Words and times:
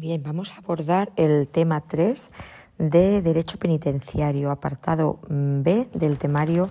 Bien, 0.00 0.22
vamos 0.22 0.52
a 0.52 0.58
abordar 0.58 1.10
el 1.16 1.48
tema 1.48 1.80
3 1.80 2.30
de 2.78 3.20
Derecho 3.20 3.58
Penitenciario, 3.58 4.52
apartado 4.52 5.18
B 5.28 5.88
del 5.92 6.18
temario 6.18 6.68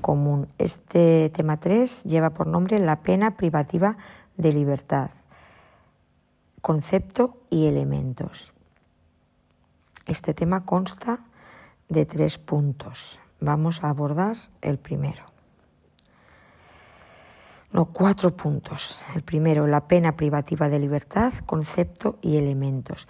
común. 0.00 0.48
Este 0.58 1.30
tema 1.30 1.60
3 1.60 2.02
lleva 2.02 2.30
por 2.30 2.48
nombre 2.48 2.80
la 2.80 3.00
pena 3.02 3.36
privativa 3.36 3.96
de 4.36 4.52
libertad, 4.52 5.10
concepto 6.62 7.36
y 7.48 7.66
elementos. 7.66 8.52
Este 10.06 10.34
tema 10.34 10.64
consta 10.64 11.20
de 11.88 12.06
tres 12.06 12.38
puntos. 12.38 13.20
Vamos 13.38 13.84
a 13.84 13.90
abordar 13.90 14.36
el 14.62 14.78
primero. 14.78 15.33
No, 17.74 17.86
cuatro 17.86 18.36
puntos. 18.36 19.02
El 19.16 19.22
primero, 19.22 19.66
la 19.66 19.88
pena 19.88 20.14
privativa 20.14 20.68
de 20.68 20.78
libertad, 20.78 21.32
concepto 21.44 22.20
y 22.22 22.36
elementos. 22.36 23.08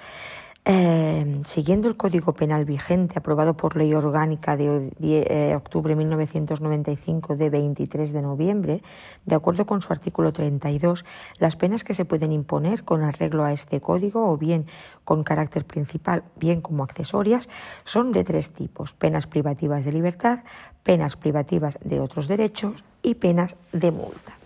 Eh, 0.65 1.43
siguiendo 1.45 1.87
el 1.87 1.99
Código 1.99 2.33
Penal 2.33 2.65
vigente, 2.65 3.19
aprobado 3.19 3.59
por 3.59 3.77
Ley 3.77 3.93
Orgánica 3.93 4.57
de 4.57 4.91
eh, 5.03 5.55
octubre 5.55 5.91
de 5.91 5.97
1995 5.97 7.37
de 7.37 7.51
23 7.51 8.11
de 8.15 8.23
noviembre, 8.23 8.83
de 9.27 9.35
acuerdo 9.35 9.67
con 9.67 9.83
su 9.83 9.93
artículo 9.93 10.33
32, 10.33 11.05
las 11.39 11.57
penas 11.57 11.85
que 11.85 11.93
se 11.93 12.07
pueden 12.07 12.33
imponer 12.33 12.85
con 12.85 13.03
arreglo 13.03 13.45
a 13.45 13.53
este 13.53 13.83
código 13.83 14.31
o 14.31 14.39
bien 14.39 14.65
con 15.05 15.25
carácter 15.25 15.67
principal, 15.67 16.25
bien 16.37 16.63
como 16.63 16.85
accesorias, 16.85 17.51
son 17.85 18.13
de 18.13 18.25
tres 18.25 18.49
tipos, 18.49 18.95
penas 18.95 19.27
privativas 19.27 19.85
de 19.85 19.93
libertad, 19.93 20.39
penas 20.83 21.17
privativas 21.17 21.79
de 21.85 22.01
otros 22.01 22.29
derechos 22.29 22.83
y 23.03 23.17
penas 23.17 23.57
de 23.71 23.91
multa. 23.91 24.39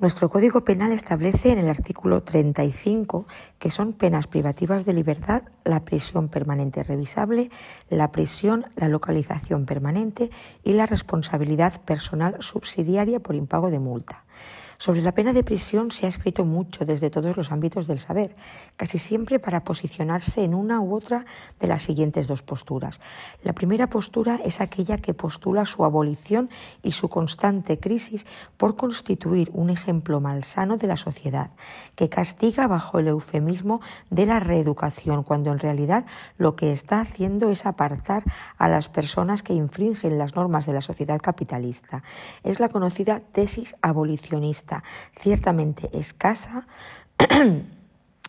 Nuestro 0.00 0.30
Código 0.30 0.62
Penal 0.62 0.92
establece 0.92 1.50
en 1.50 1.58
el 1.58 1.68
artículo 1.68 2.22
35 2.22 3.26
que 3.58 3.68
son 3.68 3.92
penas 3.94 4.28
privativas 4.28 4.84
de 4.84 4.92
libertad 4.92 5.42
la 5.64 5.84
prisión 5.84 6.28
permanente 6.28 6.84
revisable, 6.84 7.50
la 7.90 8.12
prisión, 8.12 8.66
la 8.76 8.86
localización 8.86 9.66
permanente 9.66 10.30
y 10.62 10.74
la 10.74 10.86
responsabilidad 10.86 11.80
personal 11.80 12.36
subsidiaria 12.38 13.18
por 13.18 13.34
impago 13.34 13.70
de 13.70 13.80
multa. 13.80 14.24
Sobre 14.80 15.02
la 15.02 15.10
pena 15.10 15.32
de 15.32 15.42
prisión 15.42 15.90
se 15.90 16.06
ha 16.06 16.08
escrito 16.08 16.44
mucho 16.44 16.84
desde 16.84 17.10
todos 17.10 17.36
los 17.36 17.50
ámbitos 17.50 17.88
del 17.88 17.98
saber, 17.98 18.36
casi 18.76 19.00
siempre 19.00 19.40
para 19.40 19.64
posicionarse 19.64 20.44
en 20.44 20.54
una 20.54 20.80
u 20.80 20.94
otra 20.94 21.26
de 21.58 21.66
las 21.66 21.82
siguientes 21.82 22.28
dos 22.28 22.42
posturas. 22.42 23.00
La 23.42 23.54
primera 23.54 23.88
postura 23.88 24.38
es 24.44 24.60
aquella 24.60 24.98
que 24.98 25.14
postula 25.14 25.66
su 25.66 25.84
abolición 25.84 26.48
y 26.84 26.92
su 26.92 27.08
constante 27.08 27.80
crisis 27.80 28.24
por 28.56 28.76
constituir 28.76 29.50
un 29.52 29.70
ejemplo 29.70 30.20
malsano 30.20 30.76
de 30.76 30.86
la 30.86 30.96
sociedad, 30.96 31.50
que 31.96 32.08
castiga 32.08 32.68
bajo 32.68 33.00
el 33.00 33.08
eufemismo 33.08 33.80
de 34.10 34.26
la 34.26 34.38
reeducación, 34.38 35.24
cuando 35.24 35.50
en 35.50 35.58
realidad 35.58 36.06
lo 36.36 36.54
que 36.54 36.70
está 36.70 37.00
haciendo 37.00 37.50
es 37.50 37.66
apartar 37.66 38.22
a 38.58 38.68
las 38.68 38.88
personas 38.88 39.42
que 39.42 39.54
infringen 39.54 40.18
las 40.18 40.36
normas 40.36 40.66
de 40.66 40.74
la 40.74 40.82
sociedad 40.82 41.20
capitalista. 41.20 42.04
Es 42.44 42.60
la 42.60 42.68
conocida 42.68 43.22
tesis 43.32 43.74
abolicionista 43.82 44.67
ciertamente 45.20 45.90
escasa 45.92 46.66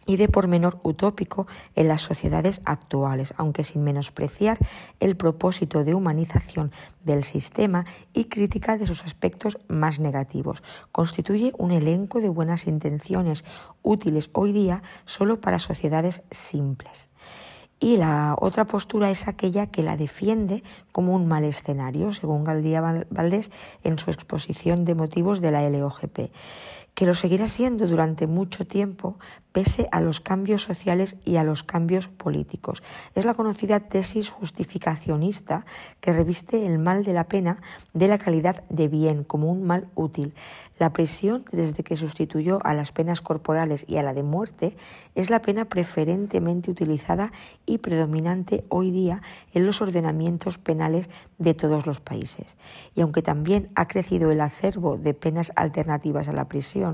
y 0.10 0.18
de 0.18 0.28
por 0.28 0.48
menor 0.48 0.80
utópico 0.82 1.46
en 1.76 1.88
las 1.88 2.02
sociedades 2.02 2.62
actuales, 2.66 3.34
aunque 3.38 3.64
sin 3.64 3.84
menospreciar 3.84 4.58
el 5.00 5.16
propósito 5.16 5.84
de 5.84 5.94
humanización 5.94 6.72
del 7.04 7.24
sistema 7.24 7.86
y 8.12 8.26
crítica 8.26 8.78
de 8.78 8.88
sus 8.88 9.04
aspectos 9.04 9.60
más 9.68 10.00
negativos. 10.00 10.64
Constituye 10.92 11.54
un 11.60 11.72
elenco 11.72 12.22
de 12.22 12.30
buenas 12.30 12.66
intenciones 12.66 13.46
útiles 13.84 14.32
hoy 14.34 14.52
día 14.52 14.82
solo 15.06 15.42
para 15.42 15.60
sociedades 15.60 16.24
simples. 16.32 17.09
Y 17.80 17.96
la 17.96 18.36
otra 18.38 18.66
postura 18.66 19.10
es 19.10 19.28
aquella 19.28 19.68
que 19.68 19.84
la 19.84 19.96
defiende 19.96 20.64
como 20.92 21.16
un 21.16 21.28
mal 21.28 21.46
escenario, 21.46 22.12
según 22.12 22.44
Galdía 22.44 23.06
Valdés 23.10 23.52
en 23.86 23.98
su 23.98 24.12
exposición 24.12 24.84
de 24.84 24.96
motivos 24.96 25.40
de 25.40 25.52
la 25.52 25.70
LOGP, 25.70 26.30
que 27.00 27.06
lo 27.06 27.14
seguirá 27.14 27.48
siendo 27.48 27.88
durante 27.88 28.28
mucho 28.28 28.68
tiempo 28.68 29.18
pese 29.54 29.88
a 29.94 30.02
los 30.02 30.20
cambios 30.20 30.64
sociales 30.64 31.16
y 31.24 31.38
a 31.38 31.46
los 31.46 31.64
cambios 31.64 32.10
políticos. 32.10 32.84
Es 33.16 33.24
la 33.24 33.36
conocida 33.36 33.80
tesis 33.80 34.30
justificacionista 34.30 35.66
que 36.02 36.12
reviste 36.12 36.66
el 36.66 36.78
mal 36.78 37.06
de 37.06 37.14
la 37.14 37.24
pena 37.24 37.62
de 37.94 38.10
la 38.10 38.18
calidad 38.18 38.64
de 38.70 38.90
bien 38.90 39.24
como 39.24 39.50
un 39.50 39.64
mal 39.64 39.88
útil. 39.96 40.34
La 40.78 40.94
prisión, 40.94 41.46
desde 41.52 41.84
que 41.84 41.98
sustituyó 41.98 42.60
a 42.66 42.74
las 42.74 42.92
penas 42.92 43.22
corporales 43.22 43.86
y 43.88 43.98
a 43.98 44.04
la 44.04 44.14
de 44.14 44.24
muerte, 44.24 44.76
es 45.16 45.30
la 45.30 45.42
pena 45.42 45.66
preferentemente 45.66 46.72
utilizada 46.72 47.32
y 47.66 47.80
predominante 47.80 48.66
hoy 48.70 48.92
día 48.92 49.22
en 49.54 49.66
los 49.66 49.82
ordenamientos 49.82 50.58
penales 50.58 51.10
de 51.38 51.54
todos 51.54 51.86
los 51.86 52.00
países. 52.00 52.56
Y 52.96 53.02
aunque 53.02 53.22
también 53.22 53.70
ha 53.76 53.88
crecido 53.88 54.32
el 54.32 54.42
acervo 54.42 54.98
de 54.98 55.14
penas 55.14 55.52
alternativas 55.56 56.30
a 56.30 56.34
la 56.34 56.48
prisión, 56.48 56.89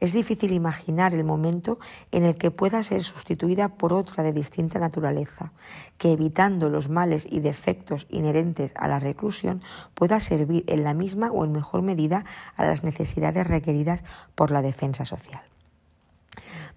es 0.00 0.12
difícil 0.12 0.52
imaginar 0.52 1.14
el 1.14 1.24
momento 1.24 1.78
en 2.12 2.24
el 2.24 2.36
que 2.36 2.50
pueda 2.50 2.82
ser 2.82 3.02
sustituida 3.02 3.68
por 3.68 3.92
otra 3.92 4.22
de 4.22 4.32
distinta 4.32 4.78
naturaleza, 4.78 5.52
que 5.98 6.12
evitando 6.12 6.68
los 6.68 6.88
males 6.88 7.26
y 7.28 7.40
defectos 7.40 8.06
inherentes 8.10 8.72
a 8.76 8.88
la 8.88 8.98
reclusión 8.98 9.62
pueda 9.94 10.20
servir 10.20 10.64
en 10.66 10.84
la 10.84 10.94
misma 10.94 11.30
o 11.30 11.44
en 11.44 11.52
mejor 11.52 11.82
medida 11.82 12.24
a 12.56 12.64
las 12.64 12.84
necesidades 12.84 13.46
requeridas 13.46 14.04
por 14.34 14.50
la 14.50 14.62
defensa 14.62 15.04
social. 15.04 15.42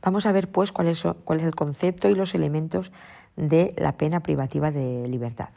Vamos 0.02 0.26
a 0.26 0.32
ver 0.32 0.50
pues 0.50 0.72
cuál 0.72 0.88
es, 0.88 1.06
el 1.06 1.56
concepto 1.56 2.10
y 2.10 2.16
los 2.16 2.34
elementos 2.34 2.92
de 3.36 3.74
la 3.78 3.98
pena 3.98 4.22
privativa 4.22 4.72
de 4.72 5.08
libertad. 5.08 5.50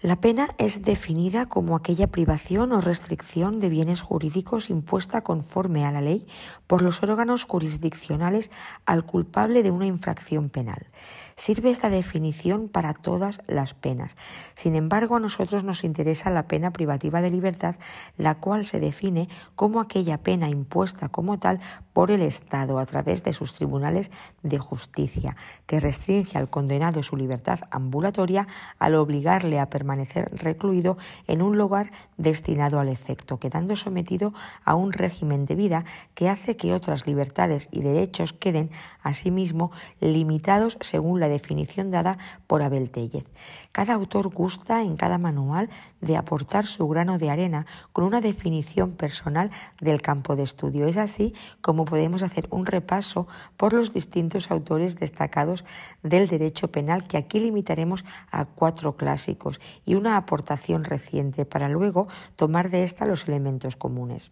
La 0.00 0.20
pena 0.20 0.54
es 0.58 0.82
definida 0.82 1.46
como 1.46 1.74
aquella 1.74 2.06
privación 2.06 2.70
o 2.70 2.80
restricción 2.80 3.58
de 3.58 3.68
bienes 3.68 4.00
jurídicos 4.00 4.70
impuesta 4.70 5.22
conforme 5.22 5.84
a 5.84 5.90
la 5.90 6.00
ley 6.00 6.28
por 6.68 6.82
los 6.82 7.02
órganos 7.02 7.44
jurisdiccionales 7.44 8.52
al 8.86 9.04
culpable 9.04 9.64
de 9.64 9.72
una 9.72 9.86
infracción 9.86 10.50
penal. 10.50 10.86
Sirve 11.34 11.70
esta 11.70 11.88
definición 11.88 12.68
para 12.68 12.94
todas 12.94 13.40
las 13.46 13.72
penas. 13.72 14.16
Sin 14.54 14.76
embargo, 14.76 15.16
a 15.16 15.20
nosotros 15.20 15.64
nos 15.64 15.82
interesa 15.82 16.30
la 16.30 16.46
pena 16.46 16.72
privativa 16.72 17.20
de 17.20 17.30
libertad, 17.30 17.76
la 18.16 18.34
cual 18.36 18.66
se 18.66 18.80
define 18.80 19.28
como 19.56 19.80
aquella 19.80 20.18
pena 20.18 20.48
impuesta 20.48 21.08
como 21.08 21.38
tal 21.38 21.60
por 21.92 22.10
el 22.10 22.22
Estado 22.22 22.78
a 22.78 22.86
través 22.86 23.24
de 23.24 23.32
sus 23.32 23.54
tribunales 23.54 24.10
de 24.42 24.58
justicia, 24.58 25.36
que 25.66 25.80
restringe 25.80 26.36
al 26.36 26.50
condenado 26.50 27.02
su 27.02 27.16
libertad 27.16 27.60
ambulatoria 27.70 28.46
al 28.78 28.94
obligarle 28.94 29.58
a 29.58 29.70
permanecer 29.70 30.30
recluido 30.36 30.98
en 31.26 31.40
un 31.40 31.56
lugar 31.56 31.92
destinado 32.18 32.78
al 32.78 32.88
efecto, 32.88 33.38
quedando 33.38 33.74
sometido 33.74 34.34
a 34.64 34.74
un 34.74 34.92
régimen 34.92 35.46
de 35.46 35.54
vida 35.54 35.84
que 36.14 36.28
hace 36.28 36.57
que 36.58 36.74
otras 36.74 37.06
libertades 37.06 37.70
y 37.72 37.80
derechos 37.80 38.34
queden 38.34 38.70
asimismo 39.02 39.72
limitados 40.00 40.76
según 40.82 41.20
la 41.20 41.28
definición 41.28 41.90
dada 41.90 42.18
por 42.46 42.60
Abel 42.60 42.90
Tellez. 42.90 43.24
Cada 43.72 43.94
autor 43.94 44.28
gusta 44.28 44.82
en 44.82 44.96
cada 44.96 45.16
manual 45.16 45.70
de 46.02 46.18
aportar 46.18 46.66
su 46.66 46.86
grano 46.88 47.18
de 47.18 47.30
arena 47.30 47.64
con 47.92 48.04
una 48.04 48.20
definición 48.20 48.92
personal 48.92 49.50
del 49.80 50.02
campo 50.02 50.36
de 50.36 50.42
estudio. 50.42 50.86
Es 50.86 50.98
así 50.98 51.32
como 51.62 51.86
podemos 51.86 52.22
hacer 52.22 52.46
un 52.50 52.66
repaso 52.66 53.26
por 53.56 53.72
los 53.72 53.94
distintos 53.94 54.50
autores 54.50 54.96
destacados 54.96 55.64
del 56.02 56.28
derecho 56.28 56.70
penal 56.70 57.06
que 57.06 57.16
aquí 57.16 57.40
limitaremos 57.40 58.04
a 58.30 58.44
cuatro 58.44 58.96
clásicos 58.96 59.60
y 59.86 59.94
una 59.94 60.16
aportación 60.16 60.84
reciente 60.84 61.44
para 61.44 61.68
luego 61.68 62.08
tomar 62.36 62.70
de 62.70 62.82
esta 62.82 63.06
los 63.06 63.26
elementos 63.28 63.76
comunes. 63.76 64.30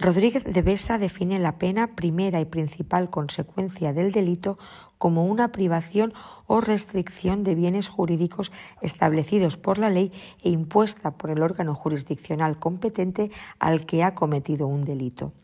Rodríguez 0.00 0.44
de 0.44 0.62
Besa 0.62 0.96
define 0.96 1.38
la 1.38 1.58
pena 1.58 1.94
primera 1.94 2.40
y 2.40 2.46
principal 2.46 3.10
consecuencia 3.10 3.92
del 3.92 4.12
delito 4.12 4.58
como 4.96 5.26
una 5.26 5.52
privación 5.52 6.14
o 6.46 6.62
restricción 6.62 7.44
de 7.44 7.54
bienes 7.54 7.88
jurídicos 7.88 8.50
establecidos 8.80 9.58
por 9.58 9.76
la 9.76 9.90
ley 9.90 10.10
e 10.42 10.48
impuesta 10.48 11.10
por 11.10 11.28
el 11.28 11.42
órgano 11.42 11.74
jurisdiccional 11.74 12.58
competente 12.58 13.30
al 13.58 13.84
que 13.84 14.02
ha 14.02 14.14
cometido 14.14 14.66
un 14.66 14.86
delito. 14.86 15.34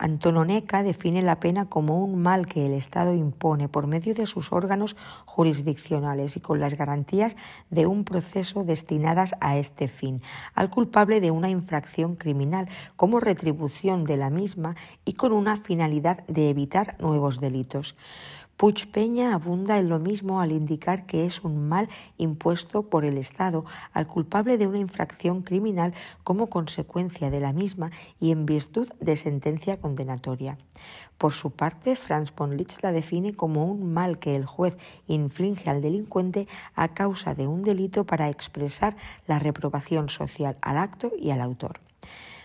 Antononeca 0.00 0.82
define 0.82 1.20
la 1.20 1.40
pena 1.40 1.66
como 1.66 2.02
un 2.02 2.22
mal 2.22 2.46
que 2.46 2.64
el 2.64 2.72
Estado 2.72 3.12
impone 3.14 3.68
por 3.68 3.86
medio 3.86 4.14
de 4.14 4.26
sus 4.26 4.50
órganos 4.50 4.96
jurisdiccionales 5.26 6.38
y 6.38 6.40
con 6.40 6.58
las 6.58 6.74
garantías 6.74 7.36
de 7.68 7.84
un 7.84 8.04
proceso 8.04 8.64
destinadas 8.64 9.34
a 9.42 9.58
este 9.58 9.88
fin, 9.88 10.22
al 10.54 10.70
culpable 10.70 11.20
de 11.20 11.30
una 11.30 11.50
infracción 11.50 12.16
criminal 12.16 12.66
como 12.96 13.20
retribución 13.20 14.04
de 14.04 14.16
la 14.16 14.30
misma 14.30 14.74
y 15.04 15.12
con 15.12 15.32
una 15.32 15.58
finalidad 15.58 16.26
de 16.28 16.48
evitar 16.48 16.96
nuevos 16.98 17.38
delitos. 17.38 17.94
Puig 18.60 18.92
Peña 18.92 19.32
abunda 19.32 19.78
en 19.78 19.88
lo 19.88 19.98
mismo 19.98 20.42
al 20.42 20.52
indicar 20.52 21.06
que 21.06 21.24
es 21.24 21.42
un 21.44 21.66
mal 21.70 21.88
impuesto 22.18 22.82
por 22.82 23.06
el 23.06 23.16
Estado 23.16 23.64
al 23.94 24.06
culpable 24.06 24.58
de 24.58 24.66
una 24.66 24.76
infracción 24.76 25.40
criminal 25.40 25.94
como 26.24 26.48
consecuencia 26.48 27.30
de 27.30 27.40
la 27.40 27.54
misma 27.54 27.90
y 28.20 28.32
en 28.32 28.44
virtud 28.44 28.86
de 29.00 29.16
sentencia 29.16 29.80
condenatoria. 29.80 30.58
Por 31.16 31.32
su 31.32 31.52
parte, 31.52 31.96
Franz 31.96 32.34
von 32.36 32.58
Litz 32.58 32.82
la 32.82 32.92
define 32.92 33.32
como 33.32 33.64
un 33.64 33.94
mal 33.94 34.18
que 34.18 34.34
el 34.34 34.44
juez 34.44 34.76
inflige 35.08 35.70
al 35.70 35.80
delincuente 35.80 36.46
a 36.74 36.88
causa 36.88 37.34
de 37.34 37.46
un 37.46 37.62
delito 37.62 38.04
para 38.04 38.28
expresar 38.28 38.94
la 39.26 39.38
reprobación 39.38 40.10
social 40.10 40.58
al 40.60 40.76
acto 40.76 41.12
y 41.18 41.30
al 41.30 41.40
autor. 41.40 41.80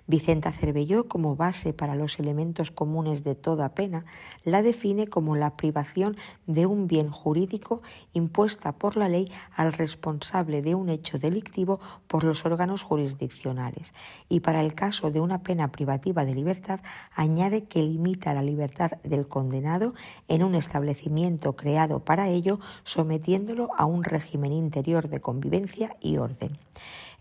Vicenta 0.08 0.52
Cervelló, 0.52 1.08
como 1.08 1.36
base 1.36 1.74
para 1.74 1.96
los 1.96 2.20
elementos 2.20 2.70
comunes 2.70 3.24
de 3.24 3.34
toda 3.34 3.74
pena, 3.74 4.06
la 4.44 4.62
define 4.62 5.08
como 5.08 5.36
la 5.36 5.58
privación 5.58 6.16
de 6.46 6.68
un 6.68 6.88
bien 6.88 7.10
jurídico 7.10 7.82
impuesta 8.14 8.74
por 8.74 8.98
la 8.98 9.10
ley 9.10 9.32
al 9.56 9.74
responsable 9.74 10.62
de 10.62 10.76
un 10.76 10.90
hecho 10.90 11.18
delictivo 11.18 11.80
por 12.08 12.24
los 12.24 12.46
órganos 12.46 12.84
jurisdiccionales. 12.84 13.96
Y 14.30 14.42
para 14.42 14.62
el 14.62 14.76
caso 14.76 15.10
de 15.10 15.22
una 15.22 15.42
pena 15.42 15.72
privativa 15.72 16.24
de 16.24 16.36
libertad, 16.36 16.82
añade 17.16 17.64
que 17.64 17.82
limita 17.82 18.36
la 18.36 18.44
libertad 18.44 18.92
del 19.04 19.28
condenado 19.28 19.96
en 20.28 20.44
un 20.44 20.54
establecimiento 20.54 21.56
creado 21.56 22.06
para 22.06 22.30
ello, 22.30 22.60
sometiéndolo 22.84 23.70
a 23.76 23.86
un 23.86 24.04
régimen 24.04 24.54
interior 24.54 25.10
de 25.10 25.20
convivencia 25.20 25.96
y 26.00 26.18
orden. 26.18 26.58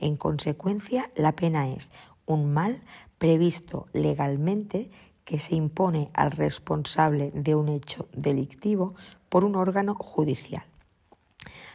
En 0.00 0.16
consecuencia, 0.16 1.10
la 1.14 1.32
pena 1.32 1.68
es 1.68 1.90
un 2.26 2.52
mal 2.52 2.82
previsto 3.18 3.86
legalmente 3.92 4.90
que 5.24 5.38
se 5.38 5.54
impone 5.54 6.10
al 6.14 6.30
responsable 6.30 7.30
de 7.34 7.54
un 7.54 7.68
hecho 7.68 8.08
delictivo 8.12 8.94
por 9.28 9.44
un 9.44 9.56
órgano 9.56 9.94
judicial. 9.94 10.64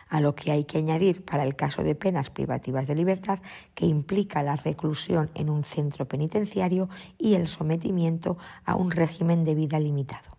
A 0.07 0.21
lo 0.21 0.33
que 0.33 0.51
hay 0.51 0.63
que 0.63 0.79
añadir 0.79 1.23
para 1.23 1.43
el 1.43 1.55
caso 1.55 1.83
de 1.83 1.93
penas 1.93 2.29
privativas 2.29 2.87
de 2.87 2.95
libertad 2.95 3.39
que 3.75 3.85
implica 3.85 4.41
la 4.41 4.55
reclusión 4.55 5.29
en 5.35 5.49
un 5.49 5.63
centro 5.63 6.07
penitenciario 6.07 6.89
y 7.17 7.35
el 7.35 7.47
sometimiento 7.47 8.37
a 8.65 8.75
un 8.75 8.89
régimen 8.89 9.43
de 9.43 9.55
vida 9.55 9.79
limitado. 9.79 10.38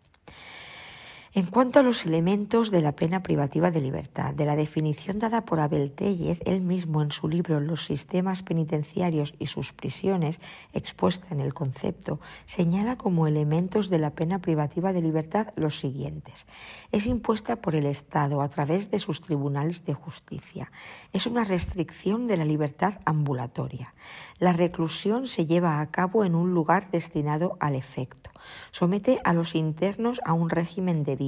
En 1.32 1.47
cuanto 1.47 1.79
a 1.79 1.85
los 1.85 2.06
elementos 2.06 2.73
de 2.73 2.81
la 2.81 2.97
pena 2.97 3.23
privativa 3.23 3.71
de 3.71 3.81
libertad, 3.81 4.35
de 4.35 4.44
la 4.44 4.56
definición 4.56 5.21
dada 5.21 5.44
por 5.44 5.61
Abel 5.61 5.93
Tellez, 5.93 6.41
él 6.44 6.61
mismo 6.61 7.03
en 7.03 7.12
su 7.12 7.29
libro 7.29 7.61
Los 7.61 7.85
sistemas 7.85 8.43
penitenciarios 8.43 9.35
y 9.38 9.47
sus 9.47 9.73
prisiones, 9.73 10.41
expuesta 10.73 11.29
en 11.31 11.38
el 11.38 11.55
concepto, 11.55 12.19
señala 12.47 12.97
como 12.97 13.29
elementos 13.29 13.91
de 13.91 14.00
la 14.00 14.11
pena 14.11 14.41
privativa 14.41 14.93
de 14.93 15.03
libertad 15.03 15.53
los 15.55 15.79
siguientes. 15.79 16.49
Es 16.91 17.06
impuesta 17.06 17.62
por 17.62 17.76
el 17.76 17.87
Estado 17.87 18.43
a 18.43 18.49
través 18.49 18.91
de 18.91 18.99
sus 18.99 19.21
tribunales 19.21 19.85
de 19.85 19.94
justicia. 19.94 20.73
Es 21.12 21.29
una 21.29 21.44
restricción 21.44 22.26
de 22.26 22.38
la 22.38 22.44
libertad 22.44 22.94
ambulatoria. 23.05 23.94
La 24.41 24.53
reclusión 24.53 25.29
se 25.29 25.47
lleva 25.47 25.81
a 25.81 25.91
cabo 25.93 26.25
en 26.25 26.35
un 26.35 26.55
lugar 26.55 26.91
destinado 26.91 27.56
al 27.61 27.76
efecto. 27.76 28.31
Somete 28.73 29.21
a 29.23 29.33
los 29.33 29.55
internos 29.55 30.21
a 30.25 30.33
un 30.33 30.50
régimen 30.50 31.05
de 31.05 31.19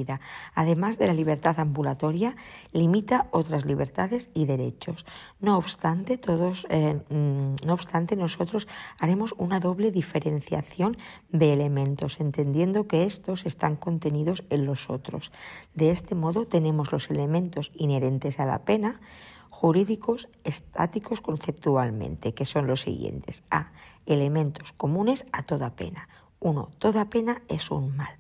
Además 0.55 0.99
de 0.99 1.07
la 1.07 1.13
libertad 1.13 1.61
ambulatoria, 1.61 2.35
limita 2.73 3.27
otras 3.31 3.65
libertades 3.65 4.31
y 4.33 4.47
derechos. 4.47 5.05
No 5.41 5.57
obstante, 5.59 6.17
todos, 6.17 6.67
eh, 6.71 7.01
mm, 7.11 7.67
no 7.67 7.73
obstante, 7.75 8.17
nosotros 8.17 8.69
haremos 8.99 9.35
una 9.37 9.61
doble 9.61 9.91
diferenciación 9.91 10.97
de 11.31 11.53
elementos, 11.53 12.21
entendiendo 12.21 12.87
que 12.87 13.05
estos 13.05 13.45
están 13.45 13.77
contenidos 13.77 14.45
en 14.51 14.65
los 14.65 14.89
otros. 14.89 15.31
De 15.75 15.91
este 15.91 16.15
modo, 16.15 16.47
tenemos 16.47 16.91
los 16.91 17.11
elementos 17.11 17.71
inherentes 17.75 18.41
a 18.41 18.47
la 18.47 18.65
pena, 18.65 19.01
jurídicos 19.51 20.29
estáticos 20.45 21.21
conceptualmente, 21.21 22.33
que 22.33 22.47
son 22.47 22.67
los 22.67 22.81
siguientes. 22.81 23.45
A. 23.51 23.73
Elementos 24.07 24.73
comunes 24.73 25.27
a 25.33 25.43
toda 25.43 25.77
pena. 25.77 26.09
1. 26.43 26.71
Toda 26.79 27.09
pena 27.09 27.43
es 27.49 27.71
un 27.71 27.97
mal. 27.97 28.15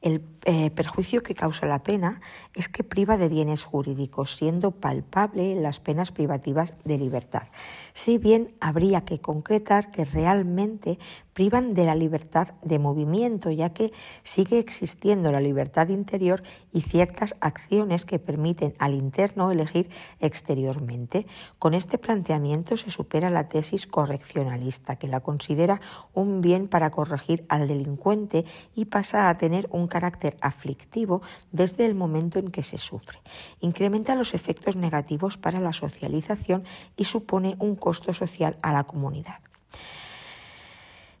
El 0.00 0.22
eh, 0.44 0.70
perjuicio 0.70 1.22
que 1.22 1.34
causa 1.34 1.66
la 1.66 1.82
pena 1.82 2.20
es 2.54 2.68
que 2.68 2.84
priva 2.84 3.16
de 3.16 3.28
bienes 3.28 3.64
jurídicos, 3.64 4.36
siendo 4.36 4.70
palpable 4.70 5.56
las 5.56 5.80
penas 5.80 6.12
privativas 6.12 6.74
de 6.84 6.98
libertad. 6.98 7.48
Si 7.94 8.18
bien 8.18 8.54
habría 8.60 9.04
que 9.04 9.20
concretar 9.20 9.90
que 9.90 10.04
realmente 10.04 10.98
privan 11.38 11.72
de 11.72 11.84
la 11.84 11.94
libertad 11.94 12.48
de 12.62 12.80
movimiento, 12.80 13.52
ya 13.52 13.72
que 13.72 13.92
sigue 14.24 14.58
existiendo 14.58 15.30
la 15.30 15.40
libertad 15.40 15.88
interior 15.88 16.42
y 16.72 16.80
ciertas 16.80 17.36
acciones 17.38 18.04
que 18.04 18.18
permiten 18.18 18.74
al 18.80 18.94
interno 18.94 19.52
elegir 19.52 19.88
exteriormente. 20.18 21.28
Con 21.60 21.74
este 21.74 21.96
planteamiento 21.96 22.76
se 22.76 22.90
supera 22.90 23.30
la 23.30 23.48
tesis 23.48 23.86
correccionalista, 23.86 24.96
que 24.96 25.06
la 25.06 25.20
considera 25.20 25.80
un 26.12 26.40
bien 26.40 26.66
para 26.66 26.90
corregir 26.90 27.46
al 27.48 27.68
delincuente 27.68 28.44
y 28.74 28.86
pasa 28.86 29.28
a 29.28 29.38
tener 29.38 29.68
un 29.70 29.86
carácter 29.86 30.36
aflictivo 30.40 31.22
desde 31.52 31.86
el 31.86 31.94
momento 31.94 32.40
en 32.40 32.50
que 32.50 32.64
se 32.64 32.78
sufre. 32.78 33.20
Incrementa 33.60 34.16
los 34.16 34.34
efectos 34.34 34.74
negativos 34.74 35.36
para 35.36 35.60
la 35.60 35.72
socialización 35.72 36.64
y 36.96 37.04
supone 37.04 37.54
un 37.60 37.76
costo 37.76 38.12
social 38.12 38.56
a 38.60 38.72
la 38.72 38.82
comunidad. 38.82 39.38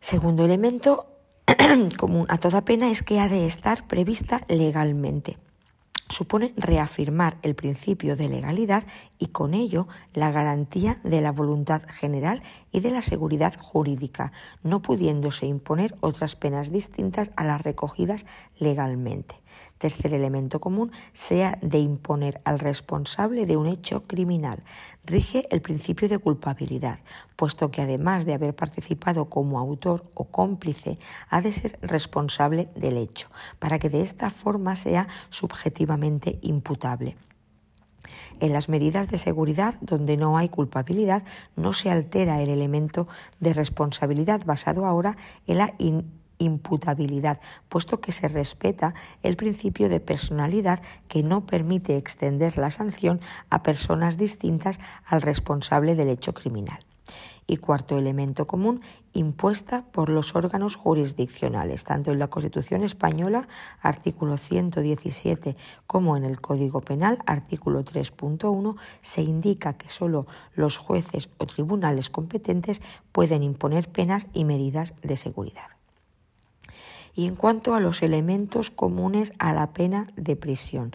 Segundo 0.00 0.44
elemento 0.44 1.06
común 1.98 2.26
a 2.28 2.38
toda 2.38 2.64
pena 2.64 2.90
es 2.90 3.02
que 3.02 3.20
ha 3.20 3.28
de 3.28 3.46
estar 3.46 3.86
prevista 3.86 4.42
legalmente 4.48 5.38
supone 6.08 6.54
reafirmar 6.56 7.38
el 7.42 7.54
principio 7.54 8.16
de 8.16 8.28
legalidad 8.28 8.84
y 9.18 9.28
con 9.28 9.54
ello 9.54 9.88
la 10.14 10.30
garantía 10.30 11.00
de 11.04 11.20
la 11.20 11.32
voluntad 11.32 11.82
general 11.88 12.42
y 12.72 12.80
de 12.80 12.90
la 12.90 13.02
seguridad 13.02 13.54
jurídica, 13.58 14.32
no 14.62 14.80
pudiéndose 14.82 15.46
imponer 15.46 15.96
otras 16.00 16.36
penas 16.36 16.70
distintas 16.70 17.30
a 17.36 17.44
las 17.44 17.60
recogidas 17.60 18.26
legalmente. 18.58 19.36
Tercer 19.78 20.12
elemento 20.12 20.60
común, 20.60 20.92
sea 21.12 21.58
de 21.62 21.78
imponer 21.78 22.40
al 22.44 22.58
responsable 22.58 23.46
de 23.46 23.56
un 23.56 23.66
hecho 23.66 24.02
criminal. 24.02 24.62
Rige 25.04 25.46
el 25.50 25.62
principio 25.62 26.08
de 26.08 26.18
culpabilidad, 26.18 26.98
puesto 27.36 27.70
que 27.70 27.82
además 27.82 28.26
de 28.26 28.34
haber 28.34 28.54
participado 28.54 29.26
como 29.26 29.58
autor 29.58 30.04
o 30.14 30.24
cómplice, 30.24 30.98
ha 31.30 31.40
de 31.40 31.52
ser 31.52 31.78
responsable 31.80 32.68
del 32.74 32.96
hecho, 32.96 33.28
para 33.58 33.78
que 33.78 33.90
de 33.90 34.02
esta 34.02 34.30
forma 34.30 34.76
sea 34.76 35.08
subjetivamente 35.30 36.38
imputable. 36.42 37.16
En 38.40 38.52
las 38.52 38.68
medidas 38.68 39.08
de 39.08 39.18
seguridad, 39.18 39.74
donde 39.80 40.16
no 40.16 40.38
hay 40.38 40.48
culpabilidad, 40.48 41.24
no 41.56 41.72
se 41.72 41.90
altera 41.90 42.40
el 42.40 42.48
elemento 42.48 43.08
de 43.40 43.52
responsabilidad 43.52 44.44
basado 44.44 44.86
ahora 44.86 45.16
en 45.46 45.58
la 45.58 45.74
imputabilidad, 46.38 47.40
puesto 47.68 48.00
que 48.00 48.12
se 48.12 48.28
respeta 48.28 48.94
el 49.22 49.36
principio 49.36 49.88
de 49.88 50.00
personalidad 50.00 50.82
que 51.08 51.22
no 51.22 51.46
permite 51.46 51.96
extender 51.96 52.58
la 52.58 52.70
sanción 52.70 53.20
a 53.50 53.62
personas 53.62 54.16
distintas 54.16 54.80
al 55.06 55.22
responsable 55.22 55.94
del 55.94 56.08
hecho 56.08 56.32
criminal. 56.34 56.78
Y 57.50 57.56
cuarto 57.56 57.96
elemento 57.96 58.46
común, 58.46 58.82
impuesta 59.14 59.86
por 59.90 60.10
los 60.10 60.36
órganos 60.36 60.76
jurisdiccionales, 60.76 61.82
tanto 61.82 62.12
en 62.12 62.18
la 62.18 62.28
Constitución 62.28 62.84
española, 62.84 63.48
artículo 63.80 64.36
117, 64.36 65.56
como 65.86 66.18
en 66.18 66.24
el 66.24 66.42
Código 66.42 66.82
Penal, 66.82 67.18
artículo 67.24 67.82
3.1, 67.84 68.76
se 69.00 69.22
indica 69.22 69.78
que 69.78 69.88
sólo 69.88 70.26
los 70.54 70.76
jueces 70.76 71.30
o 71.38 71.46
tribunales 71.46 72.10
competentes 72.10 72.82
pueden 73.12 73.42
imponer 73.42 73.88
penas 73.88 74.26
y 74.34 74.44
medidas 74.44 74.92
de 75.02 75.16
seguridad. 75.16 75.77
Y 77.18 77.26
en 77.26 77.34
cuanto 77.34 77.74
a 77.74 77.80
los 77.80 78.04
elementos 78.04 78.70
comunes 78.70 79.32
a 79.40 79.52
la 79.52 79.72
pena 79.72 80.06
de 80.14 80.36
prisión, 80.36 80.92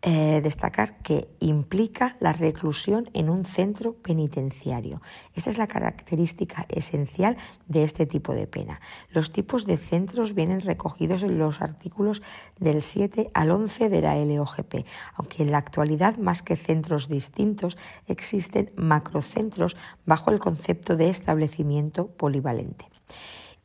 eh, 0.00 0.40
destacar 0.42 0.96
que 1.02 1.28
implica 1.40 2.16
la 2.20 2.32
reclusión 2.32 3.10
en 3.12 3.28
un 3.28 3.44
centro 3.44 3.92
penitenciario. 3.92 5.02
Esta 5.34 5.50
es 5.50 5.58
la 5.58 5.66
característica 5.66 6.64
esencial 6.70 7.36
de 7.66 7.84
este 7.84 8.06
tipo 8.06 8.32
de 8.32 8.46
pena. 8.46 8.80
Los 9.10 9.30
tipos 9.30 9.66
de 9.66 9.76
centros 9.76 10.34
vienen 10.34 10.62
recogidos 10.62 11.22
en 11.22 11.36
los 11.38 11.60
artículos 11.60 12.22
del 12.58 12.82
7 12.82 13.30
al 13.34 13.50
11 13.50 13.90
de 13.90 14.00
la 14.00 14.16
LOGP, 14.16 14.86
aunque 15.16 15.42
en 15.42 15.50
la 15.50 15.58
actualidad, 15.58 16.16
más 16.16 16.42
que 16.42 16.56
centros 16.56 17.10
distintos, 17.10 17.76
existen 18.06 18.70
macrocentros 18.74 19.76
bajo 20.06 20.30
el 20.30 20.38
concepto 20.38 20.96
de 20.96 21.10
establecimiento 21.10 22.06
polivalente. 22.06 22.86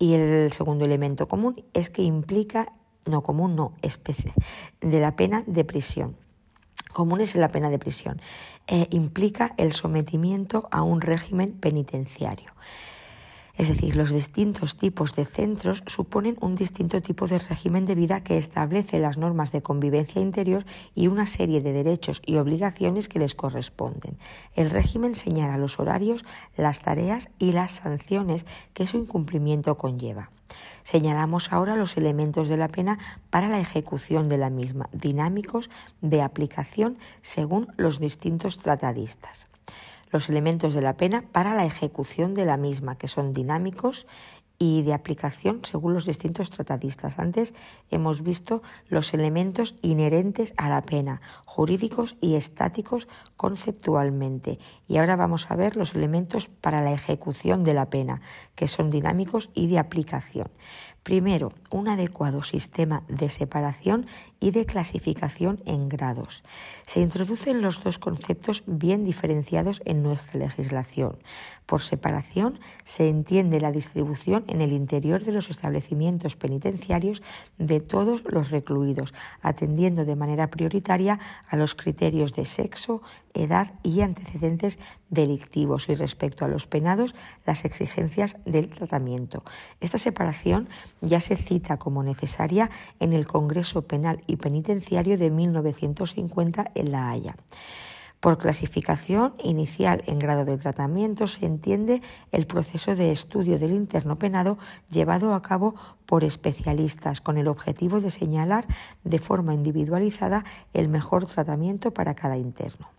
Y 0.04 0.16
el 0.16 0.52
segundo 0.52 0.84
elemento 0.84 1.30
común 1.30 1.64
es 1.74 1.90
que 1.90 2.02
implica, 2.02 2.74
no 3.06 3.24
común, 3.24 3.56
no, 3.56 3.72
especie, 3.82 4.34
de 4.82 5.00
la 5.00 5.16
pena 5.16 5.46
de 5.48 5.64
prisión. 5.64 6.18
Común 6.92 7.22
es 7.22 7.36
la 7.36 7.48
pena 7.48 7.70
de 7.70 7.80
prisión. 7.80 8.20
Eh, 8.68 8.88
implica 8.92 9.54
el 9.56 9.72
sometimiento 9.72 10.68
a 10.72 10.82
un 10.82 11.00
régimen 11.00 11.54
penitenciario. 11.54 12.52
Es 13.56 13.68
decir, 13.68 13.96
los 13.96 14.10
distintos 14.10 14.78
tipos 14.78 15.14
de 15.16 15.26
centros 15.26 15.84
suponen 15.86 16.38
un 16.42 16.56
distinto 16.56 17.04
tipo 17.04 17.28
de 17.28 17.38
régimen 17.38 17.86
de 17.86 17.94
vida 17.94 18.24
que 18.24 18.40
establece 18.40 19.00
las 19.00 19.18
normas 19.18 19.52
de 19.52 19.62
convivencia 19.62 20.20
interior 20.22 20.66
y 20.96 21.06
una 21.06 21.28
serie 21.28 21.62
de 21.62 21.72
derechos 21.72 22.20
y 22.26 22.38
obligaciones 22.38 23.08
que 23.08 23.20
les 23.20 23.36
corresponden. 23.36 24.18
El 24.56 24.72
régimen 24.72 25.14
señala 25.14 25.60
los 25.60 25.80
horarios, 25.80 26.26
las 26.58 26.82
tareas 26.82 27.30
y 27.38 27.52
las 27.52 27.74
sanciones 27.74 28.48
que 28.74 28.88
su 28.88 28.98
incumplimiento 28.98 29.78
conlleva. 29.78 30.32
Señalamos 30.84 31.54
ahora 31.54 31.76
los 31.76 31.96
elementos 31.96 32.48
de 32.48 32.58
la 32.58 32.70
pena 32.70 32.98
para 33.30 33.50
la 33.50 33.60
ejecución 33.60 34.30
de 34.30 34.40
la 34.40 34.50
misma, 34.50 34.90
dinámicos 34.92 35.70
de 36.02 36.24
aplicación 36.24 36.98
según 37.22 37.68
los 37.78 38.00
distintos 38.00 38.58
tratadistas 38.58 39.48
los 40.14 40.30
elementos 40.30 40.74
de 40.74 40.82
la 40.82 40.96
pena 40.96 41.26
para 41.32 41.56
la 41.56 41.66
ejecución 41.66 42.36
de 42.36 42.46
la 42.46 42.56
misma, 42.56 42.98
que 42.98 43.08
son 43.10 43.34
dinámicos 43.34 44.08
y 44.60 44.84
de 44.84 44.94
aplicación 44.94 45.60
según 45.64 45.94
los 45.94 46.06
distintos 46.06 46.52
tratadistas. 46.52 47.18
Antes 47.18 47.54
hemos 47.90 48.22
visto 48.22 48.62
los 48.88 49.14
elementos 49.14 49.76
inherentes 49.82 50.54
a 50.56 50.70
la 50.70 50.84
pena, 50.84 51.20
jurídicos 51.46 52.16
y 52.22 52.36
estáticos 52.36 53.08
conceptualmente. 53.36 54.60
Y 54.88 54.98
ahora 54.98 55.16
vamos 55.16 55.50
a 55.50 55.56
ver 55.56 55.76
los 55.76 55.96
elementos 55.96 56.48
para 56.48 56.82
la 56.82 56.94
ejecución 56.94 57.64
de 57.64 57.74
la 57.74 57.90
pena, 57.90 58.22
que 58.56 58.68
son 58.68 58.90
dinámicos 58.90 59.50
y 59.54 59.68
de 59.68 59.80
aplicación. 59.80 60.48
Primero, 61.02 61.52
un 61.70 61.90
adecuado 61.90 62.44
sistema 62.44 63.04
de 63.10 63.30
separación 63.30 64.06
y 64.44 64.52
de 64.52 64.66
clasificación 64.66 65.62
en 65.66 65.88
grados. 65.88 66.44
Se 66.86 67.00
introducen 67.00 67.62
los 67.62 67.82
dos 67.82 67.98
conceptos 67.98 68.64
bien 68.66 69.06
diferenciados 69.06 69.82
en 69.86 70.04
nuestra 70.04 70.38
legislación. 70.38 71.18
Por 71.66 71.82
separación 71.82 72.60
se 72.84 73.08
entiende 73.08 73.62
la 73.62 73.72
distribución 73.72 74.44
en 74.48 74.60
el 74.60 74.74
interior 74.74 75.24
de 75.24 75.32
los 75.32 75.50
establecimientos 75.50 76.36
penitenciarios 76.36 77.24
de 77.58 77.80
todos 77.80 78.22
los 78.26 78.52
recluidos, 78.52 79.14
atendiendo 79.42 80.04
de 80.04 80.18
manera 80.18 80.50
prioritaria 80.50 81.22
a 81.48 81.56
los 81.56 81.74
criterios 81.74 82.34
de 82.34 82.44
sexo, 82.44 83.02
edad 83.34 83.72
y 83.82 84.02
antecedentes 84.02 84.78
delictivos 85.10 85.88
y 85.88 85.96
respecto 85.96 86.44
a 86.44 86.50
los 86.50 86.68
penados 86.68 87.16
las 87.46 87.64
exigencias 87.64 88.36
del 88.46 88.68
tratamiento. 88.68 89.44
Esta 89.80 89.98
separación 89.98 90.68
ya 91.02 91.22
se 91.22 91.38
cita 91.38 91.78
como 91.78 92.04
necesaria 92.04 92.70
en 93.00 93.14
el 93.14 93.26
Congreso 93.26 93.84
Penal 93.84 94.22
y 94.34 94.38
Penitenciario 94.38 95.18
de 95.18 95.30
1950 95.30 96.72
en 96.76 96.92
La 96.92 97.10
Haya. 97.10 97.36
Por 98.24 98.38
clasificación 98.38 99.34
inicial 99.44 100.02
en 100.08 100.18
grado 100.18 100.46
de 100.46 100.58
tratamiento 100.58 101.28
se 101.28 101.46
entiende 101.46 102.02
el 102.32 102.48
proceso 102.48 102.96
de 102.96 103.12
estudio 103.12 103.60
del 103.60 103.74
interno 103.74 104.18
penado 104.18 104.58
llevado 104.90 105.34
a 105.34 105.42
cabo 105.42 105.76
por 106.06 106.24
especialistas 106.24 107.20
con 107.20 107.38
el 107.38 107.50
objetivo 107.50 108.00
de 108.00 108.10
señalar 108.10 108.66
de 109.04 109.20
forma 109.20 109.54
individualizada 109.54 110.46
el 110.74 110.88
mejor 110.88 111.26
tratamiento 111.26 111.92
para 111.92 112.16
cada 112.16 112.38
interno. 112.38 112.93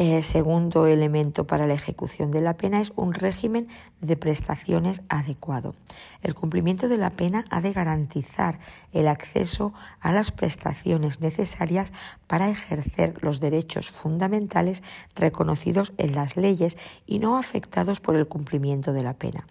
El 0.00 0.24
segundo 0.24 0.86
elemento 0.86 1.46
para 1.46 1.66
la 1.66 1.74
ejecución 1.74 2.30
de 2.30 2.40
la 2.40 2.56
pena 2.56 2.80
es 2.80 2.90
un 2.96 3.12
régimen 3.12 3.68
de 4.00 4.16
prestaciones 4.16 5.02
adecuado. 5.10 5.74
El 6.22 6.34
cumplimiento 6.34 6.88
de 6.88 6.96
la 6.96 7.10
pena 7.10 7.44
ha 7.50 7.60
de 7.60 7.74
garantizar 7.74 8.60
el 8.94 9.08
acceso 9.08 9.74
a 10.00 10.14
las 10.14 10.30
prestaciones 10.30 11.20
necesarias 11.20 11.92
para 12.26 12.48
ejercer 12.48 13.22
los 13.22 13.40
derechos 13.40 13.90
fundamentales 13.90 14.82
reconocidos 15.16 15.92
en 15.98 16.14
las 16.14 16.34
leyes 16.34 16.78
y 17.06 17.18
no 17.18 17.36
afectados 17.36 18.00
por 18.00 18.16
el 18.16 18.26
cumplimiento 18.26 18.94
de 18.94 19.02
la 19.02 19.12
pena. 19.12 19.44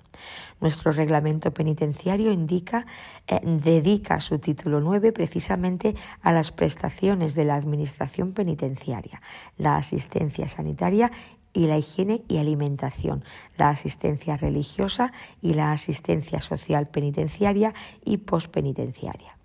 Nuestro 0.62 0.92
reglamento 0.92 1.52
penitenciario 1.52 2.32
indica, 2.32 2.86
eh, 3.28 3.40
dedica 3.44 4.20
su 4.20 4.40
título 4.40 4.82
9 4.82 5.12
precisamente 5.12 5.96
a 6.22 6.32
las 6.34 6.52
prestaciones 6.52 7.34
de 7.36 7.46
la 7.46 7.56
Administración 7.56 8.34
penitenciaria, 8.34 9.22
la 9.58 9.78
asistencia 9.78 10.48
sanitaria 10.48 11.12
y 11.54 11.68
la 11.68 11.78
higiene 11.78 12.24
y 12.28 12.38
alimentación, 12.38 13.24
la 13.58 13.70
asistencia 13.70 14.38
religiosa 14.38 15.12
y 15.42 15.54
la 15.54 15.72
asistencia 15.72 16.42
social 16.42 16.88
penitenciaria 16.88 17.74
y 18.04 18.18
pospenitenciaria. 18.18 19.39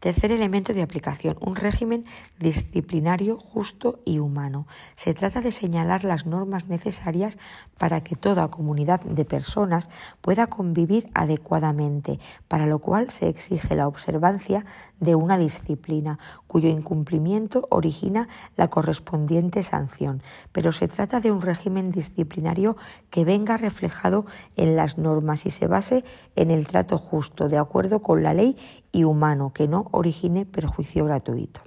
Tercer 0.00 0.32
elemento 0.32 0.72
de 0.72 0.82
aplicación, 0.82 1.36
un 1.40 1.56
régimen 1.56 2.04
disciplinario 2.38 3.38
justo 3.38 4.00
y 4.04 4.18
humano. 4.18 4.66
Se 4.94 5.14
trata 5.14 5.40
de 5.40 5.52
señalar 5.52 6.04
las 6.04 6.26
normas 6.26 6.68
necesarias 6.68 7.38
para 7.78 8.02
que 8.02 8.16
toda 8.16 8.48
comunidad 8.48 9.00
de 9.00 9.24
personas 9.24 9.88
pueda 10.20 10.46
convivir 10.46 11.08
adecuadamente, 11.14 12.18
para 12.48 12.66
lo 12.66 12.78
cual 12.78 13.10
se 13.10 13.28
exige 13.28 13.74
la 13.74 13.88
observancia 13.88 14.64
de 15.00 15.14
una 15.14 15.38
disciplina 15.38 16.18
cuyo 16.46 16.68
incumplimiento 16.68 17.66
origina 17.70 18.28
la 18.56 18.68
correspondiente 18.68 19.62
sanción, 19.62 20.22
pero 20.52 20.72
se 20.72 20.88
trata 20.88 21.20
de 21.20 21.30
un 21.30 21.42
régimen 21.42 21.90
disciplinario 21.90 22.76
que 23.10 23.24
venga 23.24 23.56
reflejado 23.56 24.26
en 24.56 24.76
las 24.76 24.98
normas 24.98 25.46
y 25.46 25.50
se 25.50 25.66
base 25.66 26.04
en 26.34 26.50
el 26.50 26.66
trato 26.66 26.98
justo, 26.98 27.48
de 27.48 27.58
acuerdo 27.58 28.00
con 28.00 28.22
la 28.22 28.34
ley 28.34 28.56
y 28.96 29.04
humano, 29.04 29.52
que 29.52 29.68
no 29.68 29.88
origine 29.92 30.46
perjuicio 30.46 31.04
gratuito. 31.04 31.60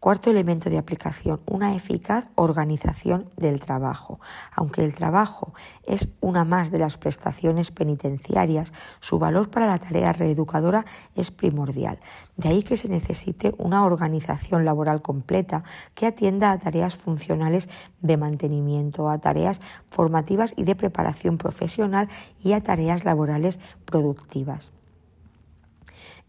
Cuarto 0.00 0.30
elemento 0.30 0.68
de 0.68 0.78
aplicación, 0.78 1.40
una 1.46 1.76
eficaz 1.76 2.26
organización 2.34 3.28
del 3.36 3.60
trabajo. 3.60 4.18
Aunque 4.56 4.82
el 4.82 4.94
trabajo 4.94 5.52
es 5.84 6.08
una 6.20 6.44
más 6.44 6.72
de 6.72 6.78
las 6.78 6.96
prestaciones 6.96 7.70
penitenciarias, 7.70 8.72
su 8.98 9.20
valor 9.20 9.50
para 9.50 9.66
la 9.66 9.78
tarea 9.78 10.12
reeducadora 10.12 10.86
es 11.14 11.30
primordial. 11.30 12.00
De 12.36 12.48
ahí 12.48 12.62
que 12.64 12.78
se 12.78 12.88
necesite 12.88 13.54
una 13.58 13.84
organización 13.84 14.64
laboral 14.64 15.02
completa 15.02 15.62
que 15.94 16.06
atienda 16.06 16.50
a 16.50 16.58
tareas 16.58 16.96
funcionales 16.96 17.68
de 18.00 18.16
mantenimiento, 18.16 19.08
a 19.08 19.18
tareas 19.18 19.60
formativas 19.86 20.54
y 20.56 20.64
de 20.64 20.74
preparación 20.74 21.38
profesional 21.38 22.08
y 22.42 22.54
a 22.54 22.62
tareas 22.62 23.04
laborales 23.04 23.60
productivas 23.84 24.72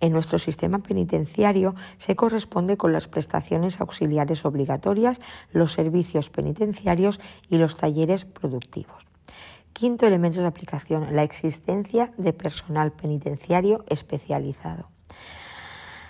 en 0.01 0.11
nuestro 0.11 0.39
sistema 0.39 0.79
penitenciario 0.79 1.75
se 1.97 2.15
corresponde 2.15 2.75
con 2.75 2.91
las 2.91 3.07
prestaciones 3.07 3.79
auxiliares 3.79 4.43
obligatorias, 4.43 5.21
los 5.53 5.71
servicios 5.71 6.29
penitenciarios 6.29 7.21
y 7.49 7.57
los 7.57 7.77
talleres 7.77 8.25
productivos. 8.25 9.05
Quinto 9.73 10.05
elemento 10.05 10.41
de 10.41 10.47
aplicación, 10.47 11.15
la 11.15 11.23
existencia 11.23 12.11
de 12.17 12.33
personal 12.33 12.91
penitenciario 12.91 13.85
especializado. 13.87 14.89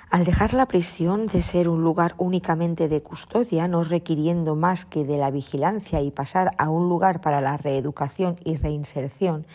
Al 0.10 0.26
dejar 0.26 0.54
la 0.54 0.66
prisión 0.66 1.28
de 1.28 1.42
ser 1.42 1.70
un 1.70 1.84
lugar 1.84 2.16
únicamente 2.18 2.90
de 2.90 3.02
custodia, 3.02 3.70
no 3.70 3.84
requiriendo 3.84 4.58
más 4.58 4.84
que 4.84 5.06
de 5.06 5.18
la 5.18 5.32
vigilancia 5.32 6.02
y 6.02 6.12
pasar 6.12 6.52
a 6.58 6.70
un 6.70 6.90
lugar 6.90 7.22
para 7.22 7.40
la 7.40 7.56
reeducación 7.56 8.36
y 8.44 8.58
reinserción, 8.58 9.46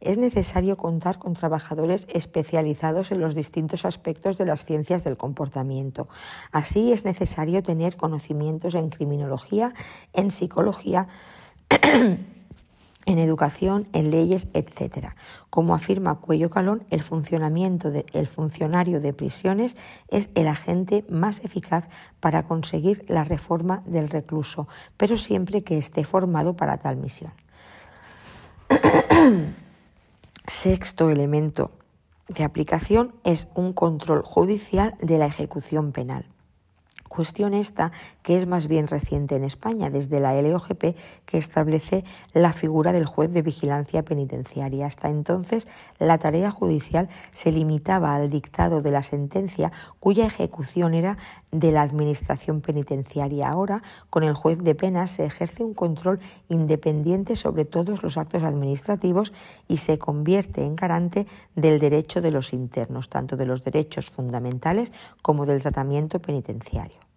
es 0.00 0.18
necesario 0.18 0.76
contar 0.76 1.18
con 1.18 1.34
trabajadores 1.34 2.06
especializados 2.12 3.10
en 3.12 3.20
los 3.20 3.34
distintos 3.34 3.84
aspectos 3.84 4.38
de 4.38 4.46
las 4.46 4.64
ciencias 4.64 5.04
del 5.04 5.16
comportamiento. 5.16 6.08
Así 6.52 6.92
es 6.92 7.04
necesario 7.04 7.62
tener 7.62 7.96
conocimientos 7.96 8.74
en 8.74 8.90
criminología, 8.90 9.74
en 10.12 10.30
psicología, 10.30 11.08
en 13.08 13.18
educación, 13.18 13.88
en 13.94 14.10
leyes, 14.10 14.48
etc. 14.52 15.08
Como 15.48 15.74
afirma 15.74 16.16
Cuello 16.16 16.50
Calón, 16.50 16.84
el 16.90 17.02
funcionamiento 17.02 17.90
del 17.90 18.26
funcionario 18.26 19.00
de 19.00 19.14
prisiones 19.14 19.76
es 20.08 20.28
el 20.34 20.46
agente 20.46 21.06
más 21.08 21.42
eficaz 21.42 21.88
para 22.20 22.42
conseguir 22.42 23.06
la 23.08 23.24
reforma 23.24 23.82
del 23.86 24.10
recluso, 24.10 24.68
pero 24.98 25.16
siempre 25.16 25.64
que 25.64 25.78
esté 25.78 26.04
formado 26.04 26.54
para 26.54 26.76
tal 26.78 26.98
misión. 26.98 27.32
Sexto 30.48 31.10
elemento 31.10 31.72
de 32.26 32.42
aplicación 32.42 33.14
es 33.22 33.48
un 33.54 33.74
control 33.74 34.22
judicial 34.22 34.94
de 34.98 35.18
la 35.18 35.26
ejecución 35.26 35.92
penal. 35.92 36.24
Cuestión 37.06 37.52
esta 37.52 37.92
que 38.28 38.36
es 38.36 38.46
más 38.46 38.68
bien 38.68 38.88
reciente 38.88 39.36
en 39.36 39.44
España, 39.44 39.88
desde 39.88 40.20
la 40.20 40.38
LOGP, 40.42 40.94
que 41.24 41.38
establece 41.38 42.04
la 42.34 42.52
figura 42.52 42.92
del 42.92 43.06
juez 43.06 43.32
de 43.32 43.40
vigilancia 43.40 44.02
penitenciaria. 44.02 44.84
Hasta 44.84 45.08
entonces, 45.08 45.66
la 45.98 46.18
tarea 46.18 46.50
judicial 46.50 47.08
se 47.32 47.52
limitaba 47.52 48.14
al 48.14 48.28
dictado 48.28 48.82
de 48.82 48.90
la 48.90 49.02
sentencia, 49.02 49.72
cuya 49.98 50.26
ejecución 50.26 50.92
era 50.92 51.16
de 51.52 51.72
la 51.72 51.80
Administración 51.80 52.60
penitenciaria. 52.60 53.48
Ahora, 53.48 53.82
con 54.10 54.24
el 54.24 54.34
juez 54.34 54.58
de 54.58 54.74
penas, 54.74 55.10
se 55.12 55.24
ejerce 55.24 55.64
un 55.64 55.72
control 55.72 56.20
independiente 56.50 57.34
sobre 57.34 57.64
todos 57.64 58.02
los 58.02 58.18
actos 58.18 58.42
administrativos 58.42 59.32
y 59.68 59.78
se 59.78 59.96
convierte 59.96 60.66
en 60.66 60.76
garante 60.76 61.26
del 61.56 61.78
derecho 61.78 62.20
de 62.20 62.30
los 62.30 62.52
internos, 62.52 63.08
tanto 63.08 63.38
de 63.38 63.46
los 63.46 63.64
derechos 63.64 64.10
fundamentales 64.10 64.92
como 65.22 65.46
del 65.46 65.62
tratamiento 65.62 66.18
penitenciario. 66.20 67.07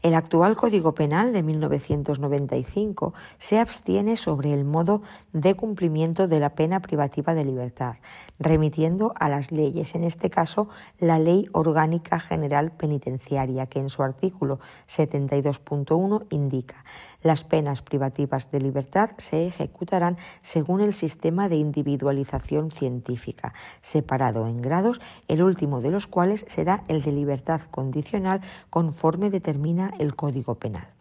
El 0.00 0.14
actual 0.14 0.56
Código 0.56 0.94
Penal 0.94 1.32
de 1.32 1.42
1995 1.42 3.14
se 3.38 3.58
abstiene 3.58 4.16
sobre 4.16 4.54
el 4.54 4.64
modo 4.64 5.02
de 5.32 5.54
cumplimiento 5.54 6.28
de 6.28 6.38
la 6.38 6.50
pena 6.50 6.78
privativa 6.78 7.34
de 7.34 7.44
libertad, 7.44 7.96
remitiendo 8.38 9.12
a 9.18 9.28
las 9.28 9.50
leyes, 9.50 9.96
en 9.96 10.04
este 10.04 10.30
caso 10.30 10.68
la 11.00 11.18
Ley 11.18 11.48
Orgánica 11.50 12.20
General 12.20 12.70
Penitenciaria, 12.70 13.66
que 13.66 13.80
en 13.80 13.88
su 13.88 14.04
artículo 14.04 14.60
72.1 14.88 16.26
indica 16.30 16.84
las 17.22 17.44
penas 17.44 17.82
privativas 17.82 18.50
de 18.50 18.60
libertad 18.60 19.10
se 19.18 19.46
ejecutarán 19.46 20.18
según 20.42 20.80
el 20.80 20.94
sistema 20.94 21.48
de 21.48 21.56
individualización 21.56 22.70
científica, 22.70 23.54
separado 23.80 24.46
en 24.46 24.62
grados, 24.62 25.00
el 25.26 25.42
último 25.42 25.80
de 25.80 25.90
los 25.90 26.06
cuales 26.06 26.44
será 26.48 26.84
el 26.88 27.02
de 27.02 27.12
libertad 27.12 27.62
condicional 27.70 28.40
conforme 28.70 29.30
determina 29.30 29.92
el 29.98 30.14
Código 30.14 30.56
Penal. 30.56 30.97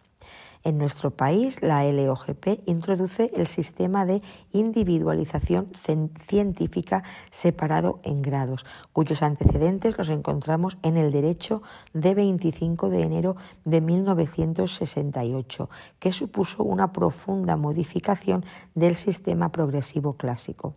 En 0.67 0.77
nuestro 0.77 1.11
país, 1.11 1.61
la 1.61 1.89
LOGP 1.89 2.59
introduce 2.65 3.31
el 3.33 3.47
sistema 3.47 4.05
de 4.05 4.21
individualización 4.51 5.69
científica 6.27 7.05
separado 7.31 8.01
en 8.03 8.21
grados, 8.21 8.65
cuyos 8.91 9.23
antecedentes 9.23 9.97
los 9.97 10.09
encontramos 10.09 10.77
en 10.83 10.97
el 10.97 11.13
derecho 11.13 11.63
de 11.93 12.13
25 12.15 12.89
de 12.89 13.01
enero 13.01 13.37
de 13.63 13.79
1968, 13.79 15.69
que 15.99 16.11
supuso 16.11 16.65
una 16.65 16.91
profunda 16.91 17.55
modificación 17.55 18.43
del 18.75 18.97
sistema 18.97 19.53
progresivo 19.53 20.17
clásico. 20.17 20.75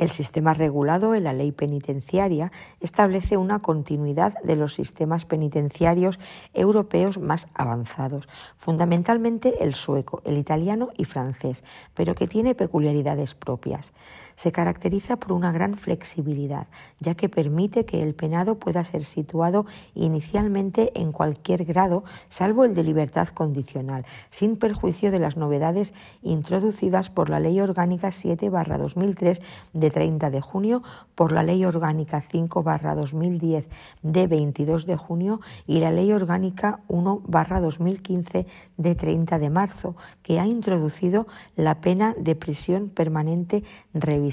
El 0.00 0.10
sistema 0.12 0.54
regulado 0.54 1.14
en 1.14 1.24
la 1.24 1.34
ley 1.34 1.52
penitenciaria 1.52 2.52
establece 2.80 3.36
una 3.36 3.58
continuidad 3.58 4.32
de 4.42 4.56
los 4.56 4.72
sistemas 4.72 5.26
penitenciarios 5.26 6.18
europeos 6.54 7.18
más 7.18 7.48
avanzados, 7.52 8.26
fundamentalmente 8.56 9.62
el 9.62 9.74
sueco, 9.74 10.22
el 10.24 10.38
italiano 10.38 10.88
y 10.96 11.04
francés, 11.04 11.64
pero 11.92 12.14
que 12.14 12.26
tiene 12.26 12.54
peculiaridades 12.54 13.34
propias 13.34 13.92
se 14.40 14.52
caracteriza 14.52 15.16
por 15.16 15.32
una 15.32 15.52
gran 15.52 15.76
flexibilidad, 15.76 16.66
ya 16.98 17.14
que 17.14 17.28
permite 17.28 17.84
que 17.84 18.02
el 18.02 18.14
penado 18.14 18.54
pueda 18.54 18.82
ser 18.84 19.04
situado 19.04 19.66
inicialmente 19.94 20.98
en 20.98 21.12
cualquier 21.12 21.66
grado, 21.66 22.04
salvo 22.30 22.64
el 22.64 22.74
de 22.74 22.82
libertad 22.82 23.28
condicional, 23.28 24.06
sin 24.30 24.56
perjuicio 24.56 25.10
de 25.10 25.18
las 25.18 25.36
novedades 25.36 25.92
introducidas 26.22 27.10
por 27.10 27.28
la 27.28 27.38
Ley 27.38 27.60
Orgánica 27.60 28.08
7-2003 28.08 29.42
de 29.74 29.90
30 29.90 30.30
de 30.30 30.40
junio, 30.40 30.82
por 31.14 31.32
la 31.32 31.42
Ley 31.42 31.66
Orgánica 31.66 32.22
5-2010 32.22 33.66
de 34.02 34.26
22 34.26 34.86
de 34.86 34.96
junio 34.96 35.42
y 35.66 35.80
la 35.80 35.90
Ley 35.90 36.12
Orgánica 36.12 36.80
1-2015 36.88 38.46
de 38.78 38.94
30 38.94 39.38
de 39.38 39.50
marzo, 39.50 39.96
que 40.22 40.40
ha 40.40 40.46
introducido 40.46 41.26
la 41.56 41.82
pena 41.82 42.14
de 42.18 42.34
prisión 42.36 42.88
permanente 42.88 43.64
revisada 43.92 44.29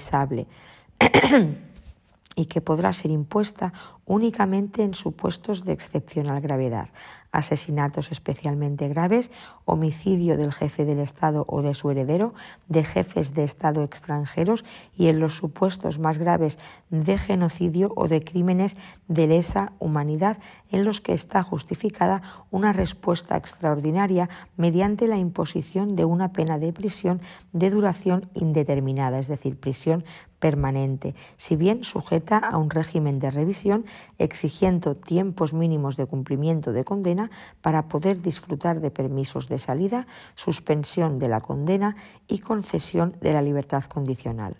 y 2.36 2.46
que 2.46 2.62
podrá 2.62 2.94
ser 2.94 3.12
impuesta 3.12 3.74
únicamente 4.06 4.84
en 4.84 4.94
supuestos 4.94 5.66
de 5.66 5.74
excepcional 5.74 6.39
gravedad, 6.42 6.89
asesinatos 7.38 8.12
especialmente 8.12 8.88
graves, 8.88 9.29
homicidio 9.65 10.38
del 10.38 10.51
jefe 10.51 10.86
del 10.86 11.00
Estado 11.00 11.46
o 11.48 11.62
de 11.62 11.75
su 11.75 11.91
heredero, 11.91 12.34
de 12.67 12.84
jefes 12.84 13.36
de 13.36 13.44
Estado 13.44 13.84
extranjeros 13.84 14.65
y 14.98 15.08
en 15.08 15.20
los 15.20 15.36
supuestos 15.36 16.00
más 16.00 16.17
graves 16.17 16.58
de 16.89 17.15
genocidio 17.20 17.94
o 17.96 18.08
de 18.08 18.24
crímenes 18.24 18.75
de 19.08 19.27
lesa 19.27 19.74
humanidad 19.77 20.38
en 20.72 20.84
los 20.84 21.00
que 21.00 21.13
está 21.13 21.44
justificada 21.44 22.24
una 22.50 22.74
respuesta 22.74 23.38
extraordinaria 23.38 24.29
mediante 24.56 25.08
la 25.08 25.17
imposición 25.17 25.96
de 25.96 26.06
una 26.06 26.34
pena 26.34 26.58
de 26.58 26.74
prisión 26.74 27.22
de 27.53 27.70
duración 27.70 28.29
indeterminada, 28.34 29.20
es 29.20 29.27
decir, 29.27 29.60
prisión 29.60 30.03
permanente, 30.39 31.15
si 31.38 31.56
bien 31.56 31.84
sujeta 31.84 32.38
a 32.38 32.58
un 32.58 32.70
régimen 32.70 33.20
de 33.20 33.32
revisión 33.32 33.86
exigiendo 34.17 34.96
tiempos 34.96 35.53
mínimos 35.53 35.98
de 35.98 36.06
cumplimiento 36.06 36.72
de 36.72 36.84
condena 36.84 37.32
para 37.62 37.88
poder 37.88 38.22
disfrutar 38.22 38.79
de 38.79 38.91
permisos 38.91 39.48
de 39.48 39.58
salida, 39.58 40.08
suspensión 40.36 41.20
de 41.20 41.29
la 41.29 41.41
condena 41.41 41.96
y 42.27 42.39
concesión 42.39 43.15
de 43.22 43.34
la 43.34 43.41
libertad 43.41 43.84
condicional. 43.86 44.56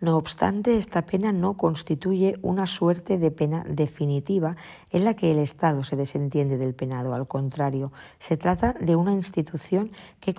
No 0.00 0.16
obstante, 0.16 0.76
esta 0.76 1.06
pena 1.06 1.32
no 1.32 1.56
constituye 1.56 2.36
una 2.42 2.66
suerte 2.66 3.16
de 3.16 3.30
pena 3.30 3.64
definitiva 3.66 4.56
en 4.90 5.04
la 5.04 5.14
que 5.14 5.30
el 5.30 5.38
Estado 5.38 5.82
se 5.82 5.96
desentiende 5.96 6.58
del 6.58 6.74
penado. 6.74 7.14
Al 7.14 7.26
contrario, 7.26 7.92
se 8.18 8.36
trata 8.36 8.74
de 8.74 8.96
una 8.96 9.12
institución 9.12 9.92
que 10.20 10.34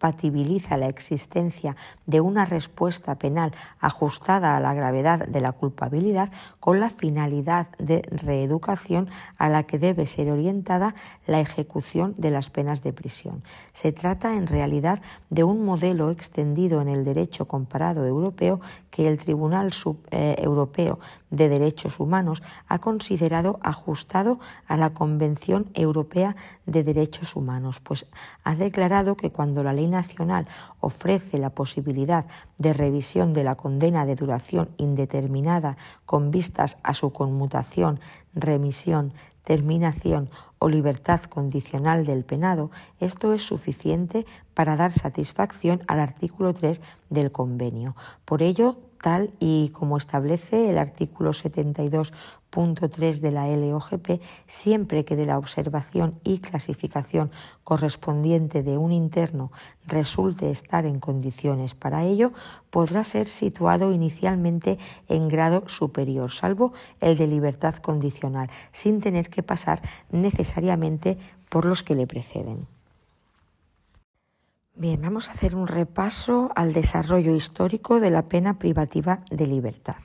compatibiliza 0.00 0.78
la 0.78 0.88
existencia 0.88 1.76
de 2.06 2.22
una 2.22 2.46
respuesta 2.46 3.16
penal 3.16 3.52
ajustada 3.80 4.56
a 4.56 4.60
la 4.60 4.72
gravedad 4.72 5.28
de 5.28 5.40
la 5.42 5.52
culpabilidad 5.52 6.32
con 6.58 6.80
la 6.80 6.88
finalidad 6.88 7.66
de 7.78 8.00
reeducación 8.10 9.10
a 9.36 9.50
la 9.50 9.64
que 9.64 9.78
debe 9.78 10.06
ser 10.06 10.30
orientada 10.30 10.94
la 11.26 11.40
ejecución 11.40 12.14
de 12.16 12.30
las 12.30 12.48
penas 12.48 12.82
de 12.82 12.94
prisión. 12.94 13.42
Se 13.74 13.92
trata 13.92 14.34
en 14.34 14.46
realidad 14.46 15.02
de 15.28 15.44
un 15.44 15.66
modelo 15.66 16.10
extendido 16.10 16.80
en 16.80 16.88
el 16.88 17.04
derecho 17.04 17.46
comparado 17.46 18.06
europeo 18.06 18.62
que 18.90 19.06
el 19.06 19.18
Tribunal 19.18 19.70
eh, 20.10 20.36
Europeo 20.38 20.98
de 21.30 21.48
Derechos 21.48 22.00
Humanos 22.00 22.42
ha 22.68 22.78
considerado 22.78 23.58
ajustado 23.62 24.40
a 24.66 24.76
la 24.76 24.90
Convención 24.90 25.70
Europea 25.74 26.36
de 26.66 26.84
Derechos 26.84 27.36
Humanos, 27.36 27.80
pues 27.80 28.06
ha 28.44 28.54
declarado 28.54 29.16
que 29.16 29.30
cuando 29.30 29.62
la 29.62 29.72
ley 29.72 29.86
nacional 29.86 30.46
ofrece 30.80 31.38
la 31.38 31.50
posibilidad 31.50 32.26
de 32.58 32.72
revisión 32.72 33.32
de 33.32 33.44
la 33.44 33.54
condena 33.54 34.04
de 34.06 34.16
duración 34.16 34.70
indeterminada 34.76 35.76
con 36.04 36.30
vistas 36.30 36.76
a 36.82 36.94
su 36.94 37.12
conmutación, 37.12 38.00
remisión, 38.34 39.12
terminación 39.44 40.30
o 40.58 40.68
libertad 40.68 41.22
condicional 41.22 42.04
del 42.04 42.24
penado, 42.24 42.70
esto 43.00 43.32
es 43.32 43.42
suficiente 43.42 44.26
para 44.54 44.76
dar 44.76 44.92
satisfacción 44.92 45.82
al 45.86 46.00
artículo 46.00 46.52
3 46.52 46.80
del 47.08 47.32
convenio. 47.32 47.96
Por 48.24 48.42
ello, 48.42 48.76
tal 49.00 49.32
y 49.40 49.70
como 49.70 49.96
establece 49.96 50.68
el 50.68 50.78
artículo 50.78 51.30
72.3 51.32 53.20
de 53.20 53.30
la 53.30 53.48
LOGP, 53.48 54.20
siempre 54.46 55.04
que 55.04 55.16
de 55.16 55.26
la 55.26 55.38
observación 55.38 56.20
y 56.24 56.38
clasificación 56.38 57.30
correspondiente 57.64 58.62
de 58.62 58.76
un 58.76 58.92
interno 58.92 59.52
resulte 59.86 60.50
estar 60.50 60.86
en 60.86 61.00
condiciones 61.00 61.74
para 61.74 62.04
ello, 62.04 62.32
podrá 62.70 63.04
ser 63.04 63.26
situado 63.26 63.92
inicialmente 63.92 64.78
en 65.08 65.28
grado 65.28 65.64
superior, 65.68 66.30
salvo 66.30 66.72
el 67.00 67.16
de 67.16 67.26
libertad 67.26 67.76
condicional, 67.76 68.50
sin 68.72 69.00
tener 69.00 69.30
que 69.30 69.42
pasar 69.42 69.82
necesariamente 70.10 71.18
por 71.48 71.64
los 71.64 71.82
que 71.82 71.94
le 71.94 72.06
preceden. 72.06 72.66
Bien, 74.80 74.98
vamos 75.02 75.28
a 75.28 75.32
hacer 75.32 75.56
un 75.56 75.66
repaso 75.66 76.52
al 76.56 76.72
desarrollo 76.72 77.36
histórico 77.36 78.00
de 78.00 78.08
la 78.08 78.30
pena 78.30 78.58
privativa 78.58 79.20
de 79.30 79.46
libertad. 79.46 79.96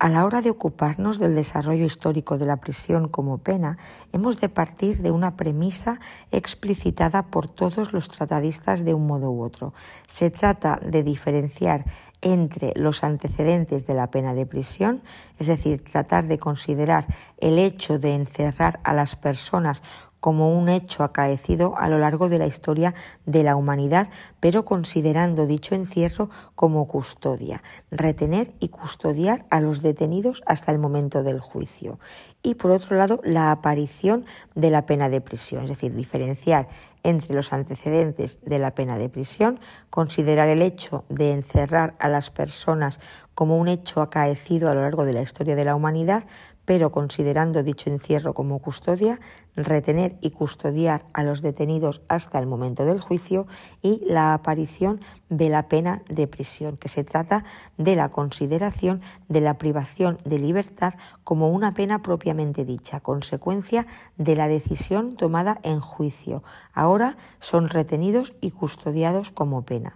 A 0.00 0.08
la 0.08 0.24
hora 0.24 0.42
de 0.42 0.50
ocuparnos 0.50 1.20
del 1.20 1.36
desarrollo 1.36 1.84
histórico 1.84 2.36
de 2.36 2.44
la 2.44 2.56
prisión 2.56 3.06
como 3.06 3.38
pena, 3.38 3.78
hemos 4.12 4.40
de 4.40 4.48
partir 4.48 4.98
de 4.98 5.12
una 5.12 5.36
premisa 5.36 6.00
explicitada 6.32 7.22
por 7.26 7.46
todos 7.46 7.92
los 7.92 8.08
tratadistas 8.08 8.84
de 8.84 8.94
un 8.94 9.06
modo 9.06 9.30
u 9.30 9.44
otro. 9.44 9.74
Se 10.08 10.28
trata 10.32 10.80
de 10.84 11.04
diferenciar 11.04 11.84
entre 12.20 12.72
los 12.74 13.04
antecedentes 13.04 13.86
de 13.86 13.94
la 13.94 14.10
pena 14.10 14.34
de 14.34 14.44
prisión, 14.44 15.02
es 15.38 15.46
decir, 15.46 15.84
tratar 15.84 16.26
de 16.26 16.40
considerar 16.40 17.06
el 17.38 17.60
hecho 17.60 18.00
de 18.00 18.16
encerrar 18.16 18.80
a 18.82 18.92
las 18.92 19.14
personas 19.14 19.84
como 20.20 20.56
un 20.56 20.68
hecho 20.68 21.02
acaecido 21.02 21.74
a 21.78 21.88
lo 21.88 21.98
largo 21.98 22.28
de 22.28 22.38
la 22.38 22.46
historia 22.46 22.94
de 23.26 23.42
la 23.42 23.56
humanidad, 23.56 24.08
pero 24.38 24.64
considerando 24.64 25.46
dicho 25.46 25.74
encierro 25.74 26.30
como 26.54 26.86
custodia, 26.86 27.62
retener 27.90 28.52
y 28.60 28.68
custodiar 28.68 29.46
a 29.50 29.60
los 29.60 29.82
detenidos 29.82 30.42
hasta 30.46 30.72
el 30.72 30.78
momento 30.78 31.22
del 31.22 31.40
juicio. 31.40 31.98
Y 32.42 32.54
por 32.54 32.70
otro 32.70 32.96
lado, 32.96 33.20
la 33.24 33.50
aparición 33.50 34.24
de 34.54 34.70
la 34.70 34.86
pena 34.86 35.08
de 35.08 35.20
prisión, 35.20 35.64
es 35.64 35.70
decir, 35.70 35.94
diferenciar 35.94 36.68
entre 37.02 37.34
los 37.34 37.52
antecedentes 37.52 38.38
de 38.42 38.58
la 38.58 38.74
pena 38.74 38.98
de 38.98 39.08
prisión, 39.08 39.60
considerar 39.88 40.48
el 40.48 40.62
hecho 40.62 41.04
de 41.08 41.32
encerrar 41.32 41.94
a 41.98 42.08
las 42.08 42.30
personas 42.30 43.00
como 43.34 43.58
un 43.58 43.68
hecho 43.68 44.02
acaecido 44.02 44.70
a 44.70 44.74
lo 44.74 44.82
largo 44.82 45.04
de 45.04 45.14
la 45.14 45.22
historia 45.22 45.56
de 45.56 45.64
la 45.64 45.74
humanidad, 45.74 46.24
pero 46.64 46.92
considerando 46.92 47.62
dicho 47.62 47.90
encierro 47.90 48.34
como 48.34 48.58
custodia, 48.60 49.18
retener 49.64 50.16
y 50.20 50.30
custodiar 50.30 51.04
a 51.12 51.22
los 51.22 51.42
detenidos 51.42 52.02
hasta 52.08 52.38
el 52.38 52.46
momento 52.46 52.84
del 52.84 53.00
juicio 53.00 53.46
y 53.82 54.02
la 54.06 54.34
aparición 54.34 55.00
de 55.28 55.48
la 55.48 55.68
pena 55.68 56.02
de 56.08 56.26
prisión, 56.26 56.76
que 56.76 56.88
se 56.88 57.04
trata 57.04 57.44
de 57.78 57.96
la 57.96 58.08
consideración 58.08 59.00
de 59.28 59.40
la 59.40 59.58
privación 59.58 60.18
de 60.24 60.38
libertad 60.38 60.94
como 61.24 61.50
una 61.50 61.74
pena 61.74 62.02
propiamente 62.02 62.64
dicha, 62.64 63.00
consecuencia 63.00 63.86
de 64.16 64.36
la 64.36 64.48
decisión 64.48 65.16
tomada 65.16 65.58
en 65.62 65.80
juicio. 65.80 66.42
Ahora 66.72 67.16
son 67.38 67.68
retenidos 67.68 68.34
y 68.40 68.50
custodiados 68.50 69.30
como 69.30 69.62
pena. 69.62 69.94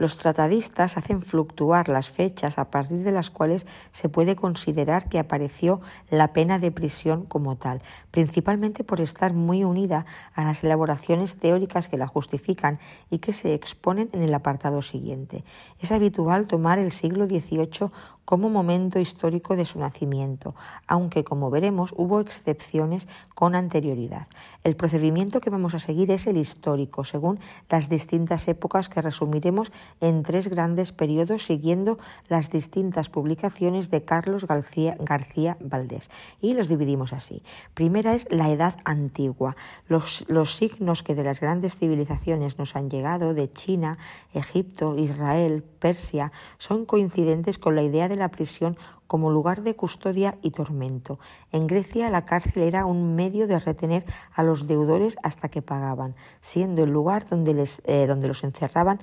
Los 0.00 0.16
tratadistas 0.16 0.96
hacen 0.96 1.20
fluctuar 1.20 1.90
las 1.90 2.08
fechas 2.08 2.58
a 2.58 2.70
partir 2.70 3.04
de 3.04 3.12
las 3.12 3.28
cuales 3.28 3.66
se 3.90 4.08
puede 4.08 4.34
considerar 4.34 5.10
que 5.10 5.18
apareció 5.18 5.82
la 6.08 6.32
pena 6.32 6.58
de 6.58 6.72
prisión 6.72 7.26
como 7.26 7.56
tal, 7.56 7.82
principalmente 8.10 8.82
por 8.82 9.02
estar 9.02 9.34
muy 9.34 9.62
unida 9.62 10.06
a 10.32 10.44
las 10.44 10.64
elaboraciones 10.64 11.36
teóricas 11.36 11.88
que 11.88 11.98
la 11.98 12.06
justifican 12.06 12.78
y 13.10 13.18
que 13.18 13.34
se 13.34 13.52
exponen 13.52 14.08
en 14.14 14.22
el 14.22 14.32
apartado 14.32 14.80
siguiente. 14.80 15.44
Es 15.80 15.92
habitual 15.92 16.48
tomar 16.48 16.78
el 16.78 16.92
siglo 16.92 17.26
XVIII 17.26 17.90
como 18.30 18.48
momento 18.48 19.00
histórico 19.00 19.56
de 19.56 19.64
su 19.64 19.80
nacimiento, 19.80 20.54
aunque 20.86 21.24
como 21.24 21.50
veremos 21.50 21.92
hubo 21.96 22.20
excepciones 22.20 23.08
con 23.34 23.56
anterioridad. 23.56 24.28
El 24.62 24.76
procedimiento 24.76 25.40
que 25.40 25.50
vamos 25.50 25.74
a 25.74 25.80
seguir 25.80 26.12
es 26.12 26.28
el 26.28 26.36
histórico, 26.36 27.02
según 27.02 27.40
las 27.68 27.88
distintas 27.88 28.46
épocas 28.46 28.88
que 28.88 29.02
resumiremos 29.02 29.72
en 30.00 30.22
tres 30.22 30.46
grandes 30.46 30.92
periodos 30.92 31.42
siguiendo 31.44 31.98
las 32.28 32.50
distintas 32.50 33.08
publicaciones 33.08 33.90
de 33.90 34.04
Carlos 34.04 34.46
García, 34.46 35.56
Valdés. 35.58 36.08
Y 36.40 36.54
los 36.54 36.68
dividimos 36.68 37.12
así. 37.12 37.42
Primera 37.74 38.14
es 38.14 38.28
la 38.30 38.48
Edad 38.50 38.76
Antigua, 38.84 39.56
los, 39.88 40.24
los 40.28 40.54
signos 40.54 41.02
que 41.02 41.16
de 41.16 41.24
las 41.24 41.40
grandes 41.40 41.76
civilizaciones 41.76 42.60
nos 42.60 42.76
han 42.76 42.90
llegado, 42.90 43.34
de 43.34 43.52
China, 43.52 43.98
Egipto, 44.34 44.96
Israel, 44.96 45.64
Persia, 45.80 46.30
son 46.58 46.84
coincidentes 46.84 47.58
con 47.58 47.74
la 47.74 47.82
idea 47.82 48.08
de 48.08 48.19
la 48.20 48.28
prisión 48.28 48.76
como 49.06 49.30
lugar 49.30 49.62
de 49.62 49.74
custodia 49.74 50.38
y 50.40 50.52
tormento. 50.52 51.18
En 51.50 51.66
Grecia 51.66 52.10
la 52.10 52.24
cárcel 52.24 52.62
era 52.62 52.86
un 52.86 53.16
medio 53.16 53.48
de 53.48 53.58
retener 53.58 54.04
a 54.32 54.44
los 54.44 54.68
deudores 54.68 55.16
hasta 55.24 55.48
que 55.48 55.62
pagaban, 55.62 56.14
siendo 56.40 56.84
el 56.84 56.90
lugar 56.90 57.28
donde, 57.28 57.54
les, 57.54 57.82
eh, 57.86 58.06
donde 58.06 58.28
los 58.28 58.44
encerraban 58.44 59.00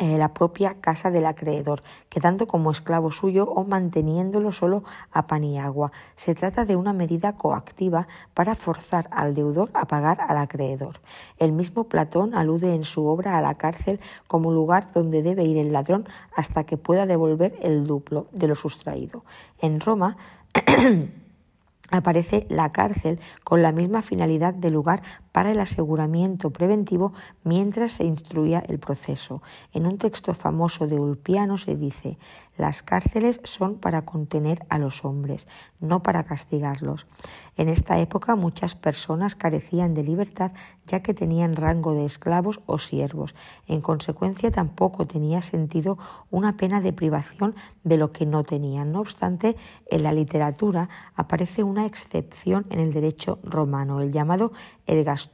eh, 0.00 0.16
la 0.16 0.32
propia 0.32 0.76
casa 0.80 1.10
del 1.10 1.26
acreedor, 1.26 1.82
quedando 2.08 2.46
como 2.46 2.70
esclavo 2.70 3.10
suyo 3.10 3.44
o 3.44 3.64
manteniéndolo 3.64 4.50
solo 4.50 4.82
a 5.12 5.26
pan 5.26 5.44
y 5.44 5.58
agua. 5.58 5.92
Se 6.16 6.34
trata 6.34 6.64
de 6.64 6.74
una 6.74 6.94
medida 6.94 7.36
coactiva 7.36 8.08
para 8.32 8.54
forzar 8.54 9.08
al 9.10 9.34
deudor 9.34 9.68
a 9.74 9.84
pagar 9.84 10.22
al 10.22 10.38
acreedor. 10.38 11.00
El 11.36 11.52
mismo 11.52 11.84
Platón 11.84 12.34
alude 12.34 12.74
en 12.74 12.84
su 12.84 13.04
obra 13.06 13.36
a 13.36 13.42
la 13.42 13.56
cárcel 13.56 14.00
como 14.26 14.52
lugar 14.52 14.90
donde 14.94 15.20
debe 15.20 15.44
ir 15.44 15.58
el 15.58 15.70
ladrón 15.70 16.08
hasta 16.34 16.64
que 16.64 16.78
pueda 16.78 17.04
devolver 17.04 17.58
el 17.60 17.86
duplo 17.86 18.26
de 18.32 18.48
lo 18.48 18.54
sustraído. 18.54 19.22
En 19.60 19.80
Roma 19.80 20.16
aparece 21.90 22.46
la 22.48 22.72
cárcel 22.72 23.20
con 23.44 23.60
la 23.60 23.72
misma 23.72 24.00
finalidad 24.00 24.54
de 24.54 24.70
lugar 24.70 25.02
para 25.32 25.52
el 25.52 25.60
aseguramiento 25.60 26.50
preventivo 26.50 27.12
mientras 27.44 27.92
se 27.92 28.04
instruía 28.04 28.62
el 28.66 28.78
proceso. 28.78 29.42
En 29.72 29.86
un 29.86 29.98
texto 29.98 30.34
famoso 30.34 30.86
de 30.86 30.98
Ulpiano 30.98 31.58
se 31.58 31.76
dice, 31.76 32.18
las 32.56 32.82
cárceles 32.82 33.40
son 33.44 33.76
para 33.76 34.04
contener 34.04 34.66
a 34.68 34.78
los 34.78 35.04
hombres, 35.04 35.48
no 35.80 36.02
para 36.02 36.24
castigarlos. 36.24 37.06
En 37.56 37.68
esta 37.68 37.98
época 37.98 38.36
muchas 38.36 38.74
personas 38.74 39.34
carecían 39.34 39.94
de 39.94 40.02
libertad 40.02 40.52
ya 40.86 41.00
que 41.00 41.14
tenían 41.14 41.56
rango 41.56 41.94
de 41.94 42.04
esclavos 42.04 42.60
o 42.66 42.78
siervos. 42.78 43.34
En 43.68 43.80
consecuencia 43.80 44.50
tampoco 44.50 45.06
tenía 45.06 45.40
sentido 45.40 45.98
una 46.30 46.56
pena 46.56 46.80
de 46.80 46.92
privación 46.92 47.54
de 47.84 47.96
lo 47.96 48.12
que 48.12 48.26
no 48.26 48.42
tenían. 48.42 48.92
No 48.92 49.00
obstante, 49.00 49.56
en 49.86 50.02
la 50.02 50.12
literatura 50.12 50.88
aparece 51.14 51.62
una 51.62 51.86
excepción 51.86 52.66
en 52.70 52.80
el 52.80 52.92
derecho 52.92 53.38
romano, 53.44 54.00
el 54.00 54.12
llamado 54.12 54.52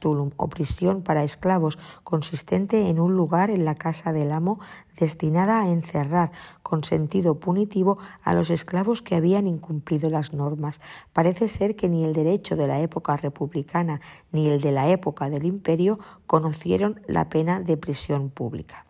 o 0.01 0.47
prisión 0.49 1.01
para 1.01 1.23
esclavos, 1.23 1.77
consistente 2.03 2.89
en 2.89 2.99
un 2.99 3.15
lugar 3.15 3.49
en 3.49 3.65
la 3.65 3.75
casa 3.75 4.11
del 4.11 4.31
amo 4.31 4.59
destinada 4.97 5.61
a 5.61 5.69
encerrar 5.69 6.31
con 6.63 6.83
sentido 6.83 7.39
punitivo 7.39 7.97
a 8.23 8.33
los 8.33 8.49
esclavos 8.49 9.01
que 9.01 9.15
habían 9.15 9.47
incumplido 9.47 10.09
las 10.09 10.33
normas. 10.33 10.81
Parece 11.13 11.47
ser 11.47 11.75
que 11.75 11.89
ni 11.89 12.03
el 12.03 12.13
derecho 12.13 12.55
de 12.55 12.67
la 12.67 12.79
época 12.81 13.15
republicana 13.15 14.01
ni 14.31 14.47
el 14.47 14.59
de 14.59 14.71
la 14.71 14.89
época 14.89 15.29
del 15.29 15.45
imperio 15.45 15.99
conocieron 16.25 16.99
la 17.07 17.29
pena 17.29 17.61
de 17.61 17.77
prisión 17.77 18.29
pública. 18.29 18.87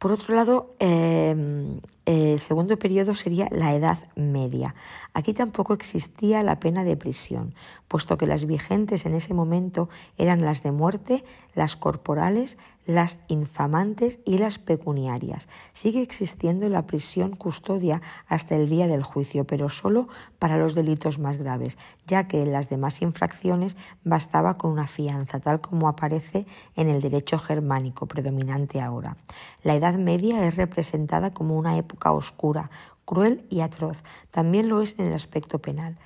Por 0.00 0.12
otro 0.12 0.34
lado, 0.34 0.74
em, 0.78 1.78
el 2.10 2.40
segundo 2.40 2.76
periodo 2.76 3.14
sería 3.14 3.46
la 3.52 3.72
Edad 3.72 3.98
Media. 4.16 4.74
Aquí 5.14 5.32
tampoco 5.32 5.74
existía 5.74 6.42
la 6.42 6.58
pena 6.58 6.82
de 6.82 6.96
prisión, 6.96 7.54
puesto 7.86 8.18
que 8.18 8.26
las 8.26 8.46
vigentes 8.46 9.06
en 9.06 9.14
ese 9.14 9.32
momento 9.32 9.88
eran 10.18 10.44
las 10.44 10.64
de 10.64 10.72
muerte, 10.72 11.22
las 11.54 11.76
corporales, 11.76 12.58
las 12.86 13.18
infamantes 13.28 14.18
y 14.24 14.38
las 14.38 14.58
pecuniarias. 14.58 15.48
Sigue 15.72 16.02
existiendo 16.02 16.68
la 16.68 16.86
prisión 16.86 17.36
custodia 17.36 18.02
hasta 18.26 18.56
el 18.56 18.68
día 18.68 18.88
del 18.88 19.04
juicio, 19.04 19.44
pero 19.44 19.68
solo 19.68 20.08
para 20.38 20.58
los 20.58 20.74
delitos 20.74 21.18
más 21.18 21.36
graves, 21.36 21.78
ya 22.06 22.26
que 22.26 22.42
en 22.42 22.52
las 22.52 22.68
demás 22.68 23.02
infracciones 23.02 23.76
bastaba 24.02 24.56
con 24.56 24.72
una 24.72 24.88
fianza, 24.88 25.38
tal 25.38 25.60
como 25.60 25.88
aparece 25.88 26.46
en 26.74 26.88
el 26.88 27.00
derecho 27.00 27.38
germánico 27.38 28.06
predominante 28.06 28.80
ahora. 28.80 29.16
La 29.62 29.74
Edad 29.74 29.94
Media 29.94 30.46
es 30.46 30.56
representada 30.56 31.32
como 31.32 31.56
una 31.56 31.76
época 31.76 31.99
oscura, 32.04 32.70
cruel 33.04 33.44
y 33.50 33.60
atroz. 33.60 34.02
También 34.30 34.68
lo 34.68 34.82
es 34.82 34.94
en 34.98 35.06
el 35.06 35.14
aspecto 35.14 35.58
penal. 35.58 35.98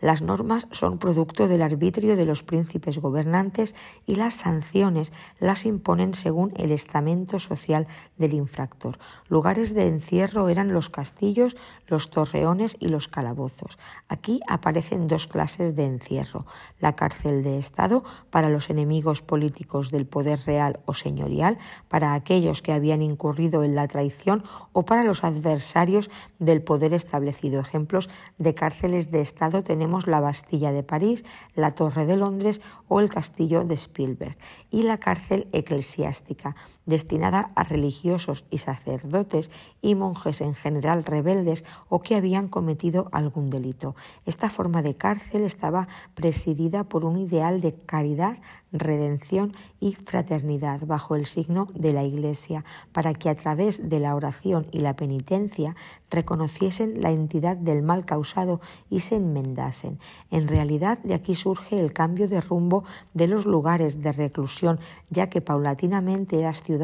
Las 0.00 0.22
normas 0.22 0.68
son 0.70 0.98
producto 0.98 1.48
del 1.48 1.60
arbitrio 1.60 2.14
de 2.14 2.24
los 2.24 2.44
príncipes 2.44 2.98
gobernantes 2.98 3.74
y 4.06 4.14
las 4.14 4.34
sanciones 4.34 5.12
las 5.40 5.66
imponen 5.66 6.14
según 6.14 6.52
el 6.56 6.70
estamento 6.70 7.40
social 7.40 7.88
del 8.16 8.34
infractor. 8.34 8.98
Lugares 9.28 9.74
de 9.74 9.88
encierro 9.88 10.48
eran 10.48 10.72
los 10.72 10.88
castillos, 10.88 11.56
los 11.88 12.10
torreones 12.10 12.76
y 12.78 12.88
los 12.88 13.08
calabozos. 13.08 13.76
Aquí 14.08 14.40
aparecen 14.46 15.08
dos 15.08 15.26
clases 15.26 15.74
de 15.74 15.86
encierro. 15.86 16.46
La 16.78 16.94
cárcel 16.94 17.42
de 17.42 17.58
Estado 17.58 18.04
para 18.30 18.50
los 18.50 18.70
enemigos 18.70 19.22
políticos 19.22 19.90
del 19.90 20.06
poder 20.06 20.38
real 20.46 20.78
o 20.86 20.94
señorial, 20.94 21.58
para 21.88 22.14
aquellos 22.14 22.62
que 22.62 22.72
habían 22.72 23.02
incurrido 23.02 23.64
en 23.64 23.74
la 23.74 23.88
traición 23.88 24.44
o 24.72 24.84
para 24.84 25.02
los 25.02 25.24
adversarios 25.24 26.08
del 26.38 26.62
poder 26.62 26.94
establecido. 26.94 27.60
Ejemplos 27.60 28.08
de 28.38 28.54
cárceles 28.54 29.10
de 29.10 29.22
Estado 29.22 29.64
tenemos 29.64 29.87
la 30.06 30.20
Bastilla 30.20 30.72
de 30.72 30.82
París, 30.82 31.24
la 31.54 31.72
Torre 31.72 32.06
de 32.06 32.16
Londres 32.16 32.60
o 32.88 33.00
el 33.00 33.08
Castillo 33.08 33.64
de 33.64 33.74
Spielberg, 33.74 34.36
y 34.70 34.82
la 34.82 34.98
cárcel 34.98 35.48
eclesiástica, 35.52 36.54
destinada 36.88 37.50
a 37.54 37.64
religiosos 37.64 38.46
y 38.50 38.58
sacerdotes 38.58 39.50
y 39.82 39.94
monjes 39.94 40.40
en 40.40 40.54
general 40.54 41.04
rebeldes 41.04 41.64
o 41.90 42.00
que 42.00 42.16
habían 42.16 42.48
cometido 42.48 43.08
algún 43.12 43.50
delito. 43.50 43.94
Esta 44.24 44.48
forma 44.48 44.80
de 44.80 44.96
cárcel 44.96 45.42
estaba 45.42 45.86
presidida 46.14 46.84
por 46.84 47.04
un 47.04 47.18
ideal 47.18 47.60
de 47.60 47.74
caridad, 47.74 48.38
redención 48.72 49.52
y 49.80 49.94
fraternidad 49.94 50.80
bajo 50.86 51.14
el 51.14 51.26
signo 51.26 51.68
de 51.74 51.92
la 51.92 52.04
Iglesia, 52.04 52.64
para 52.92 53.12
que 53.12 53.28
a 53.28 53.34
través 53.34 53.88
de 53.88 54.00
la 54.00 54.14
oración 54.14 54.66
y 54.72 54.80
la 54.80 54.96
penitencia 54.96 55.76
reconociesen 56.10 57.02
la 57.02 57.10
entidad 57.10 57.56
del 57.56 57.82
mal 57.82 58.06
causado 58.06 58.60
y 58.88 59.00
se 59.00 59.16
enmendasen. 59.16 59.98
En 60.30 60.48
realidad 60.48 60.98
de 61.02 61.14
aquí 61.14 61.34
surge 61.34 61.78
el 61.78 61.92
cambio 61.92 62.28
de 62.28 62.40
rumbo 62.40 62.84
de 63.12 63.26
los 63.26 63.44
lugares 63.44 64.00
de 64.02 64.12
reclusión, 64.12 64.80
ya 65.10 65.28
que 65.28 65.42
paulatinamente 65.42 66.40
las 66.40 66.62
ciudades 66.62 66.77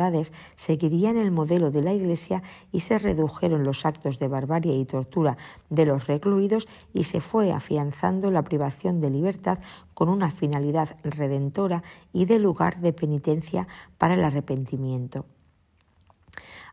seguirían 0.57 1.16
el 1.16 1.30
modelo 1.30 1.70
de 1.70 1.83
la 1.83 1.92
Iglesia 1.92 2.42
y 2.72 2.80
se 2.80 2.98
redujeron 2.98 3.64
los 3.64 3.87
actos 3.87 4.18
de 4.18 4.28
barbarie 4.28 4.76
y 4.76 4.85
tortura 4.85 5.37
de 5.70 5.87
los 5.87 6.07
recluidos 6.07 6.68
y 6.92 7.04
se 7.04 7.20
fue 7.20 7.52
afianzando 7.52 8.30
la 8.30 8.42
privación 8.42 9.00
de 9.00 9.11
libertad 9.11 9.59
con 9.94 10.09
una 10.09 10.30
finalidad 10.30 10.96
redentora 11.02 11.83
y 12.12 12.24
de 12.26 12.38
lugar 12.38 12.78
de 12.80 12.92
penitencia 12.92 13.66
para 13.98 14.14
el 14.14 14.24
arrepentimiento. 14.24 15.24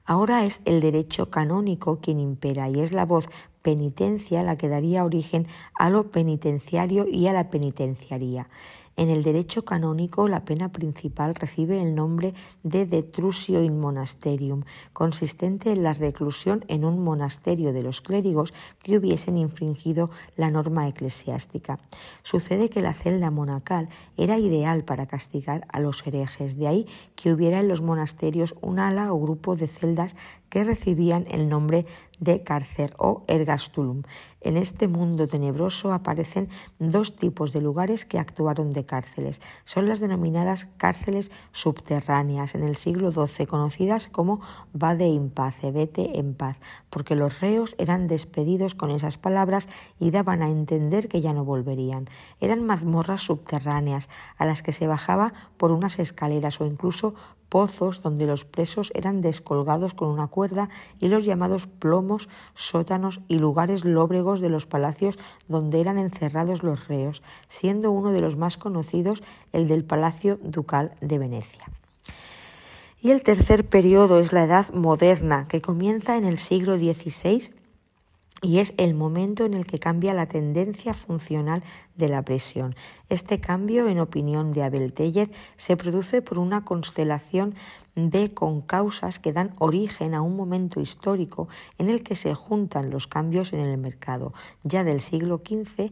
Ahora 0.05 0.45
es 0.45 0.61
el 0.65 0.81
derecho 0.81 1.29
canónico 1.29 1.99
quien 2.01 2.19
impera 2.19 2.69
y 2.69 2.81
es 2.81 2.91
la 2.91 3.05
voz 3.05 3.29
penitencia 3.61 4.43
la 4.43 4.57
que 4.57 4.67
daría 4.67 5.05
origen 5.05 5.47
a 5.77 5.89
lo 5.89 6.11
penitenciario 6.11 7.07
y 7.07 7.27
a 7.27 7.33
la 7.33 7.49
penitenciaría. 7.49 8.49
En 9.01 9.09
el 9.09 9.23
derecho 9.23 9.65
canónico, 9.65 10.27
la 10.27 10.45
pena 10.45 10.71
principal 10.71 11.33
recibe 11.33 11.81
el 11.81 11.95
nombre 11.95 12.35
de 12.61 12.85
detrusio 12.85 13.63
in 13.63 13.79
monasterium, 13.79 14.61
consistente 14.93 15.71
en 15.71 15.81
la 15.81 15.93
reclusión 15.93 16.63
en 16.67 16.85
un 16.85 17.03
monasterio 17.03 17.73
de 17.73 17.81
los 17.81 18.01
clérigos 18.01 18.53
que 18.83 18.95
hubiesen 18.99 19.39
infringido 19.39 20.11
la 20.37 20.51
norma 20.51 20.87
eclesiástica. 20.87 21.79
Sucede 22.21 22.69
que 22.69 22.83
la 22.83 22.93
celda 22.93 23.31
monacal 23.31 23.89
era 24.17 24.37
ideal 24.37 24.83
para 24.83 25.07
castigar 25.07 25.65
a 25.69 25.79
los 25.79 26.05
herejes, 26.05 26.55
de 26.55 26.67
ahí 26.67 26.87
que 27.15 27.33
hubiera 27.33 27.59
en 27.59 27.69
los 27.69 27.81
monasterios 27.81 28.53
un 28.61 28.77
ala 28.77 29.11
o 29.11 29.19
grupo 29.19 29.55
de 29.55 29.67
celdas 29.67 30.15
que 30.51 30.63
recibían 30.63 31.25
el 31.31 31.49
nombre 31.49 31.87
de 32.21 32.43
cárcel 32.43 32.93
o 32.97 33.25
ergastulum. 33.27 34.03
En 34.41 34.55
este 34.55 34.87
mundo 34.87 35.27
tenebroso 35.27 35.91
aparecen 35.91 36.49
dos 36.79 37.15
tipos 37.15 37.51
de 37.51 37.61
lugares 37.61 38.05
que 38.05 38.17
actuaron 38.17 38.69
de 38.69 38.85
cárceles. 38.85 39.41
Son 39.65 39.87
las 39.87 39.99
denominadas 39.99 40.65
cárceles 40.77 41.31
subterráneas 41.51 42.55
en 42.55 42.63
el 42.63 42.75
siglo 42.75 43.11
XII, 43.11 43.45
conocidas 43.45 44.07
como 44.07 44.39
vade 44.73 45.07
in 45.07 45.29
pace, 45.29 45.71
vete 45.71 46.17
en 46.19 46.33
paz, 46.33 46.57
porque 46.89 47.15
los 47.15 47.39
reos 47.41 47.75
eran 47.77 48.07
despedidos 48.07 48.75
con 48.75 48.91
esas 48.91 49.17
palabras 49.17 49.67
y 49.99 50.11
daban 50.11 50.41
a 50.41 50.49
entender 50.49 51.07
que 51.07 51.21
ya 51.21 51.33
no 51.33 51.43
volverían. 51.43 52.07
Eran 52.39 52.65
mazmorras 52.65 53.21
subterráneas 53.21 54.09
a 54.37 54.45
las 54.45 54.61
que 54.61 54.73
se 54.73 54.87
bajaba 54.87 55.33
por 55.57 55.71
unas 55.71 55.99
escaleras 55.99 56.61
o 56.61 56.65
incluso 56.65 57.15
pozos 57.51 58.01
donde 58.01 58.25
los 58.25 58.45
presos 58.45 58.93
eran 58.95 59.19
descolgados 59.19 59.93
con 59.93 60.07
una 60.07 60.27
cuerda 60.27 60.69
y 61.01 61.09
los 61.09 61.25
llamados 61.25 61.67
plomos, 61.67 62.29
sótanos 62.55 63.19
y 63.27 63.39
lugares 63.39 63.83
lóbregos 63.83 64.39
de 64.39 64.47
los 64.47 64.65
palacios 64.65 65.19
donde 65.49 65.81
eran 65.81 65.99
encerrados 65.99 66.63
los 66.63 66.87
reos, 66.87 67.21
siendo 67.49 67.91
uno 67.91 68.13
de 68.13 68.21
los 68.21 68.37
más 68.37 68.57
conocidos 68.57 69.21
el 69.51 69.67
del 69.67 69.83
Palacio 69.83 70.39
Ducal 70.41 70.93
de 71.01 71.17
Venecia. 71.17 71.65
Y 73.01 73.11
el 73.11 73.21
tercer 73.21 73.67
periodo 73.67 74.21
es 74.21 74.31
la 74.31 74.45
Edad 74.45 74.69
Moderna, 74.69 75.47
que 75.49 75.59
comienza 75.59 76.15
en 76.15 76.23
el 76.23 76.39
siglo 76.39 76.77
XVI 76.77 77.51
y 78.41 78.57
es 78.57 78.73
el 78.77 78.95
momento 78.95 79.45
en 79.45 79.53
el 79.53 79.65
que 79.65 79.79
cambia 79.79 80.13
la 80.13 80.25
tendencia 80.25 80.93
funcional 80.93 81.63
de 81.95 82.09
la 82.09 82.23
presión. 82.23 82.75
Este 83.07 83.39
cambio, 83.39 83.87
en 83.87 83.99
opinión 83.99 84.51
de 84.51 84.63
Abel 84.63 84.93
Teller, 84.93 85.29
se 85.57 85.77
produce 85.77 86.23
por 86.23 86.39
una 86.39 86.65
constelación 86.65 87.53
de 87.95 88.33
concausas 88.33 89.19
que 89.19 89.33
dan 89.33 89.53
origen 89.59 90.15
a 90.15 90.21
un 90.21 90.35
momento 90.35 90.81
histórico 90.81 91.49
en 91.77 91.89
el 91.89 92.01
que 92.01 92.15
se 92.15 92.33
juntan 92.33 92.89
los 92.89 93.05
cambios 93.05 93.53
en 93.53 93.59
el 93.59 93.77
mercado. 93.77 94.33
Ya 94.63 94.83
del 94.83 95.01
siglo 95.01 95.41
XV, 95.45 95.91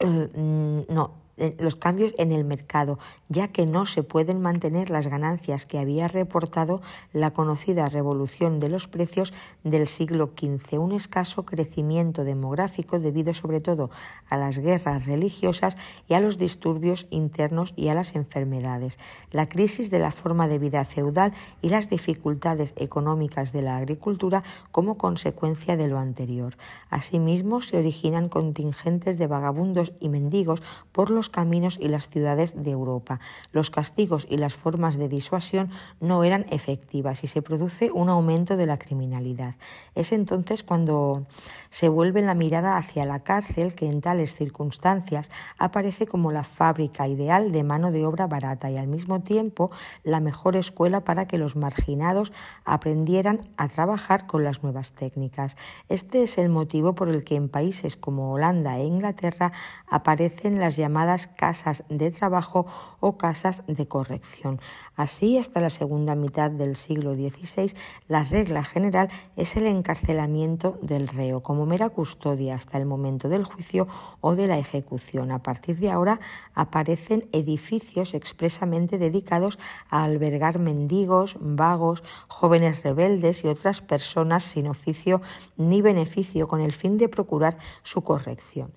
eh, 0.00 0.06
mm, 0.34 0.92
no, 0.92 1.23
los 1.36 1.76
cambios 1.76 2.14
en 2.18 2.32
el 2.32 2.44
mercado, 2.44 2.98
ya 3.28 3.48
que 3.48 3.66
no 3.66 3.86
se 3.86 4.02
pueden 4.02 4.40
mantener 4.40 4.90
las 4.90 5.06
ganancias 5.06 5.66
que 5.66 5.78
había 5.78 6.08
reportado 6.08 6.80
la 7.12 7.32
conocida 7.32 7.86
revolución 7.86 8.60
de 8.60 8.68
los 8.68 8.88
precios 8.88 9.32
del 9.64 9.88
siglo 9.88 10.32
XV, 10.36 10.78
un 10.78 10.92
escaso 10.92 11.44
crecimiento 11.44 12.24
demográfico 12.24 12.98
debido 12.98 13.34
sobre 13.34 13.60
todo 13.60 13.90
a 14.28 14.36
las 14.36 14.58
guerras 14.58 15.06
religiosas 15.06 15.76
y 16.08 16.14
a 16.14 16.20
los 16.20 16.38
disturbios 16.38 17.06
internos 17.10 17.72
y 17.76 17.88
a 17.88 17.94
las 17.94 18.14
enfermedades, 18.14 18.98
la 19.30 19.48
crisis 19.48 19.90
de 19.90 19.98
la 19.98 20.10
forma 20.10 20.48
de 20.48 20.58
vida 20.58 20.84
feudal 20.84 21.32
y 21.62 21.68
las 21.68 21.90
dificultades 21.90 22.74
económicas 22.76 23.52
de 23.52 23.62
la 23.62 23.76
agricultura 23.76 24.42
como 24.70 24.98
consecuencia 24.98 25.76
de 25.76 25.88
lo 25.88 25.98
anterior. 25.98 26.56
Asimismo, 26.90 27.60
se 27.60 27.78
originan 27.78 28.28
contingentes 28.28 29.18
de 29.18 29.26
vagabundos 29.26 29.92
y 30.00 30.08
mendigos 30.08 30.62
por 30.92 31.10
los 31.10 31.23
caminos 31.30 31.78
y 31.80 31.88
las 31.88 32.08
ciudades 32.08 32.62
de 32.62 32.70
Europa. 32.70 33.20
Los 33.52 33.70
castigos 33.70 34.26
y 34.28 34.38
las 34.38 34.54
formas 34.54 34.96
de 34.96 35.08
disuasión 35.08 35.70
no 36.00 36.24
eran 36.24 36.46
efectivas 36.50 37.24
y 37.24 37.26
se 37.26 37.42
produce 37.42 37.90
un 37.92 38.08
aumento 38.08 38.56
de 38.56 38.66
la 38.66 38.78
criminalidad. 38.78 39.54
Es 39.94 40.12
entonces 40.12 40.62
cuando 40.62 41.26
se 41.70 41.88
vuelve 41.88 42.22
la 42.22 42.34
mirada 42.34 42.76
hacia 42.76 43.04
la 43.04 43.20
cárcel 43.20 43.74
que 43.74 43.88
en 43.88 44.00
tales 44.00 44.34
circunstancias 44.34 45.30
aparece 45.58 46.06
como 46.06 46.30
la 46.30 46.44
fábrica 46.44 47.08
ideal 47.08 47.52
de 47.52 47.64
mano 47.64 47.90
de 47.90 48.06
obra 48.06 48.26
barata 48.26 48.70
y 48.70 48.76
al 48.76 48.86
mismo 48.86 49.20
tiempo 49.20 49.70
la 50.02 50.20
mejor 50.20 50.56
escuela 50.56 51.00
para 51.00 51.26
que 51.26 51.38
los 51.38 51.56
marginados 51.56 52.32
aprendieran 52.64 53.40
a 53.56 53.68
trabajar 53.68 54.26
con 54.26 54.44
las 54.44 54.62
nuevas 54.62 54.92
técnicas. 54.92 55.56
Este 55.88 56.22
es 56.22 56.38
el 56.38 56.48
motivo 56.48 56.94
por 56.94 57.08
el 57.08 57.24
que 57.24 57.36
en 57.36 57.48
países 57.48 57.96
como 57.96 58.32
Holanda 58.32 58.78
e 58.78 58.84
Inglaterra 58.84 59.52
aparecen 59.88 60.58
las 60.58 60.76
llamadas 60.76 61.13
casas 61.26 61.84
de 61.88 62.10
trabajo 62.10 62.66
o 63.00 63.16
casas 63.16 63.62
de 63.66 63.86
corrección. 63.86 64.60
Así, 64.96 65.38
hasta 65.38 65.60
la 65.60 65.70
segunda 65.70 66.14
mitad 66.14 66.50
del 66.50 66.76
siglo 66.76 67.14
XVI, 67.14 67.74
la 68.08 68.24
regla 68.24 68.62
general 68.62 69.08
es 69.36 69.56
el 69.56 69.66
encarcelamiento 69.66 70.78
del 70.82 71.08
reo 71.08 71.42
como 71.42 71.66
mera 71.66 71.88
custodia 71.90 72.54
hasta 72.54 72.78
el 72.78 72.86
momento 72.86 73.28
del 73.28 73.44
juicio 73.44 73.88
o 74.20 74.34
de 74.34 74.46
la 74.46 74.58
ejecución. 74.58 75.30
A 75.30 75.42
partir 75.42 75.78
de 75.78 75.90
ahora 75.90 76.20
aparecen 76.54 77.28
edificios 77.32 78.14
expresamente 78.14 78.98
dedicados 78.98 79.58
a 79.90 80.04
albergar 80.04 80.58
mendigos, 80.58 81.36
vagos, 81.40 82.02
jóvenes 82.28 82.82
rebeldes 82.82 83.44
y 83.44 83.48
otras 83.48 83.80
personas 83.80 84.44
sin 84.44 84.68
oficio 84.68 85.20
ni 85.56 85.82
beneficio 85.82 86.48
con 86.48 86.60
el 86.60 86.72
fin 86.72 86.98
de 86.98 87.08
procurar 87.08 87.58
su 87.82 88.02
corrección. 88.02 88.72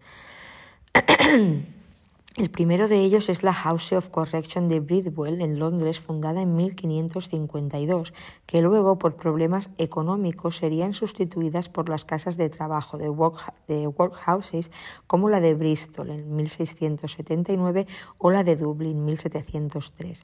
El 2.38 2.52
primero 2.52 2.88
de 2.88 3.00
ellos 3.00 3.30
es 3.30 3.42
la 3.42 3.52
House 3.52 3.94
of 3.94 4.10
Correction 4.10 4.70
de 4.70 4.80
Bridwell 4.80 5.42
en 5.42 5.58
Londres, 5.58 6.00
fundada 6.00 6.44
en 6.44 6.56
1552, 6.56 8.14
que 8.46 8.62
luego, 8.62 9.00
por 9.00 9.16
problemas 9.16 9.72
económicos, 9.80 10.58
serían 10.58 10.94
sustituidas 10.94 11.68
por 11.68 11.90
las 11.90 12.06
casas 12.06 12.38
de 12.38 12.52
trabajo 12.52 13.00
de, 13.00 13.10
workhouses 13.10 14.72
como 15.08 15.30
la 15.30 15.40
de 15.40 15.56
Bristol 15.56 16.12
en 16.12 16.36
1679 16.36 17.88
o 18.20 18.30
la 18.30 18.44
de 18.44 18.56
Dublín 18.56 18.98
en 18.98 19.06
1703. 19.06 20.22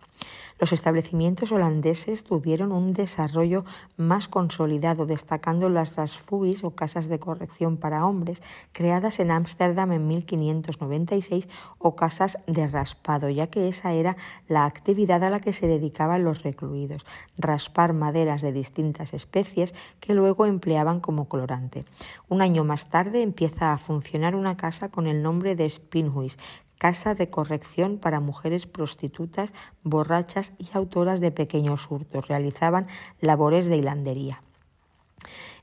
Los 0.59 0.71
establecimientos 0.71 1.51
holandeses 1.51 2.23
tuvieron 2.23 2.71
un 2.71 2.93
desarrollo 2.93 3.65
más 3.97 4.27
consolidado, 4.27 5.07
destacando 5.07 5.67
las 5.67 5.95
rasfubis 5.95 6.63
o 6.63 6.75
casas 6.75 7.07
de 7.07 7.17
corrección 7.17 7.77
para 7.77 8.05
hombres, 8.05 8.43
creadas 8.71 9.19
en 9.19 9.31
Ámsterdam 9.31 9.93
en 9.93 10.07
1596 10.07 11.49
o 11.79 11.95
casas 12.03 12.37
de 12.47 12.67
raspado, 12.67 13.29
ya 13.29 13.47
que 13.47 13.69
esa 13.69 13.93
era 13.93 14.17
la 14.49 14.65
actividad 14.65 15.23
a 15.23 15.29
la 15.29 15.39
que 15.39 15.53
se 15.53 15.67
dedicaban 15.67 16.25
los 16.25 16.43
recluidos, 16.43 17.05
raspar 17.37 17.93
maderas 17.93 18.41
de 18.41 18.51
distintas 18.51 19.13
especies 19.13 19.73
que 20.01 20.13
luego 20.13 20.45
empleaban 20.45 20.99
como 20.99 21.29
colorante. 21.29 21.85
Un 22.27 22.41
año 22.41 22.65
más 22.65 22.89
tarde 22.89 23.21
empieza 23.21 23.71
a 23.71 23.77
funcionar 23.77 24.35
una 24.35 24.57
casa 24.57 24.89
con 24.89 25.07
el 25.07 25.23
nombre 25.23 25.55
de 25.55 25.69
Spinhuis, 25.69 26.37
casa 26.77 27.15
de 27.15 27.29
corrección 27.29 27.97
para 27.99 28.19
mujeres 28.19 28.67
prostitutas, 28.67 29.53
borrachas 29.83 30.51
y 30.57 30.67
autoras 30.73 31.21
de 31.21 31.31
pequeños 31.31 31.89
hurtos. 31.89 32.27
Realizaban 32.27 32.87
labores 33.21 33.67
de 33.67 33.77
hilandería. 33.77 34.41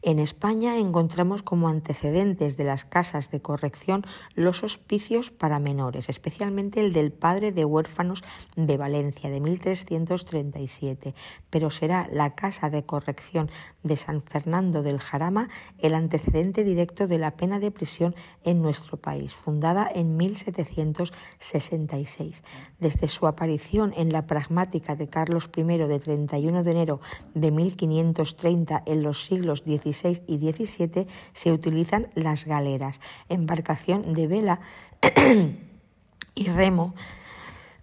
En 0.02 0.18
España 0.18 0.78
encontramos 0.78 1.42
como 1.42 1.68
antecedentes 1.68 2.56
de 2.56 2.64
las 2.64 2.86
casas 2.86 3.30
de 3.30 3.42
corrección 3.42 4.06
los 4.34 4.64
hospicios 4.64 5.30
para 5.30 5.58
menores, 5.58 6.08
especialmente 6.08 6.80
el 6.80 6.94
del 6.94 7.12
padre 7.12 7.52
de 7.52 7.66
huérfanos 7.66 8.24
de 8.56 8.78
Valencia 8.78 9.28
de 9.28 9.40
1337, 9.40 11.14
pero 11.50 11.70
será 11.70 12.08
la 12.10 12.34
casa 12.34 12.70
de 12.70 12.82
corrección 12.84 13.50
de 13.82 13.98
San 13.98 14.22
Fernando 14.22 14.82
del 14.82 15.00
Jarama 15.00 15.50
el 15.78 15.94
antecedente 15.94 16.64
directo 16.64 17.06
de 17.06 17.18
la 17.18 17.32
pena 17.32 17.58
de 17.58 17.70
prisión 17.70 18.14
en 18.42 18.62
nuestro 18.62 18.96
país, 18.96 19.34
fundada 19.34 19.86
en 19.94 20.16
1766. 20.16 22.42
Desde 22.78 23.06
su 23.06 23.26
aparición 23.26 23.92
en 23.94 24.14
la 24.14 24.26
pragmática 24.26 24.96
de 24.96 25.10
Carlos 25.10 25.50
I 25.54 25.62
de 25.62 26.00
31 26.00 26.64
de 26.64 26.70
enero 26.70 27.02
de 27.34 27.50
1530 27.50 28.82
en 28.86 29.02
los 29.02 29.26
siglos 29.26 29.58
XVI 29.58 29.89
y 30.26 30.38
17 30.38 31.06
se 31.32 31.52
utilizan 31.52 32.08
las 32.14 32.44
galeras, 32.44 33.00
embarcación 33.28 34.14
de 34.14 34.26
vela 34.26 34.60
y 36.34 36.48
remo, 36.48 36.94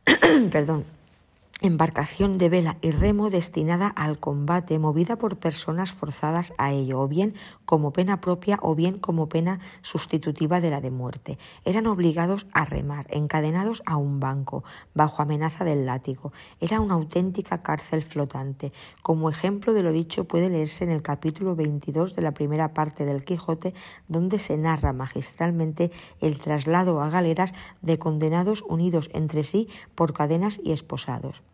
perdón, 0.52 0.86
embarcación 1.62 2.38
de 2.38 2.50
vela 2.50 2.78
y 2.82 2.92
remo 2.92 3.32
destinada 3.32 3.88
al 3.88 4.20
combate, 4.20 4.78
movida 4.78 5.16
por 5.16 5.38
personas 5.38 5.92
forzadas 5.92 6.54
a 6.60 6.72
ello, 6.72 7.02
o 7.02 7.08
bien 7.08 7.34
como 7.66 7.94
pena 7.94 8.22
propia 8.22 8.60
o 8.62 8.76
bien 8.76 9.00
como 9.00 9.28
pena 9.28 9.60
sustitutiva 9.82 10.62
de 10.62 10.70
la 10.70 10.82
de 10.82 10.92
muerte. 10.92 11.40
Eran 11.66 11.88
obligados 11.88 12.46
a 12.54 12.64
remar, 12.64 13.08
encadenados 13.10 13.82
a 13.88 13.98
un 13.98 14.20
banco, 14.20 14.64
bajo 14.94 15.24
amenaza 15.24 15.64
del 15.64 15.88
látigo. 15.88 16.32
Era 16.60 16.80
una 16.80 16.94
auténtica 16.94 17.64
cárcel 17.64 18.04
flotante. 18.04 18.72
Como 19.02 19.28
ejemplo 19.28 19.74
de 19.74 19.82
lo 19.82 19.92
dicho 19.92 20.26
puede 20.26 20.52
leerse 20.52 20.84
en 20.84 20.92
el 20.92 21.02
capítulo 21.02 21.56
22 21.56 22.16
de 22.16 22.22
la 22.22 22.34
primera 22.34 22.76
parte 22.76 23.04
del 23.04 23.24
Quijote, 23.24 23.74
donde 24.08 24.38
se 24.38 24.58
narra 24.58 24.94
magistralmente 24.94 25.92
el 26.22 26.40
traslado 26.40 27.02
a 27.02 27.10
galeras 27.10 27.54
de 27.82 27.98
condenados 27.98 28.62
unidos 28.62 29.10
entre 29.14 29.44
sí 29.44 29.70
por 29.96 30.14
cadenas 30.14 30.62
y 30.64 30.72
esposados. 30.72 31.47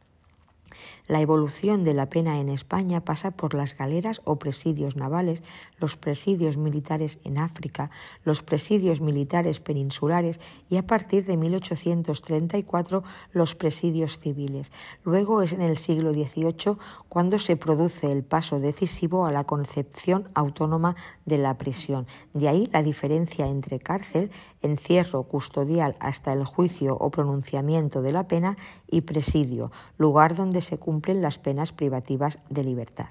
La 1.08 1.20
evolución 1.20 1.84
de 1.84 1.94
la 1.94 2.10
pena 2.10 2.40
en 2.40 2.48
España 2.48 3.02
pasa 3.02 3.32
por 3.32 3.56
las 3.56 3.78
galeras 3.78 4.22
o 4.24 4.38
presidios 4.38 4.96
navales, 4.96 5.44
los 5.78 5.98
presidios 5.98 6.56
militares 6.56 7.20
en 7.26 7.38
África, 7.40 7.92
los 8.24 8.42
presidios 8.42 9.02
militares 9.02 9.60
peninsulares 9.60 10.40
y 10.70 10.78
a 10.78 10.88
partir 10.88 11.26
de 11.26 11.36
1834 11.36 13.04
los 13.34 13.54
presidios 13.54 14.18
civiles. 14.18 14.72
Luego 15.04 15.42
es 15.42 15.52
en 15.52 15.62
el 15.62 15.78
siglo 15.78 16.14
XVIII 16.14 16.78
cuando 17.10 17.38
se 17.38 17.58
produce 17.58 18.10
el 18.10 18.24
paso 18.24 18.60
decisivo 18.60 19.26
a 19.26 19.34
la 19.34 19.44
concepción 19.44 20.30
autónoma 20.34 20.96
de 21.26 21.38
la 21.38 21.58
prisión. 21.58 22.08
De 22.34 22.48
ahí 22.48 22.70
la 22.72 22.82
diferencia 22.82 23.48
entre 23.48 23.80
cárcel, 23.80 24.32
encierro 24.62 25.24
custodial 25.24 25.98
hasta 26.00 26.32
el 26.32 26.46
juicio 26.46 26.96
o 26.98 27.12
pronunciamiento 27.12 28.02
de 28.02 28.14
la 28.14 28.28
pena 28.30 28.58
y 28.90 29.02
presidio, 29.02 29.72
lugar 29.98 30.36
donde 30.36 30.62
se 30.62 30.78
cumplen 30.94 31.24
las 31.24 31.40
penas 31.40 31.72
privativas 31.72 32.38
de 32.52 32.64
libertad. 32.64 33.08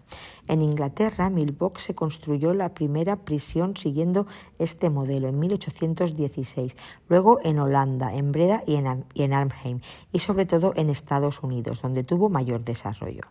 En 0.48 0.62
Inglaterra, 0.62 1.28
Milbox 1.28 1.82
se 1.82 1.94
construyó 1.94 2.54
la 2.54 2.74
primera 2.74 3.16
prisión 3.16 3.76
siguiendo 3.76 4.26
este 4.58 4.90
modelo 4.90 5.28
en 5.28 5.38
1816, 5.38 6.76
luego 7.08 7.40
en 7.42 7.58
Holanda, 7.58 8.14
en 8.14 8.32
Breda 8.32 8.62
y 8.66 8.76
en, 8.76 9.04
y 9.14 9.22
en 9.22 9.32
Arnhem, 9.32 9.80
y 10.12 10.20
sobre 10.20 10.46
todo 10.46 10.72
en 10.76 10.90
Estados 10.90 11.42
Unidos, 11.42 11.82
donde 11.82 12.04
tuvo 12.04 12.28
mayor 12.28 12.64
desarrollo. 12.64 13.22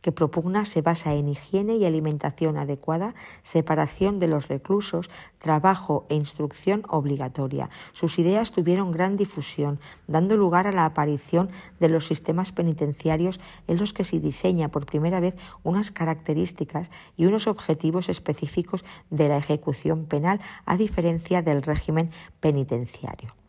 que 0.00 0.12
propugna 0.12 0.64
se 0.64 0.82
basa 0.82 1.14
en 1.14 1.28
higiene 1.28 1.76
y 1.76 1.84
alimentación 1.84 2.56
adecuada, 2.58 3.14
separación 3.42 4.18
de 4.18 4.28
los 4.28 4.48
reclusos, 4.48 5.10
trabajo 5.38 6.06
e 6.08 6.14
instrucción 6.14 6.82
obligatoria. 6.88 7.70
Sus 7.92 8.18
ideas 8.18 8.52
tuvieron 8.52 8.92
gran 8.92 9.16
difusión, 9.16 9.80
dando 10.06 10.33
lugar 10.36 10.66
a 10.66 10.72
la 10.72 10.84
aparición 10.84 11.50
de 11.80 11.88
los 11.88 12.06
sistemas 12.06 12.52
penitenciarios 12.52 13.40
en 13.66 13.78
los 13.78 13.92
que 13.92 14.04
se 14.04 14.20
diseña 14.20 14.68
por 14.68 14.86
primera 14.86 15.20
vez 15.20 15.36
unas 15.62 15.90
características 15.90 16.90
y 17.16 17.26
unos 17.26 17.46
objetivos 17.46 18.08
específicos 18.08 18.84
de 19.10 19.28
la 19.28 19.36
ejecución 19.36 20.06
penal 20.06 20.40
a 20.66 20.76
diferencia 20.76 21.42
del 21.42 21.62
régimen 21.62 22.10
penitenciario. 22.40 23.43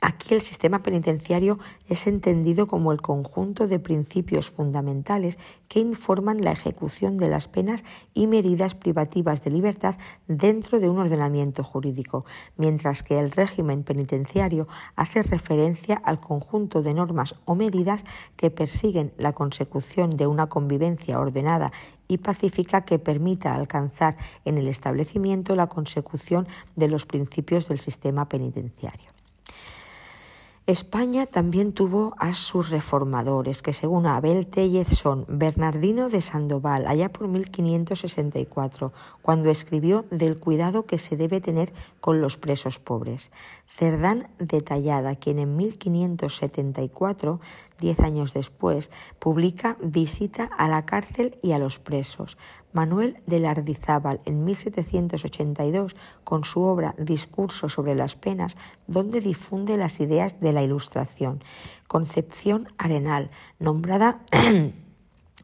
Aquí 0.00 0.32
el 0.32 0.42
sistema 0.42 0.84
penitenciario 0.84 1.58
es 1.88 2.06
entendido 2.06 2.68
como 2.68 2.92
el 2.92 3.00
conjunto 3.00 3.66
de 3.66 3.80
principios 3.80 4.48
fundamentales 4.48 5.38
que 5.66 5.80
informan 5.80 6.40
la 6.40 6.52
ejecución 6.52 7.16
de 7.16 7.28
las 7.28 7.48
penas 7.48 7.82
y 8.14 8.28
medidas 8.28 8.76
privativas 8.76 9.42
de 9.42 9.50
libertad 9.50 9.96
dentro 10.28 10.78
de 10.78 10.88
un 10.88 10.98
ordenamiento 10.98 11.64
jurídico, 11.64 12.24
mientras 12.56 13.02
que 13.02 13.18
el 13.18 13.32
régimen 13.32 13.82
penitenciario 13.82 14.68
hace 14.94 15.24
referencia 15.24 15.96
al 15.96 16.20
conjunto 16.20 16.80
de 16.80 16.94
normas 16.94 17.34
o 17.44 17.56
medidas 17.56 18.04
que 18.36 18.52
persiguen 18.52 19.12
la 19.18 19.32
consecución 19.32 20.10
de 20.10 20.28
una 20.28 20.46
convivencia 20.46 21.18
ordenada 21.18 21.72
y 22.06 22.18
pacífica 22.18 22.84
que 22.84 23.00
permita 23.00 23.52
alcanzar 23.52 24.16
en 24.44 24.58
el 24.58 24.68
establecimiento 24.68 25.56
la 25.56 25.66
consecución 25.66 26.46
de 26.76 26.86
los 26.86 27.04
principios 27.04 27.66
del 27.66 27.80
sistema 27.80 28.28
penitenciario. 28.28 29.17
España 30.68 31.24
también 31.24 31.72
tuvo 31.72 32.14
a 32.18 32.34
sus 32.34 32.68
reformadores, 32.68 33.62
que 33.62 33.72
según 33.72 34.04
Abel 34.04 34.46
Tellez 34.46 34.88
son 34.88 35.24
Bernardino 35.26 36.10
de 36.10 36.20
Sandoval, 36.20 36.86
allá 36.86 37.08
por 37.08 37.26
1564, 37.26 38.92
cuando 39.22 39.48
escribió 39.48 40.04
del 40.10 40.36
cuidado 40.36 40.84
que 40.84 40.98
se 40.98 41.16
debe 41.16 41.40
tener 41.40 41.72
con 42.02 42.20
los 42.20 42.36
presos 42.36 42.78
pobres. 42.78 43.30
Cerdán 43.66 44.28
de 44.38 44.60
Tallada, 44.60 45.16
quien 45.16 45.38
en 45.38 45.56
1574, 45.56 47.40
diez 47.80 47.98
años 48.00 48.34
después, 48.34 48.90
publica 49.18 49.78
Visita 49.80 50.44
a 50.44 50.68
la 50.68 50.84
cárcel 50.84 51.38
y 51.42 51.52
a 51.52 51.58
los 51.58 51.78
presos. 51.78 52.36
Manuel 52.72 53.18
de 53.26 53.38
Lardizábal 53.38 54.20
en 54.24 54.44
1782 54.44 55.96
con 56.24 56.44
su 56.44 56.62
obra 56.62 56.94
Discurso 56.98 57.68
sobre 57.68 57.94
las 57.94 58.14
penas, 58.14 58.56
donde 58.86 59.20
difunde 59.20 59.76
las 59.76 60.00
ideas 60.00 60.40
de 60.40 60.52
la 60.52 60.62
Ilustración. 60.62 61.42
Concepción 61.86 62.68
Arenal, 62.78 63.30
nombrada 63.58 64.20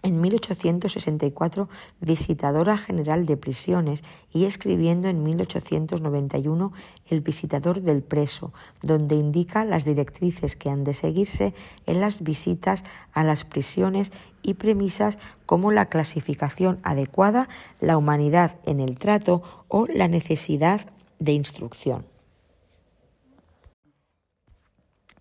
en 0.05 0.21
1864 0.21 1.69
visitadora 2.01 2.77
general 2.77 3.25
de 3.25 3.39
prisiones 3.39 4.05
y 4.33 4.45
escribiendo 4.45 5.09
en 5.09 5.25
1891 5.25 6.73
El 7.09 7.21
visitador 7.23 7.81
del 7.81 8.03
preso, 8.03 8.53
donde 8.83 9.17
indica 9.17 9.65
las 9.65 9.85
directrices 9.85 10.57
que 10.57 10.71
han 10.71 10.85
de 10.85 10.93
seguirse 10.93 11.55
en 11.87 12.01
las 12.01 12.23
visitas 12.23 12.85
a 13.15 13.25
las 13.25 13.45
prisiones 13.45 14.13
y 14.43 14.55
premisas 14.55 15.19
como 15.47 15.73
la 15.73 15.87
clasificación 15.87 16.81
adecuada, 16.83 17.49
la 17.81 17.97
humanidad 17.97 18.57
en 18.67 18.81
el 18.81 18.99
trato 18.99 19.43
o 19.69 19.87
la 19.87 20.07
necesidad 20.07 20.83
de 21.19 21.33
instrucción. 21.33 22.05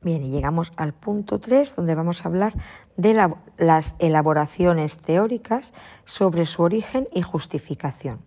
Bien, 0.04 0.22
y 0.22 0.30
llegamos 0.30 0.74
al 0.76 0.94
punto 0.94 1.40
3, 1.40 1.78
donde 1.78 1.96
vamos 1.96 2.26
a 2.26 2.28
hablar 2.28 2.54
de 2.98 3.32
las 3.58 3.96
elaboraciones 4.00 4.98
teóricas 4.98 5.74
sobre 6.06 6.46
su 6.46 6.64
origen 6.64 7.08
y 7.14 7.22
justificación. 7.22 8.20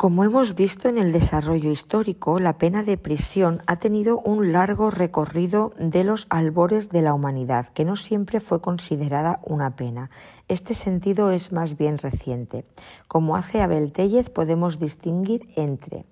Como 0.00 0.24
hemos 0.24 0.54
visto 0.54 0.88
en 0.88 0.96
el 0.96 1.12
desarrollo 1.12 1.70
histórico, 1.70 2.40
la 2.40 2.56
pena 2.56 2.82
de 2.82 2.96
prisión 2.96 3.62
ha 3.66 3.76
tenido 3.76 4.18
un 4.20 4.50
largo 4.50 4.88
recorrido 4.88 5.74
de 5.78 6.04
los 6.04 6.26
albores 6.30 6.88
de 6.88 7.02
la 7.02 7.12
humanidad, 7.12 7.68
que 7.68 7.84
no 7.84 7.96
siempre 7.96 8.40
fue 8.40 8.62
considerada 8.62 9.40
una 9.44 9.76
pena. 9.76 10.08
Este 10.48 10.72
sentido 10.72 11.32
es 11.32 11.52
más 11.52 11.76
bien 11.76 11.98
reciente. 11.98 12.64
Como 13.08 13.36
hace 13.36 13.60
Abel 13.60 13.92
Tellez, 13.92 14.30
podemos 14.30 14.78
distinguir 14.78 15.46
entre 15.54 16.06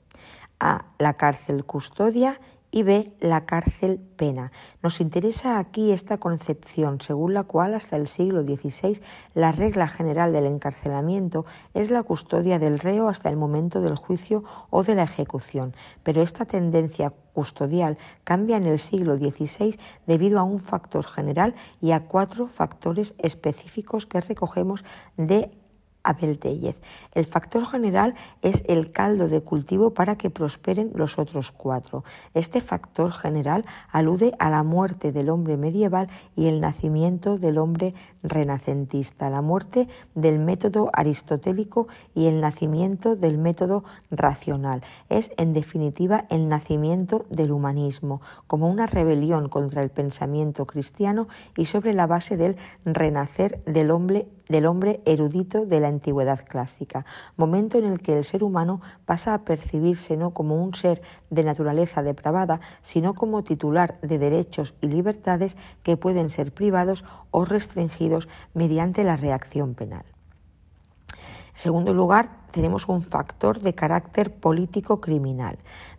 A. 0.61 0.85
La 0.99 1.14
cárcel 1.14 1.64
custodia 1.64 2.43
y 2.71 2.83
B. 2.83 3.12
La 3.21 3.47
cárcel 3.47 3.99
pena. 4.16 4.53
Nos 4.83 5.01
interesa 5.01 5.59
aquí 5.59 5.93
esta 5.93 6.19
concepción, 6.19 7.01
según 7.01 7.35
la 7.35 7.45
cual 7.45 7.75
hasta 7.75 7.97
el 7.97 8.09
siglo 8.09 8.43
XVI 8.43 9.01
la 9.35 9.53
regla 9.53 9.89
general 9.89 10.33
del 10.33 10.47
encarcelamiento 10.47 11.47
es 11.75 11.91
la 11.91 12.03
custodia 12.03 12.59
del 12.59 12.79
reo 12.79 13.09
hasta 13.09 13.31
el 13.31 13.37
momento 13.37 13.81
del 13.81 13.97
juicio 13.97 14.45
o 14.71 14.83
de 14.85 14.95
la 14.95 15.05
ejecución, 15.05 15.75
pero 16.03 16.23
esta 16.23 16.45
tendencia 16.45 17.12
custodial 17.33 17.99
cambia 18.25 18.57
en 18.57 18.66
el 18.66 18.81
siglo 18.81 19.16
XVI 19.16 19.79
debido 20.07 20.41
a 20.41 20.43
un 20.43 20.61
factor 20.61 21.07
general 21.07 21.55
y 21.81 21.93
a 21.93 22.07
cuatro 22.07 22.49
factores 22.49 23.14
específicos 23.19 24.07
que 24.07 24.21
recogemos 24.21 24.85
de 25.16 25.51
Abel 26.03 26.39
Tellez. 26.39 26.81
El 27.15 27.27
factor 27.27 27.67
general 27.67 28.15
es 28.43 28.65
el 28.67 28.93
caldo 28.93 29.29
de 29.29 29.41
cultivo 29.41 29.95
para 29.95 30.17
que 30.17 30.31
prosperen 30.31 30.91
los 30.95 31.19
otros 31.19 31.51
cuatro. 31.51 32.05
Este 32.35 32.61
factor 32.61 33.13
general 33.13 33.65
alude 33.91 34.33
a 34.39 34.51
la 34.51 34.63
muerte 34.63 35.13
del 35.13 35.31
hombre 35.31 35.57
medieval 35.57 36.09
y 36.37 36.47
el 36.47 36.61
nacimiento 36.61 37.39
del 37.39 37.59
hombre 37.59 37.95
renacentista, 38.23 39.31
la 39.31 39.43
muerte 39.43 39.89
del 40.15 40.39
método 40.39 40.91
aristotélico 40.93 41.89
y 42.15 42.27
el 42.27 42.41
nacimiento 42.41 43.17
del 43.17 43.39
método 43.39 43.85
racional. 44.11 44.83
Es, 45.09 45.31
en 45.37 45.53
definitiva, 45.53 46.25
el 46.31 46.49
nacimiento 46.49 47.27
del 47.31 47.53
humanismo, 47.53 48.21
como 48.47 48.69
una 48.69 48.87
rebelión 48.87 49.49
contra 49.49 49.83
el 49.83 49.91
pensamiento 49.91 50.67
cristiano 50.67 51.29
y 51.57 51.67
sobre 51.67 51.93
la 51.93 52.07
base 52.07 52.37
del 52.37 52.57
renacer 52.85 53.63
del 53.65 53.91
hombre 53.91 54.29
del 54.49 54.67
hombre 54.67 55.01
erudito 55.05 55.67
de 55.67 55.81
la 55.81 55.89
antigüedad 55.89 56.45
clásica, 56.47 57.05
momento 57.37 57.79
en 57.79 57.85
el 57.85 58.01
que 58.01 58.17
el 58.17 58.25
ser 58.25 58.43
humano 58.43 58.81
pasa 59.05 59.35
a 59.35 59.43
percibirse 59.43 60.17
no 60.17 60.31
como 60.31 60.63
un 60.63 60.75
ser 60.75 61.03
de 61.31 61.45
naturaleza 61.45 62.03
depravada, 62.03 62.61
sino 62.81 63.15
como 63.15 63.43
titular 63.45 64.01
de 64.01 64.19
derechos 64.19 64.75
y 64.81 64.89
libertades 64.89 65.57
que 65.83 65.97
pueden 65.97 66.31
ser 66.31 66.53
privados 66.53 67.05
o 67.31 67.45
restringidos 67.45 68.29
mediante 68.55 69.05
la 69.05 69.17
reacción 69.17 69.75
penal. 69.75 70.05
En 71.59 71.63
segundo 71.63 71.93
lugar, 71.93 72.31
tenemos 72.53 72.89
un 72.89 73.03
factor 73.03 73.61
de 73.61 73.75
carácter 73.75 74.33
político 74.33 75.01
criminal. 75.01 75.59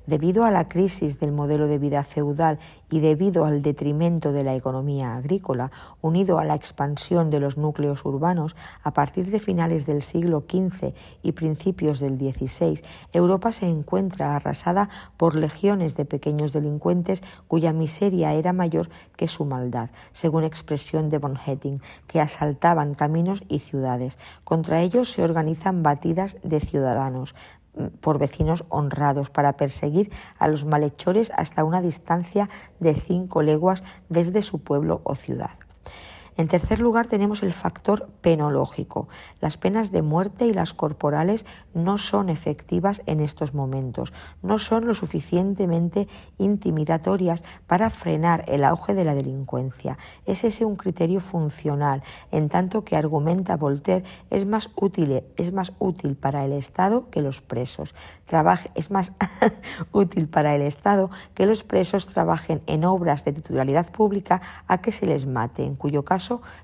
Debido 0.09 0.43
a 0.43 0.49
la 0.49 0.67
crisis 0.67 1.19
del 1.19 1.31
modelo 1.31 1.67
de 1.67 1.77
vida 1.77 2.03
feudal 2.03 2.57
y 2.89 2.99
debido 2.99 3.45
al 3.45 3.61
detrimento 3.61 4.31
de 4.31 4.41
la 4.43 4.55
economía 4.55 5.15
agrícola, 5.15 5.69
unido 6.01 6.39
a 6.39 6.45
la 6.45 6.55
expansión 6.55 7.29
de 7.29 7.39
los 7.39 7.57
núcleos 7.57 8.03
urbanos, 8.05 8.55
a 8.81 8.91
partir 8.91 9.29
de 9.29 9.37
finales 9.37 9.85
del 9.85 10.01
siglo 10.01 10.45
XV 10.49 10.95
y 11.21 11.33
principios 11.33 11.99
del 11.99 12.17
XVI, 12.17 12.81
Europa 13.13 13.51
se 13.51 13.67
encuentra 13.67 14.35
arrasada 14.35 14.89
por 15.15 15.35
legiones 15.35 15.95
de 15.95 16.05
pequeños 16.05 16.53
delincuentes 16.53 17.21
cuya 17.47 17.71
miseria 17.71 18.33
era 18.33 18.51
mayor 18.51 18.89
que 19.15 19.27
su 19.27 19.45
maldad, 19.45 19.91
según 20.11 20.43
expresión 20.43 21.11
de 21.11 21.19
von 21.19 21.37
Hetting, 21.37 21.83
que 22.07 22.19
asaltaban 22.19 22.95
caminos 22.95 23.43
y 23.47 23.59
ciudades. 23.59 24.17
Contra 24.43 24.81
ellos 24.81 25.11
se 25.11 25.21
organizan 25.21 25.83
batidas 25.83 26.37
de 26.41 26.61
ciudadanos, 26.61 27.35
por 28.01 28.17
vecinos 28.17 28.65
honrados 28.69 29.29
para 29.29 29.53
perseguir 29.53 30.11
a 30.37 30.47
los 30.47 30.65
malhechores 30.65 31.31
hasta 31.35 31.63
una 31.63 31.81
distancia 31.81 32.49
de 32.79 32.95
cinco 32.95 33.41
leguas 33.41 33.83
desde 34.09 34.41
su 34.41 34.59
pueblo 34.59 35.01
o 35.03 35.15
ciudad. 35.15 35.51
En 36.39 36.47
tercer 36.47 36.79
lugar 36.79 37.07
tenemos 37.07 37.43
el 37.43 37.51
factor 37.51 38.07
penológico. 38.21 39.09
Las 39.41 39.57
penas 39.57 39.91
de 39.91 40.01
muerte 40.01 40.45
y 40.45 40.53
las 40.53 40.73
corporales 40.73 41.45
no 41.73 41.97
son 41.97 42.29
efectivas 42.29 43.01
en 43.07 43.19
estos 43.19 43.53
momentos, 43.53 44.13
no 44.41 44.57
son 44.57 44.87
lo 44.87 44.93
suficientemente 44.93 46.07
intimidatorias 46.37 47.43
para 47.67 47.89
frenar 47.89 48.45
el 48.47 48.63
auge 48.63 48.93
de 48.93 49.03
la 49.03 49.15
delincuencia. 49.15 49.97
Es 50.25 50.45
ese 50.45 50.63
un 50.63 50.77
criterio 50.77 51.19
funcional, 51.19 52.03
en 52.31 52.47
tanto 52.47 52.85
que 52.85 52.95
argumenta 52.95 53.57
Voltaire 53.57 54.05
es 54.29 54.45
más 54.45 54.69
útil, 54.77 55.21
es 55.35 55.51
más 55.51 55.73
útil 55.77 56.15
para 56.15 56.45
el 56.45 56.53
Estado 56.53 57.09
que 57.09 57.21
los 57.21 57.41
presos. 57.41 57.93
es 58.75 58.91
más 58.91 59.11
útil 59.91 60.29
para 60.29 60.55
el 60.55 60.61
Estado 60.61 61.09
que 61.33 61.45
los 61.45 61.65
presos 61.65 62.07
trabajen 62.07 62.61
en 62.65 62.85
obras 62.85 63.25
de 63.25 63.33
titularidad 63.33 63.91
pública 63.91 64.41
a 64.69 64.77
que 64.77 64.93
se 64.93 65.05
les 65.05 65.25
mate, 65.25 65.65
en 65.65 65.75
cuyo 65.75 66.05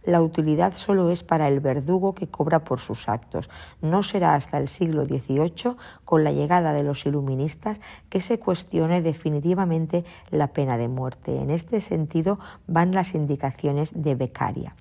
la 0.03 0.21
utilidad 0.21 0.73
solo 0.73 1.09
es 1.09 1.23
para 1.23 1.47
el 1.47 1.59
verdugo 1.59 2.13
que 2.13 2.27
cobra 2.27 2.63
por 2.63 2.79
sus 2.79 3.09
actos. 3.09 3.49
No 3.81 4.03
será 4.03 4.35
hasta 4.35 4.57
el 4.57 4.67
siglo 4.67 5.05
XVIII, 5.05 5.75
con 6.03 6.23
la 6.23 6.31
llegada 6.31 6.73
de 6.73 6.83
los 6.83 7.05
iluministas, 7.05 7.81
que 8.09 8.21
se 8.21 8.39
cuestione 8.39 9.01
definitivamente 9.01 10.05
la 10.29 10.47
pena 10.47 10.77
de 10.77 10.87
muerte. 10.87 11.37
En 11.37 11.49
este 11.49 11.79
sentido 11.79 12.39
van 12.67 12.93
las 12.93 13.15
indicaciones 13.15 13.91
de 13.93 14.15
Beccaria. 14.15 14.75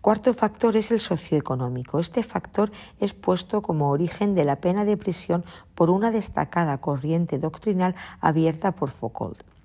Cuarto 0.00 0.32
factor 0.34 0.76
es 0.76 0.92
el 0.92 1.00
socioeconómico. 1.00 1.98
Este 1.98 2.22
factor 2.22 2.70
es 3.00 3.12
puesto 3.12 3.60
como 3.60 3.90
origen 3.90 4.36
de 4.36 4.44
la 4.44 4.60
pena 4.60 4.84
de 4.84 4.96
prisión 4.96 5.44
por 5.74 5.90
una 5.90 6.12
destacada 6.12 6.78
corriente 6.78 7.40
doctrinal 7.40 7.96
abierta 8.20 8.70
por 8.70 8.90
Foucault. 8.90 9.55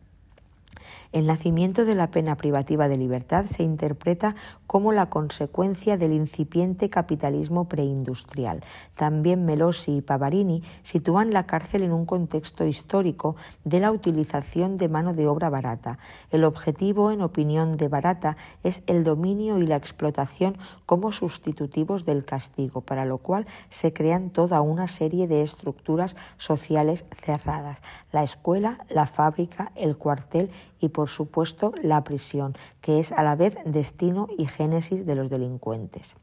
El 1.11 1.27
nacimiento 1.27 1.85
de 1.85 1.95
la 1.95 2.11
pena 2.11 2.37
privativa 2.37 2.87
de 2.87 2.97
libertad 2.97 3.45
se 3.45 3.63
interpreta 3.63 4.35
como 4.67 4.91
la 4.93 5.07
consecuencia 5.07 5.97
del 5.97 6.13
incipiente 6.13 6.89
capitalismo 6.89 7.67
preindustrial. 7.67 8.63
También 8.95 9.45
Melosi 9.45 9.97
y 9.97 10.01
Pavarini 10.01 10.63
sitúan 10.83 11.33
la 11.33 11.45
cárcel 11.45 11.83
en 11.83 11.91
un 11.91 12.05
contexto 12.05 12.65
histórico 12.65 13.35
de 13.63 13.79
la 13.79 13.91
utilización 13.91 14.77
de 14.77 14.87
mano 14.87 15.13
de 15.13 15.27
obra 15.27 15.49
barata. 15.49 15.99
El 16.29 16.43
objetivo, 16.43 17.11
en 17.11 17.21
opinión 17.21 17.77
de 17.77 17.87
Barata, 17.87 18.37
es 18.63 18.83
el 18.87 19.03
dominio 19.03 19.57
y 19.57 19.67
la 19.67 19.75
explotación 19.75 20.57
como 20.85 21.11
sustitutivos 21.11 22.05
del 22.05 22.25
castigo, 22.25 22.81
para 22.81 23.05
lo 23.05 23.17
cual 23.17 23.45
se 23.69 23.93
crean 23.93 24.29
toda 24.29 24.61
una 24.61 24.87
serie 24.87 25.27
de 25.27 25.41
estructuras 25.43 26.15
sociales 26.37 27.05
cerradas. 27.21 27.79
La 28.11 28.23
escuela, 28.23 28.85
la 28.89 29.05
fábrica, 29.05 29.71
el 29.75 29.97
cuartel 29.97 30.51
y, 30.82 30.89
por 30.89 31.07
supuesto, 31.07 31.73
la 31.82 32.03
prisión, 32.03 32.57
que 32.82 32.99
es 32.99 33.11
a 33.11 33.23
la 33.23 33.36
vez 33.36 33.55
destino 33.65 34.27
y 34.38 34.47
génesis 34.47 35.05
de 35.05 35.15
los 35.15 35.29
delincuentes. 35.29 36.15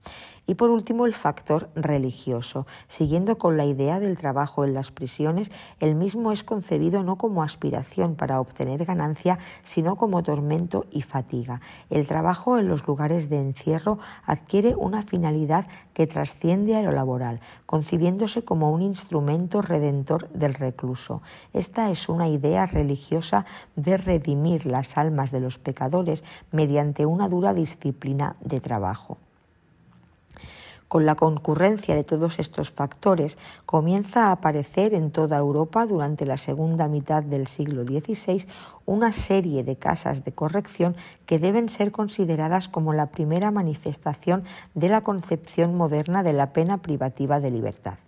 Y 0.48 0.54
por 0.54 0.70
último, 0.70 1.04
el 1.04 1.12
factor 1.12 1.68
religioso. 1.74 2.66
Siguiendo 2.86 3.36
con 3.36 3.58
la 3.58 3.66
idea 3.66 4.00
del 4.00 4.16
trabajo 4.16 4.64
en 4.64 4.72
las 4.72 4.90
prisiones, 4.90 5.52
el 5.78 5.94
mismo 5.94 6.32
es 6.32 6.42
concebido 6.42 7.02
no 7.02 7.16
como 7.16 7.42
aspiración 7.42 8.14
para 8.14 8.40
obtener 8.40 8.86
ganancia, 8.86 9.38
sino 9.62 9.96
como 9.96 10.22
tormento 10.22 10.86
y 10.90 11.02
fatiga. 11.02 11.60
El 11.90 12.08
trabajo 12.08 12.58
en 12.58 12.66
los 12.66 12.86
lugares 12.86 13.28
de 13.28 13.38
encierro 13.38 13.98
adquiere 14.24 14.74
una 14.74 15.02
finalidad 15.02 15.66
que 15.92 16.06
trasciende 16.06 16.76
a 16.76 16.82
lo 16.82 16.92
laboral, 16.92 17.40
concibiéndose 17.66 18.42
como 18.42 18.72
un 18.72 18.80
instrumento 18.80 19.60
redentor 19.60 20.30
del 20.30 20.54
recluso. 20.54 21.20
Esta 21.52 21.90
es 21.90 22.08
una 22.08 22.26
idea 22.26 22.64
religiosa 22.64 23.44
de 23.76 23.98
redimir 23.98 24.64
las 24.64 24.96
almas 24.96 25.30
de 25.30 25.40
los 25.40 25.58
pecadores 25.58 26.24
mediante 26.52 27.04
una 27.04 27.28
dura 27.28 27.52
disciplina 27.52 28.36
de 28.40 28.62
trabajo. 28.62 29.18
Con 30.88 31.04
la 31.04 31.16
concurrencia 31.16 31.94
de 31.94 32.02
todos 32.02 32.38
estos 32.38 32.70
factores, 32.70 33.36
comienza 33.66 34.26
a 34.26 34.32
aparecer 34.32 34.94
en 34.94 35.10
toda 35.10 35.36
Europa 35.36 35.84
durante 35.84 36.24
la 36.24 36.38
segunda 36.38 36.88
mitad 36.88 37.22
del 37.22 37.46
siglo 37.46 37.84
XVI 37.84 38.46
una 38.88 39.12
serie 39.12 39.64
de 39.64 39.76
casas 39.76 40.24
de 40.24 40.32
corrección 40.32 40.96
que 41.26 41.38
deben 41.38 41.68
ser 41.68 41.92
consideradas 41.92 42.68
como 42.68 42.94
la 42.94 43.10
primera 43.10 43.50
manifestación 43.50 44.44
de 44.74 44.88
la 44.88 45.02
concepción 45.02 45.76
moderna 45.76 46.22
de 46.22 46.32
la 46.32 46.54
pena 46.54 46.78
privativa 46.78 47.38
de 47.38 47.50
libertad. 47.50 47.98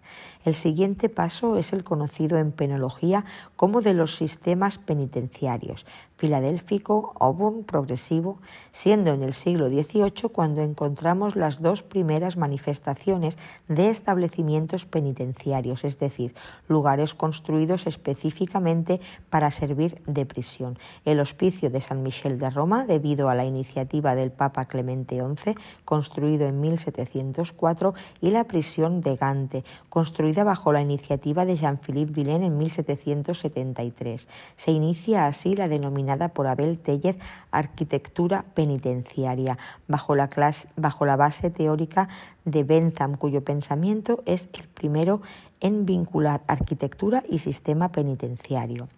El 0.43 0.55
siguiente 0.55 1.11
paso 1.11 1.59
es 1.59 1.75
el 1.75 1.85
conocido 1.85 2.39
en 2.39 2.51
penología 2.51 3.27
como 3.57 3.83
de 3.83 3.93
los 3.93 4.17
sistemas 4.17 4.79
penitenciarios, 4.79 5.85
filadélfico, 6.17 7.13
Auburn, 7.21 7.65
progresivo, 7.65 8.39
siendo 8.73 9.13
en 9.13 9.23
el 9.23 9.35
siglo 9.35 9.69
XVIII 9.69 10.31
cuando 10.33 10.63
encontramos 10.63 11.37
las 11.37 11.61
dos 11.61 11.83
primeras 11.83 12.39
manifestaciones 12.39 13.37
de 13.69 13.91
establecimientos 13.91 14.87
penitenciarios, 14.87 15.85
es 15.85 15.99
decir, 15.99 16.35
lugares 16.69 17.13
construidos 17.13 17.87
específicamente 17.87 19.01
para 19.29 19.51
servir 19.51 20.01
de 20.07 20.25
prisión 20.25 20.70
el 21.05 21.21
Hospicio 21.21 21.71
de 21.71 21.81
San 21.81 22.03
Michel 22.03 22.39
de 22.39 22.51
Roma, 22.51 22.85
debido 22.85 23.29
a 23.29 23.35
la 23.35 23.45
iniciativa 23.45 24.15
del 24.15 24.31
Papa 24.31 24.65
Clemente 24.67 25.21
XI, 25.21 25.55
construido 25.85 26.47
en 26.47 26.61
1704, 26.61 27.95
y 28.21 28.31
la 28.31 28.45
prisión 28.45 29.01
de 29.01 29.17
Gante, 29.17 29.65
construida 29.89 30.45
bajo 30.45 30.73
la 30.73 30.81
iniciativa 30.81 31.45
de 31.45 31.57
Jean-Philippe 31.57 32.13
Villain 32.13 32.43
en 32.43 32.59
1773. 32.59 34.29
Se 34.57 34.71
inicia 34.71 35.27
así 35.27 35.55
la 35.55 35.69
denominada 35.69 36.29
por 36.29 36.47
Abel 36.47 36.79
Tellez 36.79 37.17
arquitectura 37.51 38.45
penitenciaria, 38.55 39.59
bajo 39.89 40.15
la, 40.15 40.29
bajo 40.77 41.07
la 41.07 41.17
base 41.17 41.51
teórica 41.51 42.09
de 42.45 42.65
Bentham, 42.65 43.15
cuyo 43.15 43.43
pensamiento 43.43 44.23
es 44.27 44.49
el 44.55 44.67
primero 44.69 45.21
en 45.61 45.87
vincular 45.87 46.43
arquitectura 46.47 47.23
y 47.29 47.39
sistema 47.39 47.93
penitenciario. 47.93 48.89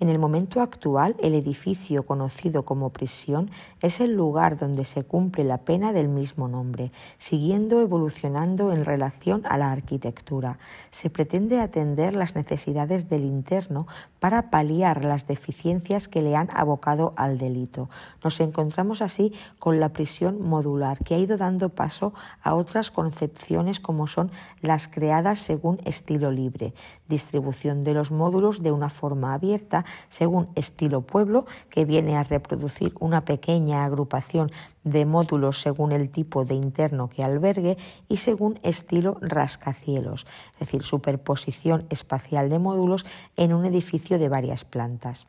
En 0.00 0.08
el 0.08 0.20
momento 0.20 0.60
actual, 0.60 1.16
el 1.18 1.34
edificio 1.34 2.06
conocido 2.06 2.62
como 2.62 2.90
prisión 2.90 3.50
es 3.80 3.98
el 3.98 4.14
lugar 4.14 4.56
donde 4.56 4.84
se 4.84 5.02
cumple 5.02 5.42
la 5.42 5.58
pena 5.58 5.92
del 5.92 6.06
mismo 6.06 6.46
nombre, 6.46 6.92
siguiendo 7.18 7.80
evolucionando 7.80 8.72
en 8.72 8.84
relación 8.84 9.42
a 9.44 9.58
la 9.58 9.72
arquitectura. 9.72 10.60
Se 10.92 11.10
pretende 11.10 11.58
atender 11.58 12.14
las 12.14 12.36
necesidades 12.36 13.08
del 13.08 13.24
interno 13.24 13.88
para 14.20 14.50
paliar 14.50 15.04
las 15.04 15.26
deficiencias 15.26 16.06
que 16.06 16.22
le 16.22 16.36
han 16.36 16.48
abocado 16.52 17.12
al 17.16 17.36
delito. 17.36 17.90
Nos 18.22 18.38
encontramos 18.38 19.02
así 19.02 19.32
con 19.58 19.80
la 19.80 19.88
prisión 19.88 20.40
modular, 20.48 20.98
que 20.98 21.16
ha 21.16 21.18
ido 21.18 21.36
dando 21.36 21.70
paso 21.70 22.14
a 22.40 22.54
otras 22.54 22.77
concepciones 22.90 23.80
como 23.80 24.06
son 24.06 24.30
las 24.60 24.88
creadas 24.88 25.40
según 25.40 25.78
estilo 25.84 26.30
libre, 26.30 26.74
distribución 27.08 27.84
de 27.84 27.94
los 27.94 28.10
módulos 28.10 28.62
de 28.62 28.72
una 28.72 28.88
forma 28.88 29.34
abierta 29.34 29.84
según 30.08 30.48
estilo 30.54 31.02
pueblo, 31.02 31.46
que 31.70 31.84
viene 31.84 32.16
a 32.16 32.24
reproducir 32.24 32.94
una 33.00 33.24
pequeña 33.24 33.84
agrupación 33.84 34.50
de 34.84 35.04
módulos 35.04 35.60
según 35.60 35.92
el 35.92 36.10
tipo 36.10 36.44
de 36.44 36.54
interno 36.54 37.08
que 37.08 37.24
albergue 37.24 37.76
y 38.08 38.18
según 38.18 38.58
estilo 38.62 39.18
rascacielos, 39.20 40.26
es 40.54 40.60
decir, 40.60 40.82
superposición 40.82 41.86
espacial 41.90 42.48
de 42.48 42.58
módulos 42.58 43.04
en 43.36 43.52
un 43.52 43.64
edificio 43.64 44.18
de 44.18 44.28
varias 44.28 44.64
plantas. 44.64 45.26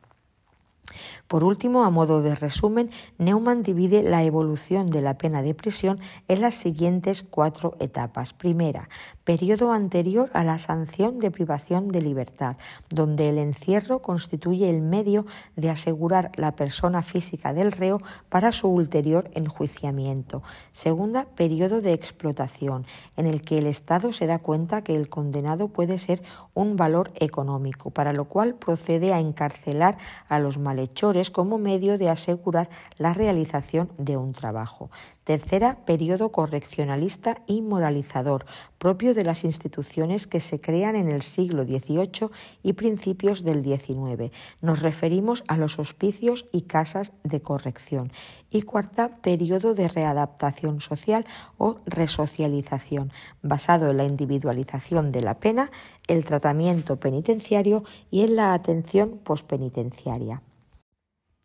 Por 1.28 1.44
último, 1.44 1.84
a 1.84 1.90
modo 1.90 2.22
de 2.22 2.34
resumen, 2.34 2.90
Neumann 3.18 3.62
divide 3.62 4.02
la 4.02 4.24
evolución 4.24 4.90
de 4.90 5.00
la 5.00 5.16
pena 5.16 5.42
de 5.42 5.54
prisión 5.54 6.00
en 6.26 6.40
las 6.40 6.56
siguientes 6.56 7.22
cuatro 7.22 7.76
etapas. 7.78 8.32
Primera, 8.32 8.88
periodo 9.24 9.70
anterior 9.70 10.30
a 10.32 10.42
la 10.42 10.58
sanción 10.58 11.20
de 11.20 11.30
privación 11.30 11.88
de 11.88 12.02
libertad, 12.02 12.56
donde 12.88 13.28
el 13.28 13.38
encierro 13.38 14.02
constituye 14.02 14.68
el 14.68 14.82
medio 14.82 15.26
de 15.54 15.70
asegurar 15.70 16.32
la 16.34 16.56
persona 16.56 17.02
física 17.02 17.54
del 17.54 17.70
reo 17.70 18.00
para 18.28 18.50
su 18.50 18.68
ulterior 18.68 19.30
enjuiciamiento. 19.34 20.42
Segunda, 20.72 21.26
periodo 21.36 21.80
de 21.80 21.92
explotación, 21.92 22.86
en 23.16 23.26
el 23.26 23.42
que 23.42 23.58
el 23.58 23.66
Estado 23.66 24.12
se 24.12 24.26
da 24.26 24.38
cuenta 24.38 24.82
que 24.82 24.96
el 24.96 25.08
condenado 25.08 25.68
puede 25.68 25.98
ser 25.98 26.22
un 26.60 26.76
valor 26.76 27.10
económico, 27.16 27.90
para 27.90 28.12
lo 28.12 28.26
cual 28.26 28.54
procede 28.54 29.12
a 29.12 29.20
encarcelar 29.20 29.96
a 30.28 30.38
los 30.38 30.58
malhechores 30.58 31.30
como 31.30 31.58
medio 31.58 31.96
de 31.96 32.10
asegurar 32.10 32.68
la 32.98 33.14
realización 33.14 33.90
de 33.96 34.16
un 34.16 34.32
trabajo. 34.32 34.90
Tercera, 35.30 35.78
periodo 35.84 36.32
correccionalista 36.32 37.40
y 37.46 37.62
moralizador, 37.62 38.46
propio 38.78 39.14
de 39.14 39.22
las 39.22 39.44
instituciones 39.44 40.26
que 40.26 40.40
se 40.40 40.60
crean 40.60 40.96
en 40.96 41.08
el 41.08 41.22
siglo 41.22 41.62
XVIII 41.62 42.30
y 42.64 42.72
principios 42.72 43.44
del 43.44 43.62
XIX. 43.62 44.32
Nos 44.60 44.82
referimos 44.82 45.44
a 45.46 45.56
los 45.56 45.78
hospicios 45.78 46.46
y 46.50 46.62
casas 46.62 47.12
de 47.22 47.40
corrección. 47.40 48.10
Y 48.50 48.62
cuarta, 48.62 49.18
periodo 49.18 49.74
de 49.74 49.86
readaptación 49.86 50.80
social 50.80 51.24
o 51.58 51.78
resocialización, 51.86 53.12
basado 53.40 53.88
en 53.90 53.98
la 53.98 54.06
individualización 54.06 55.12
de 55.12 55.20
la 55.20 55.38
pena, 55.38 55.70
el 56.08 56.24
tratamiento 56.24 56.98
penitenciario 56.98 57.84
y 58.10 58.22
en 58.22 58.34
la 58.34 58.52
atención 58.52 59.20
pospenitenciaria. 59.22 60.42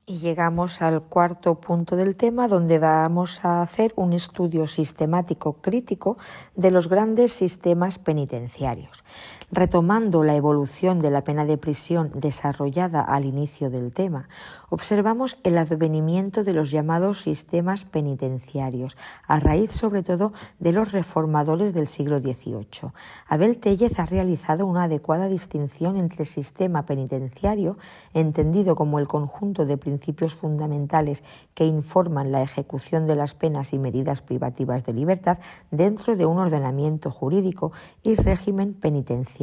Y 0.08 0.20
llegamos 0.20 0.84
al 0.84 1.02
cuarto 1.02 1.60
punto 1.60 1.96
del 1.96 2.16
tema, 2.16 2.48
donde 2.48 2.78
vamos 2.78 3.44
a 3.44 3.64
hacer 3.64 3.92
un 3.96 4.14
estudio 4.14 4.68
sistemático 4.68 5.54
crítico 5.62 6.20
de 6.56 6.70
los 6.70 6.90
grandes 6.90 7.34
sistemas 7.34 7.98
penitenciarios. 7.98 9.04
Retomando 9.52 10.24
la 10.24 10.36
evolución 10.36 10.98
de 10.98 11.12
la 11.12 11.24
pena 11.24 11.46
de 11.46 11.60
prisión 11.60 12.10
desarrollada 12.16 13.02
al 13.02 13.26
inicio 13.26 13.70
del 13.70 13.94
tema, 13.94 14.28
observamos 14.70 15.38
el 15.44 15.60
advenimiento 15.60 16.44
de 16.44 16.54
los 16.54 16.72
llamados 16.72 17.22
sistemas 17.22 17.86
penitenciarios, 17.86 18.98
a 19.28 19.40
raíz 19.40 19.72
sobre 19.72 20.02
todo 20.02 20.34
de 20.58 20.72
los 20.72 20.92
reformadores 20.92 21.76
del 21.76 21.88
siglo 21.88 22.20
XVIII. 22.20 22.92
Abel 23.28 23.60
Tellez 23.60 24.00
ha 24.00 24.08
realizado 24.08 24.66
una 24.66 24.86
adecuada 24.86 25.28
distinción 25.28 25.98
entre 25.98 26.26
sistema 26.26 26.88
penitenciario, 26.88 27.78
entendido 28.16 28.76
como 28.76 28.98
el 28.98 29.08
conjunto 29.08 29.68
de 29.68 29.78
principios 29.78 30.34
fundamentales 30.34 31.24
que 31.54 31.66
informan 31.66 32.32
la 32.32 32.42
ejecución 32.42 33.06
de 33.06 33.16
las 33.16 33.36
penas 33.36 33.74
y 33.74 33.78
medidas 33.78 34.24
privativas 34.24 34.86
de 34.86 34.94
libertad 34.94 35.38
dentro 35.70 36.16
de 36.16 36.26
un 36.26 36.40
ordenamiento 36.40 37.12
jurídico 37.12 37.72
y 38.02 38.16
régimen 38.16 38.74
penitenciario 38.74 39.35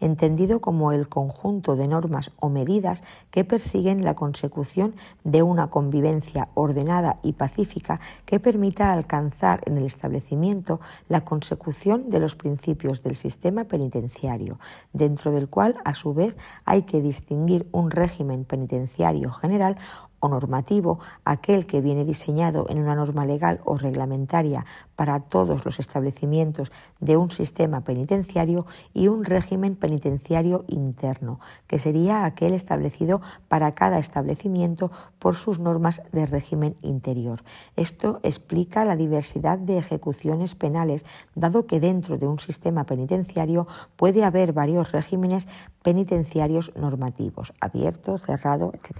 entendido 0.00 0.60
como 0.60 0.92
el 0.92 1.08
conjunto 1.08 1.76
de 1.76 1.88
normas 1.88 2.30
o 2.40 2.48
medidas 2.48 3.02
que 3.30 3.44
persiguen 3.44 4.04
la 4.04 4.14
consecución 4.14 4.94
de 5.24 5.42
una 5.42 5.68
convivencia 5.68 6.48
ordenada 6.54 7.18
y 7.22 7.32
pacífica 7.32 8.00
que 8.24 8.40
permita 8.40 8.92
alcanzar 8.92 9.62
en 9.66 9.76
el 9.78 9.84
establecimiento 9.84 10.80
la 11.08 11.24
consecución 11.24 12.10
de 12.10 12.20
los 12.20 12.36
principios 12.36 13.02
del 13.02 13.16
sistema 13.16 13.64
penitenciario, 13.64 14.58
dentro 14.92 15.30
del 15.30 15.48
cual, 15.48 15.76
a 15.84 15.94
su 15.94 16.14
vez, 16.14 16.36
hay 16.64 16.82
que 16.82 17.00
distinguir 17.00 17.66
un 17.72 17.90
régimen 17.90 18.44
penitenciario 18.44 19.30
general 19.32 19.76
o 20.20 20.28
normativo, 20.28 20.98
aquel 21.24 21.66
que 21.66 21.80
viene 21.80 22.04
diseñado 22.04 22.66
en 22.68 22.78
una 22.78 22.94
norma 22.94 23.24
legal 23.24 23.60
o 23.64 23.76
reglamentaria 23.76 24.64
para 24.98 25.20
todos 25.20 25.64
los 25.64 25.78
establecimientos 25.78 26.72
de 26.98 27.16
un 27.16 27.30
sistema 27.30 27.82
penitenciario 27.82 28.66
y 28.92 29.06
un 29.06 29.24
régimen 29.24 29.76
penitenciario 29.76 30.64
interno, 30.66 31.38
que 31.68 31.78
sería 31.78 32.24
aquel 32.24 32.52
establecido 32.52 33.20
para 33.46 33.76
cada 33.76 34.00
establecimiento 34.00 34.90
por 35.20 35.36
sus 35.36 35.60
normas 35.60 36.02
de 36.10 36.26
régimen 36.26 36.74
interior. 36.82 37.44
Esto 37.76 38.18
explica 38.24 38.84
la 38.84 38.96
diversidad 38.96 39.56
de 39.56 39.78
ejecuciones 39.78 40.56
penales, 40.56 41.04
dado 41.36 41.66
que 41.66 41.78
dentro 41.78 42.18
de 42.18 42.26
un 42.26 42.40
sistema 42.40 42.82
penitenciario 42.82 43.68
puede 43.94 44.24
haber 44.24 44.52
varios 44.52 44.90
regímenes 44.90 45.46
penitenciarios 45.84 46.72
normativos, 46.74 47.52
abierto, 47.60 48.18
cerrado, 48.18 48.72
etc. 48.74 48.98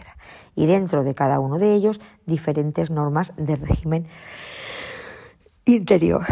Y 0.54 0.66
dentro 0.66 1.02
de 1.02 1.16
cada 1.16 1.40
uno 1.40 1.58
de 1.58 1.74
ellos 1.74 2.00
diferentes 2.24 2.88
normas 2.92 3.32
de 3.36 3.56
régimen 3.56 4.06
interior. 5.68 6.24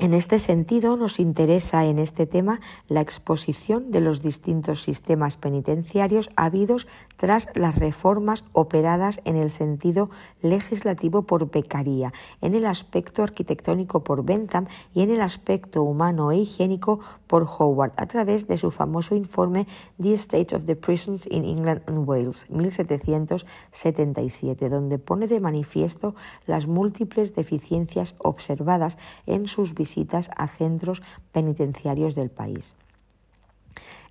En 0.00 0.14
este 0.14 0.38
sentido, 0.38 0.96
nos 0.96 1.18
interesa 1.18 1.84
en 1.84 1.98
este 1.98 2.24
tema 2.24 2.60
la 2.86 3.00
exposición 3.00 3.90
de 3.90 4.00
los 4.00 4.22
distintos 4.22 4.80
sistemas 4.80 5.36
penitenciarios 5.36 6.30
habidos 6.36 6.86
tras 7.16 7.48
las 7.56 7.74
reformas 7.74 8.44
operadas 8.52 9.20
en 9.24 9.34
el 9.34 9.50
sentido 9.50 10.08
legislativo 10.40 11.22
por 11.22 11.50
Becaría, 11.50 12.12
en 12.40 12.54
el 12.54 12.66
aspecto 12.66 13.24
arquitectónico 13.24 14.04
por 14.04 14.24
Bentham 14.24 14.68
y 14.94 15.02
en 15.02 15.10
el 15.10 15.20
aspecto 15.20 15.82
humano 15.82 16.30
e 16.30 16.36
higiénico 16.36 17.00
por 17.26 17.48
Howard, 17.58 17.94
a 17.96 18.06
través 18.06 18.46
de 18.46 18.56
su 18.56 18.70
famoso 18.70 19.16
informe 19.16 19.66
The 20.00 20.12
State 20.12 20.54
of 20.54 20.66
the 20.66 20.76
Prisons 20.76 21.26
in 21.26 21.44
England 21.44 21.82
and 21.86 22.08
Wales, 22.08 22.46
1777, 22.50 24.68
donde 24.68 25.00
pone 25.00 25.26
de 25.26 25.40
manifiesto 25.40 26.14
las 26.46 26.68
múltiples 26.68 27.34
deficiencias 27.34 28.14
observadas 28.18 28.96
en 29.26 29.48
sus 29.48 29.74
visitas 29.74 29.87
visitas 29.88 30.30
a 30.36 30.48
centros 30.48 31.02
penitenciarios 31.32 32.14
del 32.14 32.28
país. 32.28 32.74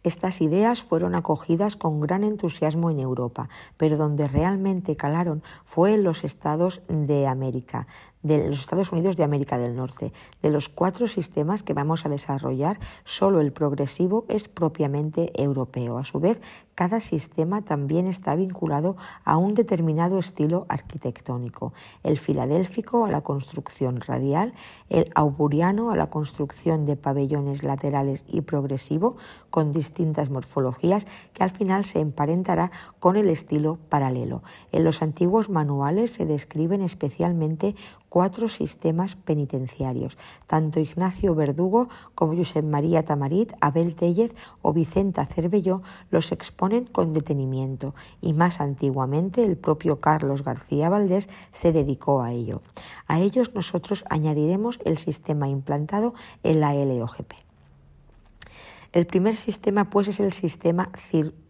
Estas 0.03 0.41
ideas 0.41 0.81
fueron 0.81 1.15
acogidas 1.15 1.75
con 1.75 1.99
gran 1.99 2.23
entusiasmo 2.23 2.89
en 2.89 2.99
Europa, 2.99 3.49
pero 3.77 3.97
donde 3.97 4.27
realmente 4.27 4.95
calaron 4.95 5.43
fue 5.65 5.93
en 5.93 6.03
los 6.03 6.23
Estados 6.23 6.81
de 6.87 7.27
América, 7.27 7.87
de 8.27 8.49
los 8.49 8.59
Estados 8.59 8.91
Unidos 8.91 9.15
de 9.15 9.23
América 9.23 9.57
del 9.57 9.75
Norte. 9.75 10.13
De 10.41 10.49
los 10.49 10.69
cuatro 10.69 11.07
sistemas 11.07 11.63
que 11.63 11.73
vamos 11.73 12.05
a 12.05 12.09
desarrollar, 12.09 12.79
solo 13.05 13.41
el 13.41 13.51
progresivo 13.51 14.25
es 14.27 14.47
propiamente 14.47 15.31
europeo. 15.41 15.97
A 15.97 16.05
su 16.05 16.19
vez, 16.19 16.39
cada 16.75 16.99
sistema 16.99 17.63
también 17.63 18.05
está 18.05 18.35
vinculado 18.35 18.97
a 19.23 19.37
un 19.37 19.55
determinado 19.55 20.19
estilo 20.19 20.67
arquitectónico. 20.69 21.73
El 22.03 22.19
filadélfico 22.19 23.05
a 23.05 23.11
la 23.11 23.21
construcción 23.21 23.99
radial, 23.99 24.53
el 24.89 25.09
auguriano 25.15 25.89
a 25.89 25.95
la 25.95 26.11
construcción 26.11 26.85
de 26.85 26.95
pabellones 26.95 27.63
laterales 27.63 28.23
y 28.27 28.41
progresivo 28.41 29.15
con 29.49 29.71
distintas 29.71 30.29
morfologías 30.29 31.07
que 31.33 31.43
al 31.43 31.49
final 31.49 31.83
se 31.83 31.99
emparentará 31.99 32.69
con 32.99 33.15
el 33.15 33.29
estilo 33.29 33.79
paralelo. 33.89 34.43
En 34.71 34.83
los 34.83 35.01
antiguos 35.01 35.49
manuales 35.49 36.11
se 36.11 36.27
describen 36.27 36.81
especialmente 36.81 37.75
cuatro 38.17 38.49
sistemas 38.49 39.15
penitenciarios. 39.15 40.17
Tanto 40.47 40.79
Ignacio 40.79 41.35
Verdugo 41.35 41.87
como 42.15 42.35
Josep 42.35 42.65
María 42.65 43.05
Tamarit, 43.05 43.53
Abel 43.61 43.93
Tellez 43.93 44.33
o 44.63 44.73
Vicenta 44.73 45.27
Cervelló 45.27 45.83
los 46.09 46.31
exponen 46.31 46.85
con 46.85 47.13
detenimiento 47.13 47.93
y 48.19 48.33
más 48.33 48.59
antiguamente 48.59 49.43
el 49.43 49.55
propio 49.55 49.99
Carlos 49.99 50.43
García 50.43 50.89
Valdés 50.89 51.29
se 51.51 51.71
dedicó 51.71 52.23
a 52.23 52.31
ello. 52.31 52.63
A 53.05 53.19
ellos 53.19 53.53
nosotros 53.53 54.03
añadiremos 54.09 54.79
el 54.83 54.97
sistema 54.97 55.47
implantado 55.47 56.15
en 56.41 56.59
la 56.59 56.73
LOGP. 56.73 57.33
El 58.93 59.05
primer 59.05 59.35
sistema 59.35 59.91
pues 59.91 60.07
es 60.07 60.19
el 60.19 60.33
sistema, 60.33 60.89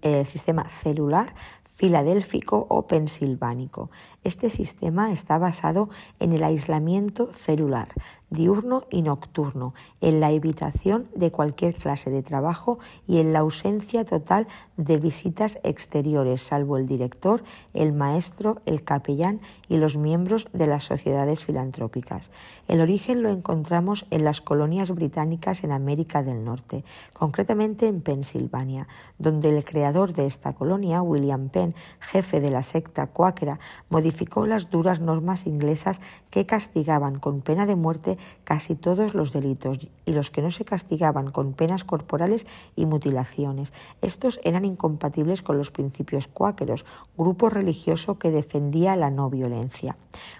el 0.01 0.25
sistema 0.25 0.67
celular 0.83 1.33
filadélfico 1.77 2.65
o 2.69 2.87
pensilvánico. 2.87 3.89
Este 4.27 4.49
sistema 4.49 5.13
está 5.13 5.37
basado 5.37 5.87
en 6.19 6.33
el 6.33 6.43
aislamiento 6.43 7.31
celular, 7.31 7.87
diurno 8.29 8.83
y 8.89 9.01
nocturno, 9.01 9.73
en 10.01 10.19
la 10.19 10.31
evitación 10.31 11.07
de 11.15 11.31
cualquier 11.31 11.75
clase 11.75 12.09
de 12.09 12.23
trabajo 12.23 12.77
y 13.07 13.19
en 13.19 13.31
la 13.31 13.39
ausencia 13.39 14.03
total 14.03 14.47
de 14.75 14.97
visitas 14.97 15.59
exteriores, 15.63 16.41
salvo 16.41 16.75
el 16.75 16.87
director, 16.87 17.41
el 17.73 17.93
maestro, 17.93 18.61
el 18.65 18.83
capellán 18.83 19.39
y 19.69 19.77
los 19.77 19.95
miembros 19.95 20.49
de 20.51 20.67
las 20.67 20.83
sociedades 20.83 21.45
filantrópicas. 21.45 22.29
El 22.67 22.81
origen 22.81 23.23
lo 23.23 23.29
encontramos 23.29 24.05
en 24.11 24.25
las 24.25 24.41
colonias 24.41 24.91
británicas 24.91 25.63
en 25.63 25.71
América 25.71 26.21
del 26.21 26.43
Norte, 26.43 26.83
concretamente 27.13 27.87
en 27.87 28.01
Pensilvania, 28.01 28.89
donde 29.19 29.55
el 29.55 29.63
creador 29.63 30.11
de 30.11 30.25
esta 30.25 30.51
colonia, 30.51 31.01
William 31.01 31.47
Penn, 31.47 31.73
jefe 32.01 32.41
de 32.41 32.51
la 32.51 32.63
secta 32.63 33.07
cuáquera, 33.07 33.59
modificó 33.89 34.16
las 34.47 34.69
duras 34.69 34.99
normas 34.99 35.45
inglesas 35.45 36.01
que 36.29 36.45
castigaban 36.45 37.19
con 37.19 37.41
pena 37.41 37.65
de 37.65 37.75
muerte 37.75 38.17
casi 38.43 38.75
todos 38.75 39.13
los 39.13 39.33
delitos 39.33 39.87
y 40.05 40.11
los 40.13 40.31
que 40.31 40.41
no 40.41 40.51
se 40.51 40.65
castigaban 40.65 41.29
con 41.29 41.53
penas 41.53 41.83
corporales 41.83 42.47
y 42.75 42.85
mutilaciones. 42.85 43.73
Estos 44.01 44.39
eran 44.43 44.65
incompatibles 44.65 45.41
con 45.41 45.57
los 45.57 45.71
principios 45.71 46.27
cuáqueros, 46.27 46.85
grupo 47.17 47.49
religioso 47.49 48.17
que 48.17 48.31
defendía 48.31 48.95
la 48.95 49.09
no 49.09 49.29
violencia. 49.29 49.97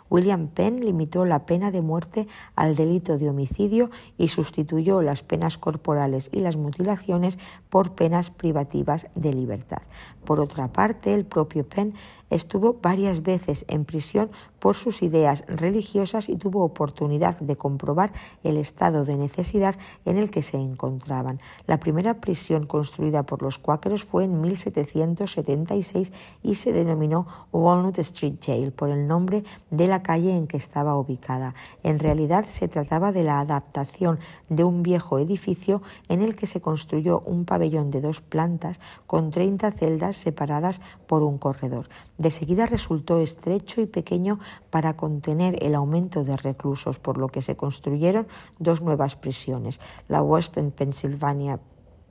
William 0.10 0.48
Penn 0.48 0.80
limitó 0.80 1.26
la 1.26 1.46
pena 1.46 1.72
de 1.72 1.82
muerte 1.82 2.28
al 2.56 2.76
delito 2.76 3.18
de 3.18 3.30
homicidio 3.30 3.90
y 4.18 4.30
sustituyó 4.30 5.02
las 5.02 5.22
penas 5.22 5.58
corporales 5.58 6.30
y 6.32 6.40
las 6.40 6.56
mutilaciones 6.56 7.38
por 7.70 7.92
penas 7.92 8.32
privativas 8.32 9.08
de 9.16 9.34
libertad. 9.34 9.82
Por 10.24 10.40
otra 10.40 10.70
parte, 10.70 11.14
el 11.14 11.26
propio 11.26 11.68
Penn 11.68 11.94
estuvo 12.30 12.80
varias 12.82 13.24
veces 13.24 13.66
en 13.68 13.86
prisión 13.86 14.30
por 14.60 14.76
sus 14.76 15.02
ideas 15.02 15.44
religiosas 15.48 16.30
y 16.30 16.38
tuvo 16.38 16.64
oportunidad 16.64 17.40
de 17.40 17.56
comprobar 17.56 18.12
el 18.44 18.58
estado 18.58 19.06
de 19.06 19.18
necesidad 19.18 19.76
en 20.06 20.18
el 20.18 20.30
que 20.30 20.42
se 20.42 20.58
encontraban. 20.58 21.40
La 21.66 21.80
primera 21.80 22.16
prisión 22.16 22.66
construida 22.66 23.24
por 23.24 23.42
los 23.42 23.58
cuáqueros 23.58 24.04
fue 24.04 24.26
en 24.26 24.42
1776 24.42 26.12
y 26.44 26.56
se 26.56 26.74
denominó 26.74 27.28
Walnut 27.52 28.00
Street 28.00 28.36
Jail 28.42 28.72
por 28.72 28.90
el 28.90 29.08
nombre 29.08 29.44
de 29.70 29.88
la 29.88 30.04
calle 30.04 30.36
en 30.36 30.48
que 30.48 30.58
estaba 30.58 30.98
ubicada. 30.98 31.54
En 31.84 32.00
realidad 32.00 32.46
se 32.50 32.68
trataba 32.68 33.12
de 33.12 33.24
la 33.24 33.40
adaptación 33.40 34.20
de 34.50 34.64
un 34.64 34.84
viejo 34.84 35.20
edificio 35.20 35.82
en 36.10 36.22
el 36.22 36.36
que 36.36 36.48
se 36.48 36.62
construyó 36.62 37.22
un 37.26 37.46
pabellón 37.46 37.92
de 37.92 38.02
dos 38.02 38.22
plantas 38.22 38.80
con 39.06 39.32
30 39.32 39.72
celdas 39.72 40.18
separadas 40.18 40.82
por 41.08 41.24
un 41.24 41.38
corredor. 41.38 41.90
De 42.18 42.32
seguida 42.32 42.66
resultó 42.66 43.20
estrecho 43.20 43.82
y 43.82 43.86
pequeño 43.86 44.40
para 44.70 44.96
contener 44.96 45.64
el 45.64 45.76
aumento 45.76 46.24
de 46.24 46.38
reclusos, 46.38 47.00
por 47.00 47.18
lo 47.18 47.30
que 47.30 47.42
se 47.42 47.56
construyeron 47.56 48.28
dos 48.60 48.82
nuevas 48.82 49.16
prisiones, 49.16 49.80
la 50.08 50.22
Western 50.22 50.72
Pennsylvania 50.72 51.60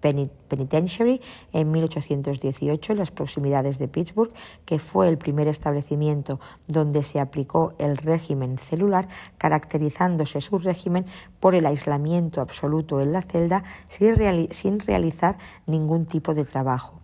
Penitentiary 0.01 1.21
en 1.53 1.71
1818 1.71 2.93
en 2.93 2.99
las 2.99 3.11
proximidades 3.11 3.79
de 3.79 3.89
Pittsburgh, 3.89 4.33
que 4.65 4.79
fue 4.79 5.09
el 5.09 5.19
primer 5.19 5.49
establecimiento 5.49 6.39
donde 6.69 7.03
se 7.03 7.19
aplicó 7.19 7.75
el 7.79 7.97
régimen 7.97 8.59
celular, 8.59 9.09
caracterizándose 9.39 10.41
su 10.41 10.59
régimen 10.59 11.07
por 11.41 11.55
el 11.55 11.67
aislamiento 11.67 12.41
absoluto 12.41 13.01
en 13.01 13.13
la 13.13 13.23
celda 13.23 13.65
sin 13.89 14.81
realizar 14.81 15.39
ningún 15.67 16.07
tipo 16.07 16.35
de 16.35 16.45
trabajo 16.45 17.01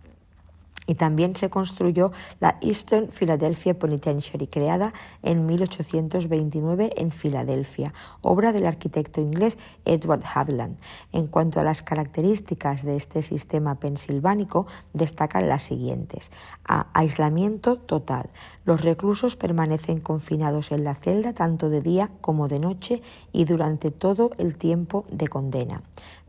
y 0.85 0.95
también 0.95 1.35
se 1.35 1.49
construyó 1.49 2.11
la 2.39 2.57
Eastern 2.61 3.09
Philadelphia 3.09 3.77
Penitentiary, 3.77 4.47
creada 4.47 4.93
en 5.21 5.45
1829 5.45 6.91
en 6.95 7.11
Filadelfia, 7.11 7.93
obra 8.21 8.51
del 8.51 8.65
arquitecto 8.65 9.21
inglés 9.21 9.57
Edward 9.85 10.23
Haviland. 10.33 10.77
En 11.11 11.27
cuanto 11.27 11.59
a 11.59 11.63
las 11.63 11.81
características 11.81 12.83
de 12.83 12.95
este 12.95 13.21
sistema 13.21 13.75
pensilvánico, 13.75 14.67
destacan 14.93 15.47
las 15.47 15.63
siguientes. 15.63 16.31
A. 16.67 16.87
Aislamiento 16.93 17.77
total. 17.77 18.29
Los 18.65 18.81
reclusos 18.81 19.35
permanecen 19.35 19.99
confinados 19.99 20.71
en 20.71 20.83
la 20.83 20.95
celda 20.95 21.33
tanto 21.33 21.69
de 21.69 21.81
día 21.81 22.09
como 22.21 22.47
de 22.47 22.59
noche 22.59 23.01
y 23.31 23.45
durante 23.45 23.91
todo 23.91 24.31
el 24.37 24.55
tiempo 24.57 25.05
de 25.09 25.27
condena. 25.27 25.81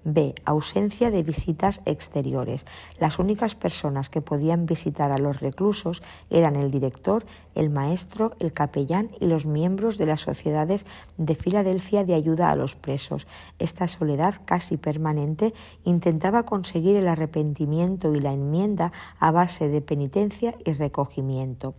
B. 0.05 0.35
Ausencia 0.45 1.11
de 1.11 1.23
visitas 1.23 1.81
exteriores. 1.87 2.67
Las 3.01 3.19
únicas 3.19 3.55
personas 3.55 4.11
que 4.11 4.21
podían 4.21 4.67
visitar 4.67 5.11
a 5.11 5.19
los 5.19 5.41
reclusos 5.41 6.03
eran 6.31 6.57
el 6.57 6.71
director, 6.71 7.25
el 7.55 7.71
maestro, 7.71 8.33
el 8.39 8.53
capellán 8.53 9.11
y 9.21 9.27
los 9.27 9.47
miembros 9.47 9.99
de 9.99 10.07
las 10.07 10.21
sociedades 10.21 10.87
de 11.17 11.35
Filadelfia 11.35 12.05
de 12.05 12.15
ayuda 12.15 12.51
a 12.51 12.57
los 12.57 12.77
presos. 12.77 13.27
Esta 13.59 13.89
soledad 13.89 14.35
casi 14.45 14.77
permanente 14.77 15.55
intentaba 15.85 16.45
conseguir 16.45 16.97
el 16.97 17.09
arrepentimiento 17.09 18.15
y 18.15 18.21
la 18.21 18.33
enmienda 18.33 18.93
a 19.19 19.31
base 19.31 19.69
de 19.69 19.81
penitencia 19.81 20.55
y 20.65 20.73
recogimiento. 20.73 21.75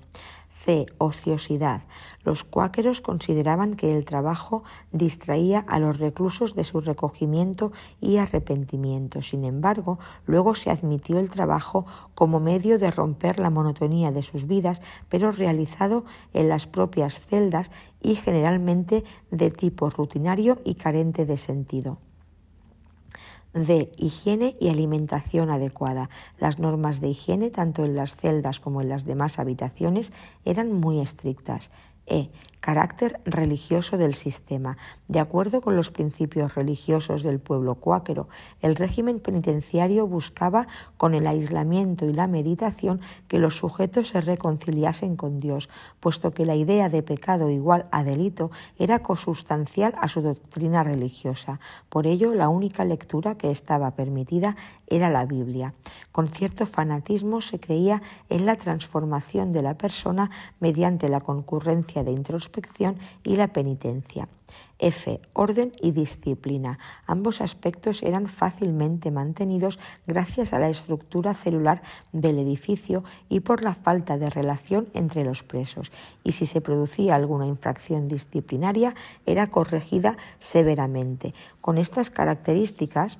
C. 0.56 0.86
Ociosidad. 1.00 1.82
Los 2.24 2.46
cuáqueros 2.46 3.02
consideraban 3.02 3.76
que 3.76 3.92
el 3.92 4.06
trabajo 4.06 4.64
distraía 4.94 5.60
a 5.68 5.80
los 5.80 6.00
reclusos 6.00 6.56
de 6.56 6.64
su 6.64 6.80
recogimiento 6.80 7.74
y 8.00 8.18
arrepentimiento. 8.18 9.22
Sin 9.22 9.44
embargo, 9.44 10.00
luego 10.26 10.56
se 10.56 10.72
admitió 10.72 11.20
el 11.20 11.30
trabajo 11.30 11.86
como 12.16 12.40
medio 12.40 12.80
de 12.80 12.90
romper 12.90 13.38
la 13.38 13.50
monotonía 13.50 14.12
de 14.12 14.24
sus 14.24 14.48
vidas, 14.48 14.82
pero 15.10 15.34
realizado 15.34 16.06
en 16.34 16.48
las 16.48 16.68
propias 16.68 17.20
celdas 17.20 17.70
y 18.02 18.16
generalmente 18.16 19.04
de 19.32 19.52
tipo 19.52 19.90
rutinario 19.90 20.60
y 20.64 20.76
carente 20.76 21.26
de 21.26 21.36
sentido 21.36 21.98
de 23.56 23.90
higiene 23.98 24.58
y 24.60 24.68
alimentación 24.68 25.50
adecuada. 25.50 26.10
Las 26.38 26.60
normas 26.60 27.00
de 27.00 27.08
higiene, 27.08 27.50
tanto 27.50 27.86
en 27.86 27.96
las 27.96 28.18
celdas 28.18 28.60
como 28.60 28.82
en 28.82 28.90
las 28.90 29.06
demás 29.06 29.40
habitaciones, 29.40 30.12
eran 30.44 30.72
muy 30.74 31.00
estrictas. 31.00 31.72
E. 32.06 32.30
Carácter 32.66 33.22
religioso 33.26 33.96
del 33.96 34.16
sistema. 34.16 34.76
De 35.08 35.20
acuerdo 35.20 35.62
con 35.62 35.76
los 35.76 35.92
principios 35.92 36.56
religiosos 36.56 37.22
del 37.22 37.38
pueblo 37.38 37.76
cuáquero, 37.76 38.28
el 38.60 38.76
régimen 38.76 39.20
penitenciario 39.20 40.08
buscaba, 40.08 40.68
con 40.98 41.14
el 41.14 41.28
aislamiento 41.28 42.08
y 42.08 42.14
la 42.14 42.26
meditación, 42.26 43.02
que 43.28 43.38
los 43.38 43.58
sujetos 43.58 44.08
se 44.08 44.22
reconciliasen 44.22 45.16
con 45.16 45.40
Dios, 45.40 45.70
puesto 46.00 46.32
que 46.32 46.48
la 46.48 46.56
idea 46.56 46.90
de 46.90 47.04
pecado 47.04 47.52
igual 47.52 47.86
a 47.92 48.04
delito 48.04 48.50
era 48.80 48.98
consustancial 48.98 49.94
a 50.02 50.08
su 50.08 50.24
doctrina 50.24 50.82
religiosa. 50.82 51.60
Por 51.90 52.08
ello, 52.08 52.34
la 52.34 52.50
única 52.50 52.84
lectura 52.84 53.36
que 53.36 53.52
estaba 53.52 53.92
permitida 53.92 54.56
era 54.88 55.12
la 55.12 55.28
Biblia. 55.28 55.76
Con 56.12 56.30
cierto 56.30 56.66
fanatismo 56.66 57.42
se 57.42 57.60
creía 57.60 58.02
en 58.30 58.48
la 58.48 58.56
transformación 58.56 59.54
de 59.54 59.62
la 59.62 59.76
persona 59.76 60.32
mediante 60.60 61.10
la 61.10 61.22
concurrencia 61.22 62.04
de 62.04 62.12
introspección 62.12 62.55
y 63.24 63.36
la 63.36 63.48
penitencia. 63.48 64.28
F. 64.78 65.22
Orden 65.34 65.72
y 65.82 65.92
disciplina. 65.92 66.80
Ambos 67.08 67.40
aspectos 67.42 68.04
eran 68.04 68.28
fácilmente 68.28 69.10
mantenidos 69.10 69.80
gracias 70.06 70.54
a 70.54 70.60
la 70.60 70.70
estructura 70.70 71.34
celular 71.34 71.82
del 72.12 72.40
edificio 72.40 73.04
y 73.30 73.40
por 73.40 73.64
la 73.64 73.74
falta 73.74 74.18
de 74.18 74.30
relación 74.30 74.88
entre 74.94 75.24
los 75.24 75.44
presos. 75.44 75.92
Y 76.24 76.34
si 76.34 76.46
se 76.46 76.62
producía 76.62 77.16
alguna 77.16 77.48
infracción 77.48 78.08
disciplinaria, 78.08 78.96
era 79.26 79.48
corregida 79.48 80.18
severamente. 80.40 81.34
Con 81.62 81.78
estas 81.78 82.10
características, 82.10 83.18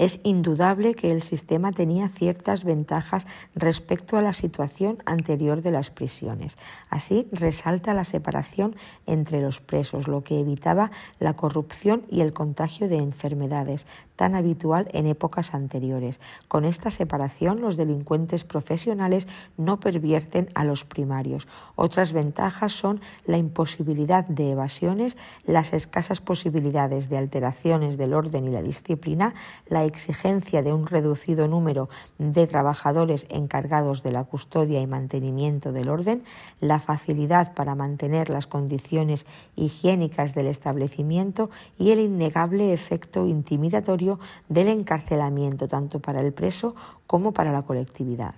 es 0.00 0.18
indudable 0.22 0.94
que 0.94 1.10
el 1.10 1.22
sistema 1.22 1.72
tenía 1.72 2.08
ciertas 2.08 2.64
ventajas 2.64 3.26
respecto 3.54 4.16
a 4.16 4.22
la 4.22 4.32
situación 4.32 4.96
anterior 5.04 5.60
de 5.60 5.72
las 5.72 5.90
prisiones. 5.90 6.56
Así 6.88 7.28
resalta 7.32 7.92
la 7.92 8.04
separación 8.04 8.76
entre 9.04 9.42
los 9.42 9.60
presos, 9.60 10.08
lo 10.08 10.24
que 10.24 10.40
evitaba 10.40 10.90
la 11.18 11.34
corrupción 11.34 12.06
y 12.08 12.22
el 12.22 12.32
contagio 12.32 12.88
de 12.88 12.96
enfermedades, 12.96 13.86
tan 14.16 14.34
habitual 14.34 14.88
en 14.92 15.06
épocas 15.06 15.54
anteriores. 15.54 16.18
Con 16.48 16.64
esta 16.64 16.90
separación, 16.90 17.60
los 17.60 17.76
delincuentes 17.76 18.44
profesionales 18.44 19.28
no 19.58 19.80
pervierten 19.80 20.48
a 20.54 20.64
los 20.64 20.86
primarios. 20.86 21.46
Otras 21.74 22.14
ventajas 22.14 22.72
son 22.72 23.02
la 23.26 23.36
imposibilidad 23.36 24.26
de 24.26 24.52
evasiones, 24.52 25.18
las 25.44 25.74
escasas 25.74 26.22
posibilidades 26.22 27.10
de 27.10 27.18
alteraciones 27.18 27.98
del 27.98 28.14
orden 28.14 28.46
y 28.46 28.50
la 28.50 28.62
disciplina, 28.62 29.34
la 29.68 29.89
exigencia 29.90 30.62
de 30.62 30.72
un 30.72 30.86
reducido 30.86 31.46
número 31.46 31.90
de 32.18 32.46
trabajadores 32.46 33.26
encargados 33.28 34.02
de 34.02 34.12
la 34.12 34.24
custodia 34.24 34.80
y 34.80 34.86
mantenimiento 34.86 35.72
del 35.72 35.90
orden, 35.90 36.24
la 36.60 36.80
facilidad 36.80 37.52
para 37.52 37.74
mantener 37.74 38.30
las 38.30 38.46
condiciones 38.46 39.26
higiénicas 39.56 40.34
del 40.34 40.46
establecimiento 40.46 41.50
y 41.78 41.90
el 41.90 42.00
innegable 42.00 42.72
efecto 42.72 43.26
intimidatorio 43.26 44.18
del 44.48 44.68
encarcelamiento, 44.68 45.68
tanto 45.68 46.00
para 46.00 46.20
el 46.20 46.32
preso 46.32 46.74
como 47.06 47.32
para 47.32 47.52
la 47.52 47.62
colectividad. 47.62 48.34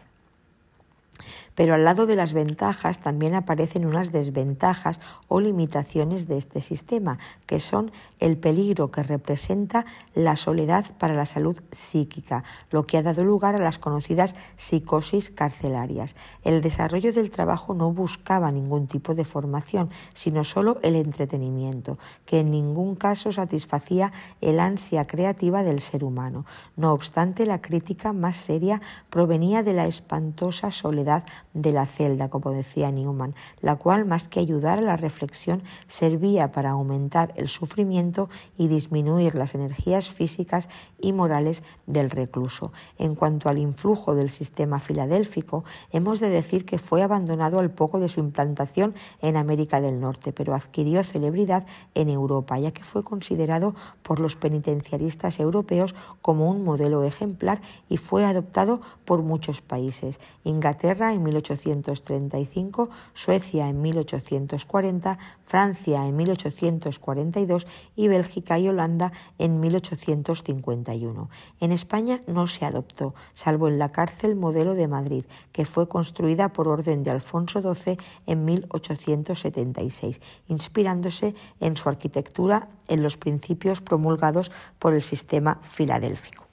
Pero 1.55 1.75
al 1.75 1.85
lado 1.85 2.07
de 2.07 2.17
las 2.17 2.33
ventajas 2.33 2.99
también 2.99 3.35
aparecen 3.35 3.87
unas 3.87 4.13
desventajas 4.13 5.01
o 5.29 5.41
limitaciones 5.41 6.27
de 6.27 6.37
este 6.37 6.61
sistema, 6.61 7.19
que 7.47 7.59
son 7.59 7.93
el 8.21 8.37
peligro 8.37 8.91
que 8.91 9.03
representa 9.03 9.85
la 10.15 10.37
soledad 10.37 10.87
para 10.99 11.15
la 11.15 11.27
salud 11.27 11.61
psíquica, 11.73 12.45
lo 12.71 12.87
que 12.87 12.99
ha 12.99 13.03
dado 13.03 13.25
lugar 13.25 13.55
a 13.55 13.59
las 13.59 13.79
conocidas 13.79 14.35
psicosis 14.57 15.31
carcelarias. 15.31 16.17
El 16.45 16.63
desarrollo 16.63 17.13
del 17.13 17.31
trabajo 17.31 17.75
no 17.75 17.93
buscaba 17.93 18.51
ningún 18.51 18.87
tipo 18.87 19.15
de 19.15 19.25
formación, 19.25 19.91
sino 20.15 20.45
solo 20.45 20.79
el 20.83 20.97
entretenimiento, 20.97 21.99
que 22.25 22.41
en 22.41 22.51
ningún 22.51 22.95
caso 22.97 23.33
satisfacía 23.33 24.13
el 24.41 24.61
ansia 24.61 25.07
creativa 25.07 25.63
del 25.63 25.81
ser 25.81 26.05
humano. 26.05 26.47
No 26.77 26.93
obstante, 26.93 27.47
la 27.47 27.61
crítica 27.61 28.13
más 28.13 28.37
seria 28.37 28.81
provenía 29.11 29.63
de 29.63 29.75
la 29.75 29.87
espantosa 29.87 30.71
soledad 30.71 31.25
de 31.55 31.73
la 31.73 31.87
celda, 31.87 32.29
como 32.31 32.51
decía 32.51 32.91
Newman, 32.91 33.35
la 33.61 33.77
cual 33.77 34.05
más 34.05 34.29
que 34.29 34.41
ayudar 34.41 34.79
a 34.79 34.83
la 34.83 34.97
reflexión 34.97 35.63
servía 35.87 36.53
para 36.53 36.71
aumentar 36.71 37.33
el 37.37 37.49
sufrimiento 37.49 38.29
y 38.57 38.69
disminuir 38.69 39.35
las 39.35 39.55
energías 39.55 40.11
físicas 40.11 40.69
y 41.01 41.13
morales 41.13 41.63
del 41.87 42.11
recluso. 42.11 42.73
En 42.99 43.15
cuanto 43.15 43.49
al 43.49 43.59
influjo 43.59 44.15
del 44.15 44.31
sistema 44.31 44.81
filadélfico, 44.81 45.65
hemos 45.91 46.21
de 46.21 46.31
decir 46.31 46.65
que 46.65 46.79
fue 46.79 47.03
abandonado 47.03 47.59
al 47.59 47.71
poco 47.71 47.99
de 47.99 48.09
su 48.09 48.21
implantación 48.21 48.95
en 49.21 49.37
América 49.37 49.81
del 49.81 50.01
Norte, 50.01 50.33
pero 50.33 50.55
adquirió 50.55 51.03
celebridad 51.05 51.67
en 51.95 52.09
Europa, 52.09 52.59
ya 52.59 52.73
que 52.73 52.85
fue 52.85 53.05
considerado 53.05 53.75
por 54.03 54.21
los 54.21 54.37
penitenciaristas 54.37 55.41
europeos 55.41 55.95
como 56.21 56.51
un 56.51 56.65
modelo 56.65 57.05
ejemplar 57.05 57.61
y 57.89 57.97
fue 57.97 58.25
adoptado 58.25 58.81
por 59.05 59.23
muchos 59.23 59.61
países. 59.61 60.21
Inglaterra 60.45 61.13
en 61.13 61.23
1835, 61.51 62.89
Suecia 63.15 63.69
en 63.69 63.83
1840, 63.83 65.19
Francia 65.45 66.07
en 66.07 66.17
1842 66.17 67.67
y 67.97 68.09
Bélgica 68.09 68.59
y 68.59 68.69
Holanda 68.69 69.13
en 69.39 69.61
1851. 69.61 71.29
En 71.61 71.73
España 71.73 72.23
no 72.27 72.47
se 72.47 72.65
adoptó, 72.65 73.15
salvo 73.35 73.69
en 73.69 73.79
la 73.79 73.91
cárcel 73.91 74.37
modelo 74.37 74.75
de 74.75 74.89
Madrid, 74.89 75.25
que 75.53 75.65
fue 75.65 75.89
construida 75.89 76.53
por 76.53 76.69
orden 76.69 77.03
de 77.03 77.11
Alfonso 77.11 77.61
XII 77.75 77.99
en 78.27 78.45
1876, 78.45 80.21
inspirándose 80.49 81.35
en 81.61 81.77
su 81.77 81.89
arquitectura 81.89 82.69
en 82.89 83.03
los 83.03 83.17
principios 83.17 83.81
promulgados 83.81 84.53
por 84.79 84.95
el 84.95 85.03
sistema 85.03 85.59
filadélfico. 85.63 86.52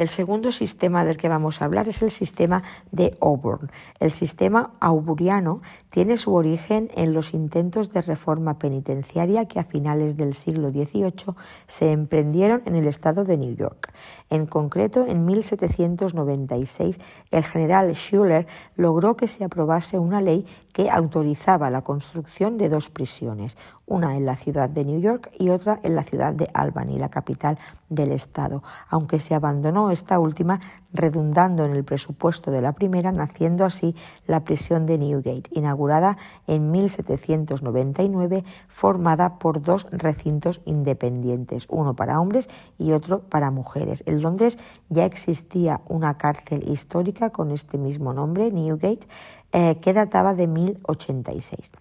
El 0.00 0.08
segundo 0.08 0.50
sistema 0.50 1.04
del 1.04 1.18
que 1.18 1.28
vamos 1.28 1.60
a 1.60 1.66
hablar 1.66 1.86
es 1.86 2.00
el 2.00 2.10
sistema 2.10 2.62
de 2.90 3.18
Auburn. 3.20 3.70
El 3.98 4.12
sistema 4.12 4.70
auburiano 4.80 5.60
tiene 5.90 6.16
su 6.16 6.32
origen 6.32 6.90
en 6.94 7.12
los 7.12 7.34
intentos 7.34 7.92
de 7.92 8.00
reforma 8.00 8.58
penitenciaria 8.58 9.44
que 9.44 9.60
a 9.60 9.64
finales 9.64 10.16
del 10.16 10.32
siglo 10.32 10.70
XVIII 10.70 11.34
se 11.66 11.92
emprendieron 11.92 12.62
en 12.64 12.76
el 12.76 12.86
estado 12.86 13.24
de 13.24 13.36
New 13.36 13.54
York. 13.54 13.92
En 14.30 14.46
concreto, 14.46 15.04
en 15.06 15.26
1796, 15.26 16.98
el 17.30 17.44
general 17.44 17.92
Schuller 17.94 18.46
logró 18.76 19.18
que 19.18 19.28
se 19.28 19.44
aprobase 19.44 19.98
una 19.98 20.22
ley 20.22 20.46
que 20.72 20.88
autorizaba 20.88 21.68
la 21.68 21.82
construcción 21.82 22.56
de 22.56 22.70
dos 22.70 22.88
prisiones, 22.88 23.58
una 23.90 24.16
en 24.16 24.24
la 24.24 24.36
ciudad 24.36 24.70
de 24.70 24.84
New 24.84 25.00
York 25.00 25.30
y 25.38 25.50
otra 25.50 25.80
en 25.82 25.96
la 25.96 26.04
ciudad 26.04 26.32
de 26.32 26.48
Albany, 26.54 26.96
la 26.96 27.10
capital 27.10 27.58
del 27.88 28.12
estado, 28.12 28.62
aunque 28.88 29.18
se 29.18 29.34
abandonó 29.34 29.90
esta 29.90 30.20
última 30.20 30.60
redundando 30.92 31.64
en 31.64 31.72
el 31.72 31.84
presupuesto 31.84 32.50
de 32.52 32.62
la 32.62 32.72
primera, 32.72 33.10
naciendo 33.12 33.64
así 33.64 33.94
la 34.26 34.44
prisión 34.44 34.86
de 34.86 34.96
Newgate, 34.96 35.50
inaugurada 35.52 36.16
en 36.46 36.70
1799, 36.70 38.44
formada 38.68 39.38
por 39.38 39.60
dos 39.60 39.86
recintos 39.90 40.60
independientes, 40.64 41.66
uno 41.68 41.94
para 41.94 42.20
hombres 42.20 42.48
y 42.78 42.92
otro 42.92 43.20
para 43.22 43.50
mujeres. 43.50 44.04
En 44.06 44.22
Londres 44.22 44.58
ya 44.88 45.04
existía 45.04 45.80
una 45.88 46.16
cárcel 46.16 46.68
histórica 46.70 47.30
con 47.30 47.50
este 47.50 47.76
mismo 47.76 48.12
nombre, 48.12 48.52
Newgate, 48.52 49.06
eh, 49.52 49.78
que 49.80 49.92
databa 49.92 50.34
de 50.34 50.46
1086. 50.46 51.72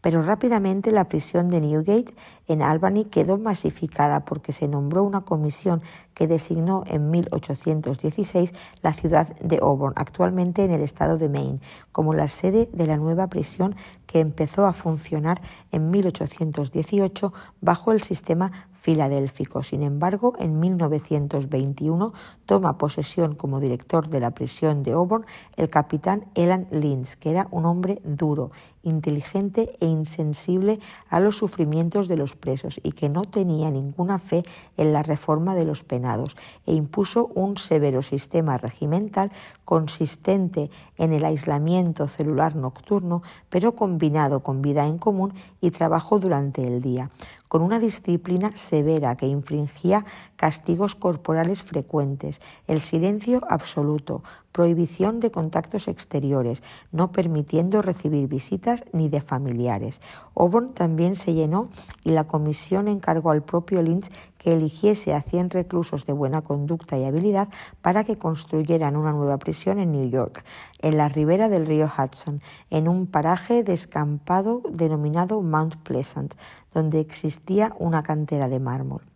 Pero 0.00 0.22
rápidamente 0.22 0.90
la 0.90 1.04
prisión 1.04 1.48
de 1.48 1.60
Newgate 1.60 2.14
en 2.48 2.62
Albany 2.62 3.04
quedó 3.04 3.38
masificada 3.38 4.24
porque 4.24 4.52
se 4.52 4.66
nombró 4.66 5.04
una 5.04 5.20
comisión 5.20 5.82
que 6.14 6.26
designó 6.26 6.82
en 6.88 7.10
1816 7.10 8.52
la 8.82 8.92
ciudad 8.92 9.36
de 9.36 9.60
Auburn, 9.62 9.92
actualmente 9.94 10.64
en 10.64 10.72
el 10.72 10.82
estado 10.82 11.16
de 11.16 11.28
Maine, 11.28 11.60
como 11.92 12.12
la 12.12 12.26
sede 12.26 12.68
de 12.72 12.86
la 12.86 12.96
nueva 12.96 13.28
prisión 13.28 13.76
que 14.06 14.18
empezó 14.18 14.66
a 14.66 14.72
funcionar 14.72 15.40
en 15.70 15.90
1818 15.90 17.32
bajo 17.60 17.92
el 17.92 18.02
sistema 18.02 18.66
filadélfico. 18.82 19.62
Sin 19.62 19.82
embargo, 19.82 20.34
en 20.40 20.58
1921 20.58 22.12
toma 22.46 22.78
posesión 22.78 23.36
como 23.36 23.60
director 23.60 24.08
de 24.08 24.18
la 24.18 24.32
prisión 24.32 24.82
de 24.82 24.90
Auburn 24.92 25.24
el 25.56 25.70
capitán 25.70 26.24
Elan 26.34 26.66
Lynch, 26.72 27.14
que 27.14 27.30
era 27.30 27.46
un 27.52 27.64
hombre 27.64 28.00
duro, 28.04 28.50
inteligente 28.82 29.76
e 29.80 29.86
insensible 29.86 30.80
a 31.08 31.20
los 31.20 31.36
sufrimientos 31.36 32.08
de 32.08 32.16
los 32.16 32.36
presos 32.36 32.80
y 32.82 32.92
que 32.92 33.08
no 33.08 33.22
tenía 33.22 33.70
ninguna 33.70 34.18
fe 34.18 34.44
en 34.76 34.92
la 34.92 35.02
reforma 35.02 35.54
de 35.54 35.64
los 35.64 35.84
penados 35.84 36.36
e 36.66 36.74
impuso 36.74 37.26
un 37.34 37.56
severo 37.56 38.02
sistema 38.02 38.58
regimental 38.58 39.30
consistente 39.64 40.70
en 40.98 41.12
el 41.12 41.24
aislamiento 41.24 42.06
celular 42.06 42.56
nocturno, 42.56 43.22
pero 43.48 43.74
combinado 43.74 44.40
con 44.40 44.62
vida 44.62 44.86
en 44.86 44.98
común 44.98 45.34
y 45.60 45.70
trabajo 45.70 46.18
durante 46.18 46.66
el 46.66 46.82
día 46.82 47.10
con 47.52 47.60
una 47.60 47.78
disciplina 47.78 48.56
severa 48.56 49.14
que 49.14 49.26
infringía 49.26 50.06
castigos 50.36 50.94
corporales 50.94 51.62
frecuentes, 51.62 52.40
el 52.66 52.80
silencio 52.80 53.42
absoluto, 53.46 54.22
prohibición 54.52 55.18
de 55.18 55.30
contactos 55.30 55.88
exteriores, 55.88 56.62
no 56.92 57.10
permitiendo 57.10 57.82
recibir 57.82 58.28
visitas 58.28 58.84
ni 58.92 59.08
de 59.08 59.20
familiares. 59.20 60.00
Auburn 60.36 60.74
también 60.74 61.16
se 61.16 61.34
llenó 61.34 61.70
y 62.04 62.10
la 62.10 62.24
comisión 62.24 62.86
encargó 62.86 63.30
al 63.30 63.42
propio 63.42 63.82
Lynch 63.82 64.10
que 64.38 64.52
eligiese 64.52 65.14
a 65.14 65.22
100 65.22 65.50
reclusos 65.50 66.04
de 66.04 66.12
buena 66.12 66.42
conducta 66.42 66.98
y 66.98 67.04
habilidad 67.04 67.48
para 67.80 68.04
que 68.04 68.18
construyeran 68.18 68.96
una 68.96 69.12
nueva 69.12 69.38
prisión 69.38 69.78
en 69.78 69.92
New 69.92 70.08
York, 70.10 70.44
en 70.80 70.96
la 70.96 71.08
ribera 71.08 71.48
del 71.48 71.66
río 71.66 71.86
Hudson, 71.86 72.42
en 72.70 72.88
un 72.88 73.06
paraje 73.06 73.62
descampado 73.62 74.62
denominado 74.70 75.40
Mount 75.42 75.76
Pleasant, 75.76 76.34
donde 76.74 77.00
existía 77.00 77.74
una 77.78 78.02
cantera 78.02 78.48
de 78.48 78.58
mármol. 78.58 79.11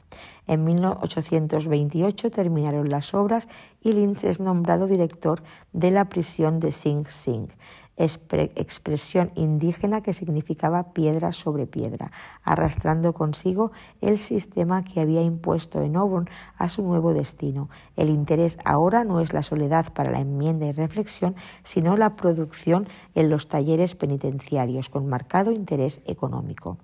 En 0.46 0.64
1828 0.64 2.30
terminaron 2.30 2.88
las 2.88 3.14
obras 3.14 3.48
y 3.80 3.92
Lynch 3.92 4.24
es 4.24 4.40
nombrado 4.40 4.86
director 4.86 5.42
de 5.72 5.90
la 5.90 6.08
prisión 6.08 6.60
de 6.60 6.70
Sing 6.70 7.06
Sing 7.06 7.48
expresión 7.96 9.30
indígena 9.34 10.02
que 10.02 10.12
significaba 10.12 10.92
piedra 10.92 11.32
sobre 11.32 11.66
piedra, 11.66 12.12
arrastrando 12.42 13.14
consigo 13.14 13.72
el 14.00 14.18
sistema 14.18 14.84
que 14.84 15.00
había 15.00 15.22
impuesto 15.22 15.80
en 15.80 15.96
Auburn 15.96 16.28
a 16.58 16.68
su 16.68 16.82
nuevo 16.82 17.14
destino. 17.14 17.70
El 17.96 18.10
interés 18.10 18.58
ahora 18.64 19.04
no 19.04 19.20
es 19.20 19.32
la 19.32 19.42
soledad 19.42 19.92
para 19.94 20.10
la 20.10 20.20
enmienda 20.20 20.66
y 20.66 20.72
reflexión, 20.72 21.36
sino 21.62 21.96
la 21.96 22.16
producción 22.16 22.86
en 23.14 23.30
los 23.30 23.48
talleres 23.48 23.94
penitenciarios, 23.94 24.90
con 24.90 25.08
marcado 25.08 25.50
interés 25.50 26.00
económico. 26.04 26.76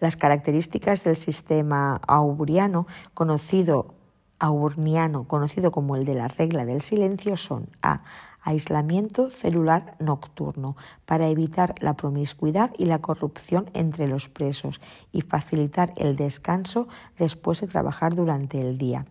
Las 0.00 0.16
características 0.16 1.04
del 1.04 1.16
sistema 1.16 2.00
auburiano, 2.06 2.86
conocido 3.14 3.94
auburniano, 4.38 5.24
conocido 5.26 5.70
como 5.70 5.96
el 5.96 6.04
de 6.04 6.14
la 6.14 6.28
regla 6.28 6.64
del 6.64 6.82
silencio, 6.82 7.36
son 7.36 7.68
a 7.82 8.02
aislamiento 8.44 9.30
celular 9.30 9.96
nocturno 9.98 10.76
para 11.06 11.28
evitar 11.28 11.74
la 11.80 11.94
promiscuidad 11.94 12.72
y 12.76 12.84
la 12.84 13.00
corrupción 13.00 13.70
entre 13.72 14.06
los 14.06 14.28
presos 14.28 14.80
y 15.12 15.22
facilitar 15.22 15.94
el 15.96 16.14
descanso 16.16 16.86
después 17.18 17.62
de 17.62 17.68
trabajar 17.68 18.14
durante 18.14 18.60
el 18.60 18.76
día. 18.76 19.06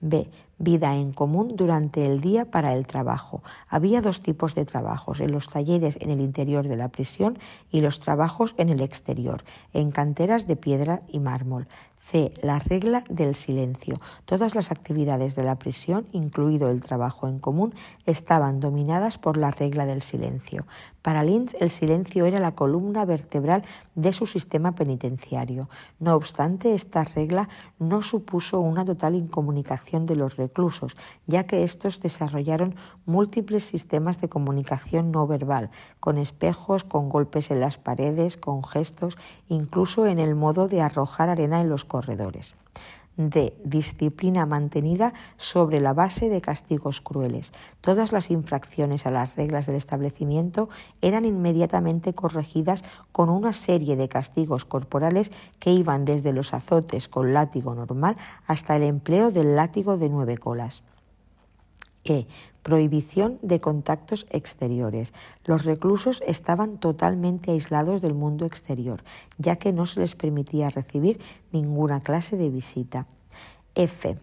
B. 0.00 0.30
Vida 0.58 0.96
en 0.96 1.12
común 1.12 1.56
durante 1.56 2.04
el 2.04 2.20
día 2.20 2.44
para 2.44 2.74
el 2.74 2.86
trabajo. 2.86 3.42
Había 3.68 4.00
dos 4.00 4.20
tipos 4.20 4.54
de 4.54 4.64
trabajos, 4.64 5.20
en 5.20 5.30
los 5.30 5.48
talleres 5.48 5.96
en 6.00 6.10
el 6.10 6.20
interior 6.20 6.66
de 6.66 6.76
la 6.76 6.88
prisión 6.88 7.38
y 7.70 7.80
los 7.80 8.00
trabajos 8.00 8.54
en 8.58 8.68
el 8.68 8.80
exterior, 8.80 9.44
en 9.72 9.92
canteras 9.92 10.46
de 10.46 10.56
piedra 10.56 11.02
y 11.08 11.20
mármol. 11.20 11.68
C. 12.00 12.32
La 12.42 12.58
regla 12.58 13.04
del 13.10 13.34
silencio. 13.34 14.00
Todas 14.24 14.54
las 14.54 14.70
actividades 14.70 15.34
de 15.34 15.42
la 15.42 15.56
prisión, 15.56 16.06
incluido 16.12 16.70
el 16.70 16.80
trabajo 16.80 17.28
en 17.28 17.38
común, 17.38 17.74
estaban 18.06 18.60
dominadas 18.60 19.18
por 19.18 19.36
la 19.36 19.50
regla 19.50 19.84
del 19.84 20.02
silencio. 20.02 20.66
Para 21.02 21.22
Lynch, 21.22 21.54
el 21.60 21.70
silencio 21.70 22.24
era 22.24 22.40
la 22.40 22.52
columna 22.54 23.04
vertebral 23.04 23.62
de 23.94 24.12
su 24.12 24.26
sistema 24.26 24.72
penitenciario. 24.72 25.68
No 25.98 26.14
obstante, 26.14 26.72
esta 26.72 27.04
regla 27.04 27.48
no 27.78 28.00
supuso 28.02 28.60
una 28.60 28.84
total 28.84 29.14
incomunicación 29.14 30.06
de 30.06 30.16
los 30.16 30.36
ya 31.26 31.44
que 31.44 31.62
estos 31.62 32.00
desarrollaron 32.00 32.74
múltiples 33.06 33.64
sistemas 33.64 34.20
de 34.20 34.28
comunicación 34.28 35.10
no 35.12 35.26
verbal, 35.26 35.70
con 36.00 36.18
espejos, 36.18 36.84
con 36.84 37.08
golpes 37.08 37.50
en 37.50 37.60
las 37.60 37.78
paredes, 37.78 38.36
con 38.36 38.64
gestos, 38.64 39.16
incluso 39.48 40.06
en 40.06 40.18
el 40.18 40.34
modo 40.34 40.68
de 40.68 40.80
arrojar 40.80 41.28
arena 41.28 41.60
en 41.60 41.68
los 41.68 41.84
corredores 41.84 42.56
de 43.18 43.54
disciplina 43.64 44.46
mantenida 44.46 45.12
sobre 45.36 45.80
la 45.80 45.92
base 45.92 46.30
de 46.30 46.40
castigos 46.40 47.02
crueles. 47.02 47.52
Todas 47.82 48.12
las 48.12 48.30
infracciones 48.30 49.04
a 49.04 49.10
las 49.10 49.34
reglas 49.36 49.66
del 49.66 49.76
establecimiento 49.76 50.70
eran 51.02 51.24
inmediatamente 51.24 52.14
corregidas 52.14 52.84
con 53.12 53.28
una 53.28 53.52
serie 53.52 53.96
de 53.96 54.08
castigos 54.08 54.64
corporales 54.64 55.32
que 55.58 55.72
iban 55.72 56.04
desde 56.04 56.32
los 56.32 56.54
azotes 56.54 57.08
con 57.08 57.34
látigo 57.34 57.74
normal 57.74 58.16
hasta 58.46 58.76
el 58.76 58.84
empleo 58.84 59.30
del 59.30 59.56
látigo 59.56 59.98
de 59.98 60.08
nueve 60.08 60.38
colas. 60.38 60.84
E. 62.08 62.26
Prohibición 62.62 63.38
de 63.42 63.60
contactos 63.60 64.26
exteriores. 64.30 65.12
Los 65.44 65.64
reclusos 65.64 66.22
estaban 66.26 66.78
totalmente 66.78 67.52
aislados 67.52 68.02
del 68.02 68.14
mundo 68.14 68.46
exterior, 68.46 69.04
ya 69.36 69.56
que 69.56 69.72
no 69.72 69.86
se 69.86 70.00
les 70.00 70.14
permitía 70.16 70.70
recibir 70.70 71.20
ninguna 71.52 72.00
clase 72.00 72.36
de 72.36 72.48
visita. 72.50 73.06
F. 73.74 74.16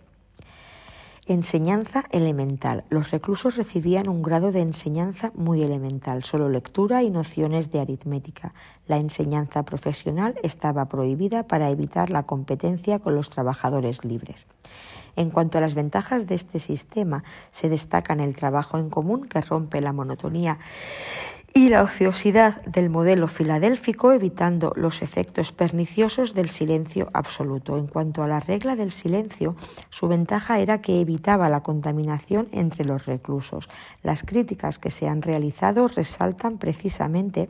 Enseñanza 1.28 2.04
elemental. 2.12 2.84
Los 2.90 3.10
reclusos 3.10 3.56
recibían 3.56 4.10
un 4.10 4.22
grado 4.22 4.52
de 4.52 4.62
enseñanza 4.62 5.32
muy 5.34 5.64
elemental, 5.64 6.24
solo 6.24 6.50
lectura 6.50 7.02
y 7.02 7.10
nociones 7.10 7.72
de 7.72 7.80
aritmética. 7.80 8.54
La 8.86 8.98
enseñanza 8.98 9.64
profesional 9.64 10.36
estaba 10.44 10.86
prohibida 10.86 11.48
para 11.48 11.72
evitar 11.72 12.12
la 12.12 12.24
competencia 12.24 13.00
con 13.00 13.16
los 13.16 13.32
trabajadores 13.32 14.06
libres. 14.06 14.46
En 15.16 15.30
cuanto 15.30 15.58
a 15.58 15.62
las 15.62 15.76
ventajas 15.76 16.28
de 16.28 16.36
este 16.36 16.60
sistema, 16.60 17.24
se 17.52 17.70
destacan 17.70 18.20
el 18.20 18.36
trabajo 18.36 18.78
en 18.78 18.90
común 18.90 19.26
que 19.28 19.42
rompe 19.42 19.82
la 19.82 19.94
monotonía 19.94 20.60
y 21.54 21.70
la 21.70 21.84
ociosidad 21.84 22.62
del 22.66 22.90
modelo 22.90 23.30
filadélfico, 23.30 24.12
evitando 24.12 24.74
los 24.76 25.02
efectos 25.02 25.54
perniciosos 25.54 26.34
del 26.34 26.50
silencio 26.50 27.08
absoluto. 27.14 27.78
En 27.78 27.88
cuanto 27.88 28.24
a 28.24 28.28
la 28.28 28.42
regla 28.42 28.76
del 28.76 28.92
silencio, 28.92 29.56
su 29.90 30.10
ventaja 30.10 30.60
era 30.60 30.82
que 30.82 31.00
evitaba 31.00 31.48
la 31.48 31.64
contaminación 31.64 32.50
entre 32.52 32.84
los 32.84 33.06
reclusos. 33.06 33.70
Las 34.04 34.24
críticas 34.24 34.80
que 34.80 34.90
se 34.90 35.08
han 35.08 35.22
realizado 35.22 35.88
resaltan 35.88 36.58
precisamente 36.58 37.48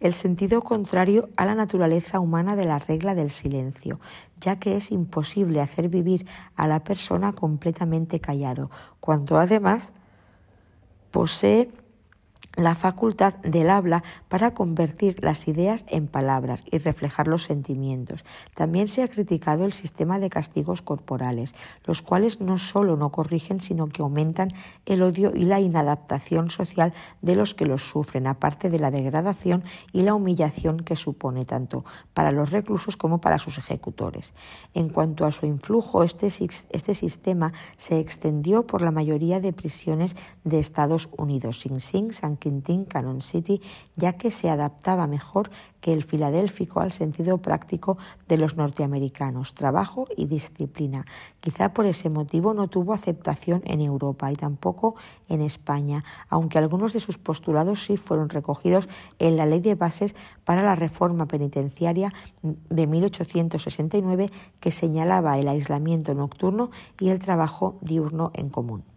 el 0.00 0.14
sentido 0.14 0.62
contrario 0.62 1.28
a 1.36 1.44
la 1.44 1.54
naturaleza 1.54 2.20
humana 2.20 2.56
de 2.56 2.64
la 2.64 2.78
regla 2.78 3.14
del 3.14 3.30
silencio, 3.30 4.00
ya 4.40 4.58
que 4.58 4.76
es 4.76 4.90
imposible 4.90 5.60
hacer 5.60 5.88
vivir 5.88 6.26
a 6.56 6.66
la 6.66 6.84
persona 6.84 7.32
completamente 7.32 8.20
callado, 8.20 8.70
cuando 9.00 9.38
además 9.38 9.92
posee 11.10 11.70
la 12.56 12.74
facultad 12.74 13.34
del 13.36 13.70
habla 13.70 14.02
para 14.28 14.52
convertir 14.52 15.22
las 15.24 15.48
ideas 15.48 15.84
en 15.88 16.06
palabras 16.06 16.64
y 16.70 16.78
reflejar 16.78 17.26
los 17.28 17.44
sentimientos. 17.44 18.24
También 18.54 18.88
se 18.88 19.02
ha 19.02 19.08
criticado 19.08 19.64
el 19.64 19.72
sistema 19.72 20.18
de 20.18 20.28
castigos 20.28 20.82
corporales, 20.82 21.54
los 21.84 22.02
cuales 22.02 22.40
no 22.40 22.58
solo 22.58 22.96
no 22.96 23.10
corrigen, 23.10 23.60
sino 23.60 23.88
que 23.88 24.02
aumentan 24.02 24.48
el 24.84 25.02
odio 25.02 25.32
y 25.34 25.44
la 25.44 25.60
inadaptación 25.60 26.50
social 26.50 26.92
de 27.22 27.36
los 27.36 27.54
que 27.54 27.66
los 27.66 27.88
sufren, 27.88 28.26
aparte 28.26 28.68
de 28.68 28.78
la 28.78 28.90
degradación 28.90 29.64
y 29.92 30.02
la 30.02 30.14
humillación 30.14 30.80
que 30.80 30.96
supone 30.96 31.44
tanto 31.44 31.84
para 32.12 32.32
los 32.32 32.50
reclusos 32.50 32.96
como 32.96 33.20
para 33.20 33.38
sus 33.38 33.58
ejecutores. 33.58 34.34
En 34.74 34.90
cuanto 34.90 35.24
a 35.24 35.32
su 35.32 35.46
influjo, 35.46 36.02
este, 36.02 36.26
este 36.26 36.94
sistema 36.94 37.52
se 37.76 37.98
extendió 37.98 38.66
por 38.66 38.82
la 38.82 38.90
mayoría 38.90 39.40
de 39.40 39.52
prisiones 39.52 40.16
de 40.44 40.58
Estados 40.58 41.08
Unidos, 41.16 41.60
Sing 41.60 41.80
Sing, 41.80 42.12
San 42.12 42.36
Quintín 42.42 42.84
Cannon 42.86 43.20
City, 43.20 43.62
ya 43.94 44.14
que 44.14 44.32
se 44.32 44.50
adaptaba 44.50 45.06
mejor 45.06 45.50
que 45.80 45.92
el 45.92 46.02
filadélfico 46.02 46.80
al 46.80 46.90
sentido 46.90 47.38
práctico 47.38 47.98
de 48.26 48.36
los 48.36 48.56
norteamericanos, 48.56 49.54
trabajo 49.54 50.06
y 50.16 50.26
disciplina. 50.26 51.06
Quizá 51.38 51.72
por 51.72 51.86
ese 51.86 52.10
motivo 52.10 52.52
no 52.52 52.66
tuvo 52.66 52.94
aceptación 52.94 53.62
en 53.64 53.80
Europa 53.80 54.32
y 54.32 54.34
tampoco 54.34 54.96
en 55.28 55.40
España, 55.40 56.02
aunque 56.28 56.58
algunos 56.58 56.92
de 56.92 57.00
sus 57.00 57.16
postulados 57.16 57.84
sí 57.84 57.96
fueron 57.96 58.28
recogidos 58.28 58.88
en 59.20 59.36
la 59.36 59.46
Ley 59.46 59.60
de 59.60 59.76
Bases 59.76 60.16
para 60.44 60.64
la 60.64 60.74
Reforma 60.74 61.26
Penitenciaria 61.26 62.12
de 62.42 62.86
1869 62.88 64.26
que 64.58 64.72
señalaba 64.72 65.38
el 65.38 65.46
aislamiento 65.46 66.12
nocturno 66.14 66.72
y 66.98 67.10
el 67.10 67.20
trabajo 67.20 67.78
diurno 67.82 68.32
en 68.34 68.48
común. 68.48 68.91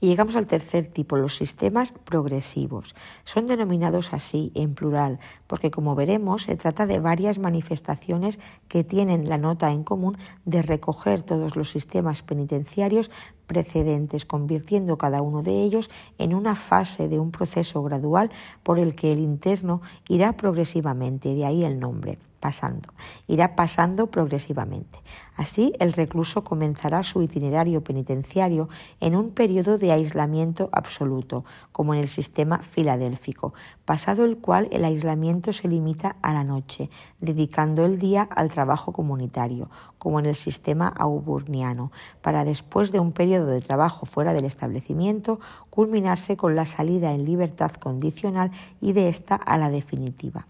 Y 0.00 0.06
llegamos 0.06 0.36
al 0.36 0.46
tercer 0.46 0.86
tipo, 0.86 1.16
los 1.16 1.36
sistemas 1.36 1.92
progresivos. 1.92 2.94
Son 3.24 3.48
denominados 3.48 4.12
así 4.12 4.52
en 4.54 4.74
plural 4.74 5.18
porque, 5.48 5.72
como 5.72 5.96
veremos, 5.96 6.42
se 6.42 6.56
trata 6.56 6.86
de 6.86 7.00
varias 7.00 7.38
manifestaciones 7.38 8.38
que 8.68 8.84
tienen 8.84 9.28
la 9.28 9.38
nota 9.38 9.72
en 9.72 9.82
común 9.82 10.16
de 10.44 10.62
recoger 10.62 11.22
todos 11.22 11.56
los 11.56 11.70
sistemas 11.70 12.22
penitenciarios 12.22 13.10
precedentes, 13.48 14.24
convirtiendo 14.24 14.98
cada 14.98 15.20
uno 15.20 15.42
de 15.42 15.62
ellos 15.62 15.90
en 16.18 16.34
una 16.34 16.54
fase 16.54 17.08
de 17.08 17.18
un 17.18 17.32
proceso 17.32 17.82
gradual 17.82 18.30
por 18.62 18.78
el 18.78 18.94
que 18.94 19.12
el 19.12 19.18
interno 19.18 19.80
irá 20.08 20.36
progresivamente, 20.36 21.34
de 21.34 21.44
ahí 21.44 21.64
el 21.64 21.80
nombre 21.80 22.18
pasando, 22.40 22.88
irá 23.26 23.56
pasando 23.56 24.08
progresivamente. 24.08 24.98
Así, 25.36 25.72
el 25.78 25.92
recluso 25.92 26.42
comenzará 26.42 27.02
su 27.02 27.22
itinerario 27.22 27.84
penitenciario 27.84 28.68
en 29.00 29.14
un 29.14 29.30
periodo 29.30 29.78
de 29.78 29.92
aislamiento 29.92 30.68
absoluto, 30.72 31.44
como 31.72 31.94
en 31.94 32.00
el 32.00 32.08
sistema 32.08 32.58
filadélfico, 32.58 33.54
pasado 33.84 34.24
el 34.24 34.38
cual 34.38 34.68
el 34.72 34.84
aislamiento 34.84 35.52
se 35.52 35.68
limita 35.68 36.16
a 36.22 36.32
la 36.32 36.44
noche, 36.44 36.90
dedicando 37.20 37.84
el 37.84 37.98
día 37.98 38.22
al 38.22 38.50
trabajo 38.50 38.92
comunitario, 38.92 39.70
como 39.98 40.18
en 40.20 40.26
el 40.26 40.36
sistema 40.36 40.88
auburniano, 40.88 41.92
para 42.22 42.44
después 42.44 42.92
de 42.92 43.00
un 43.00 43.12
periodo 43.12 43.46
de 43.46 43.60
trabajo 43.60 44.06
fuera 44.06 44.32
del 44.32 44.44
establecimiento 44.44 45.40
culminarse 45.70 46.36
con 46.36 46.56
la 46.56 46.66
salida 46.66 47.12
en 47.12 47.24
libertad 47.24 47.72
condicional 47.72 48.50
y 48.80 48.92
de 48.92 49.08
esta 49.08 49.34
a 49.34 49.58
la 49.58 49.70
definitiva. 49.70 50.46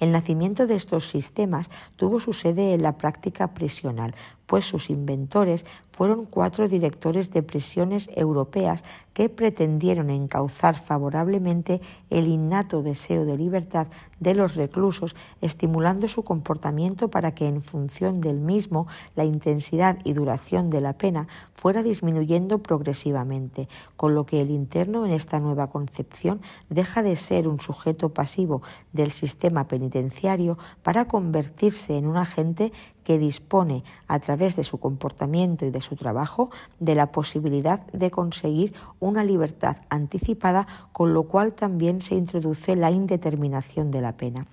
El 0.00 0.12
nacimiento 0.12 0.66
de 0.66 0.76
estos 0.76 1.08
sistemas 1.08 1.70
tuvo 1.96 2.20
su 2.20 2.32
sede 2.32 2.74
en 2.74 2.82
la 2.82 2.96
práctica 2.96 3.54
prisional, 3.54 4.14
pues 4.48 4.66
sus 4.66 4.88
inventores 4.88 5.66
fueron 5.92 6.24
cuatro 6.24 6.68
directores 6.68 7.30
de 7.32 7.42
prisiones 7.42 8.08
europeas 8.14 8.82
que 9.12 9.28
pretendieron 9.28 10.10
encauzar 10.10 10.78
favorablemente 10.78 11.80
el 12.08 12.28
innato 12.28 12.82
deseo 12.82 13.24
de 13.24 13.36
libertad 13.36 13.88
de 14.20 14.34
los 14.34 14.54
reclusos, 14.54 15.14
estimulando 15.42 16.08
su 16.08 16.22
comportamiento 16.22 17.08
para 17.08 17.34
que 17.34 17.46
en 17.46 17.62
función 17.62 18.20
del 18.20 18.40
mismo 18.40 18.86
la 19.16 19.24
intensidad 19.24 19.98
y 20.04 20.14
duración 20.14 20.70
de 20.70 20.80
la 20.80 20.94
pena 20.94 21.28
fuera 21.52 21.82
disminuyendo 21.82 22.58
progresivamente, 22.58 23.68
con 23.96 24.14
lo 24.14 24.24
que 24.24 24.40
el 24.40 24.50
interno 24.50 25.04
en 25.04 25.12
esta 25.12 25.40
nueva 25.40 25.66
concepción 25.66 26.40
deja 26.70 27.02
de 27.02 27.16
ser 27.16 27.48
un 27.48 27.60
sujeto 27.60 28.14
pasivo 28.14 28.62
del 28.92 29.12
sistema 29.12 29.68
penitenciario 29.68 30.56
para 30.82 31.06
convertirse 31.06 31.98
en 31.98 32.06
un 32.06 32.16
agente 32.16 32.72
que 33.08 33.18
dispone, 33.18 33.84
a 34.06 34.18
través 34.18 34.54
de 34.54 34.64
su 34.64 34.76
comportamiento 34.80 35.64
y 35.64 35.70
de 35.70 35.80
su 35.80 35.96
trabajo, 35.96 36.50
de 36.78 36.94
la 36.94 37.10
posibilidad 37.10 37.86
de 37.86 38.10
conseguir 38.10 38.74
una 39.00 39.24
libertad 39.24 39.78
anticipada, 39.88 40.66
con 40.92 41.14
lo 41.14 41.22
cual 41.22 41.54
también 41.54 42.02
se 42.02 42.16
introduce 42.16 42.76
la 42.76 42.90
indeterminación 42.90 43.90
de 43.90 44.02
la 44.02 44.18
pena 44.18 44.46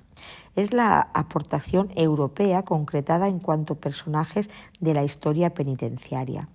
es 0.56 0.72
la 0.72 1.10
aportación 1.14 1.92
europea 1.96 2.64
concretada 2.64 3.28
en 3.28 3.40
cuanto 3.40 3.76
personajes 3.76 4.50
de 4.80 4.94
la 4.94 5.04
historia 5.04 5.54
penitenciaria. 5.54 6.48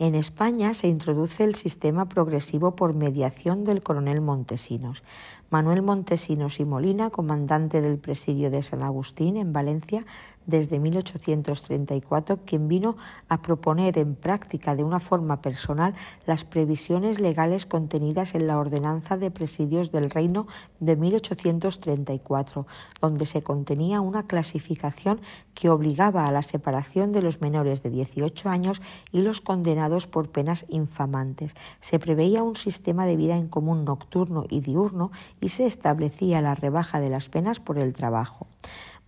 En 0.00 0.14
España 0.14 0.72
se 0.72 0.88
introduce 0.88 1.44
el 1.44 1.54
sistema 1.56 2.08
progresivo 2.08 2.74
por 2.74 2.94
mediación 2.94 3.64
del 3.64 3.82
coronel 3.82 4.22
Montesinos. 4.22 5.02
Manuel 5.50 5.82
Montesinos 5.82 6.58
y 6.58 6.64
Molina, 6.64 7.10
comandante 7.10 7.82
del 7.82 7.98
presidio 7.98 8.50
de 8.50 8.62
San 8.62 8.82
Agustín 8.82 9.36
en 9.36 9.52
Valencia 9.52 10.06
desde 10.50 10.78
1834, 10.78 12.40
quien 12.44 12.68
vino 12.68 12.96
a 13.28 13.40
proponer 13.40 13.96
en 13.96 14.14
práctica 14.14 14.76
de 14.76 14.84
una 14.84 15.00
forma 15.00 15.40
personal 15.40 15.94
las 16.26 16.44
previsiones 16.44 17.20
legales 17.20 17.64
contenidas 17.64 18.34
en 18.34 18.46
la 18.46 18.58
Ordenanza 18.58 19.16
de 19.16 19.30
Presidios 19.30 19.92
del 19.92 20.10
Reino 20.10 20.46
de 20.80 20.96
1834, 20.96 22.66
donde 23.00 23.26
se 23.26 23.42
contenía 23.42 24.00
una 24.00 24.26
clasificación 24.26 25.20
que 25.54 25.70
obligaba 25.70 26.26
a 26.26 26.32
la 26.32 26.42
separación 26.42 27.12
de 27.12 27.22
los 27.22 27.40
menores 27.40 27.82
de 27.82 27.90
18 27.90 28.48
años 28.48 28.82
y 29.12 29.22
los 29.22 29.40
condenados 29.40 30.06
por 30.06 30.30
penas 30.30 30.66
infamantes. 30.68 31.54
Se 31.80 31.98
preveía 31.98 32.42
un 32.42 32.56
sistema 32.56 33.06
de 33.06 33.16
vida 33.16 33.36
en 33.36 33.48
común 33.48 33.84
nocturno 33.84 34.44
y 34.48 34.60
diurno 34.60 35.12
y 35.40 35.50
se 35.50 35.66
establecía 35.66 36.40
la 36.40 36.54
rebaja 36.54 37.00
de 37.00 37.10
las 37.10 37.28
penas 37.28 37.60
por 37.60 37.78
el 37.78 37.92
trabajo. 37.92 38.46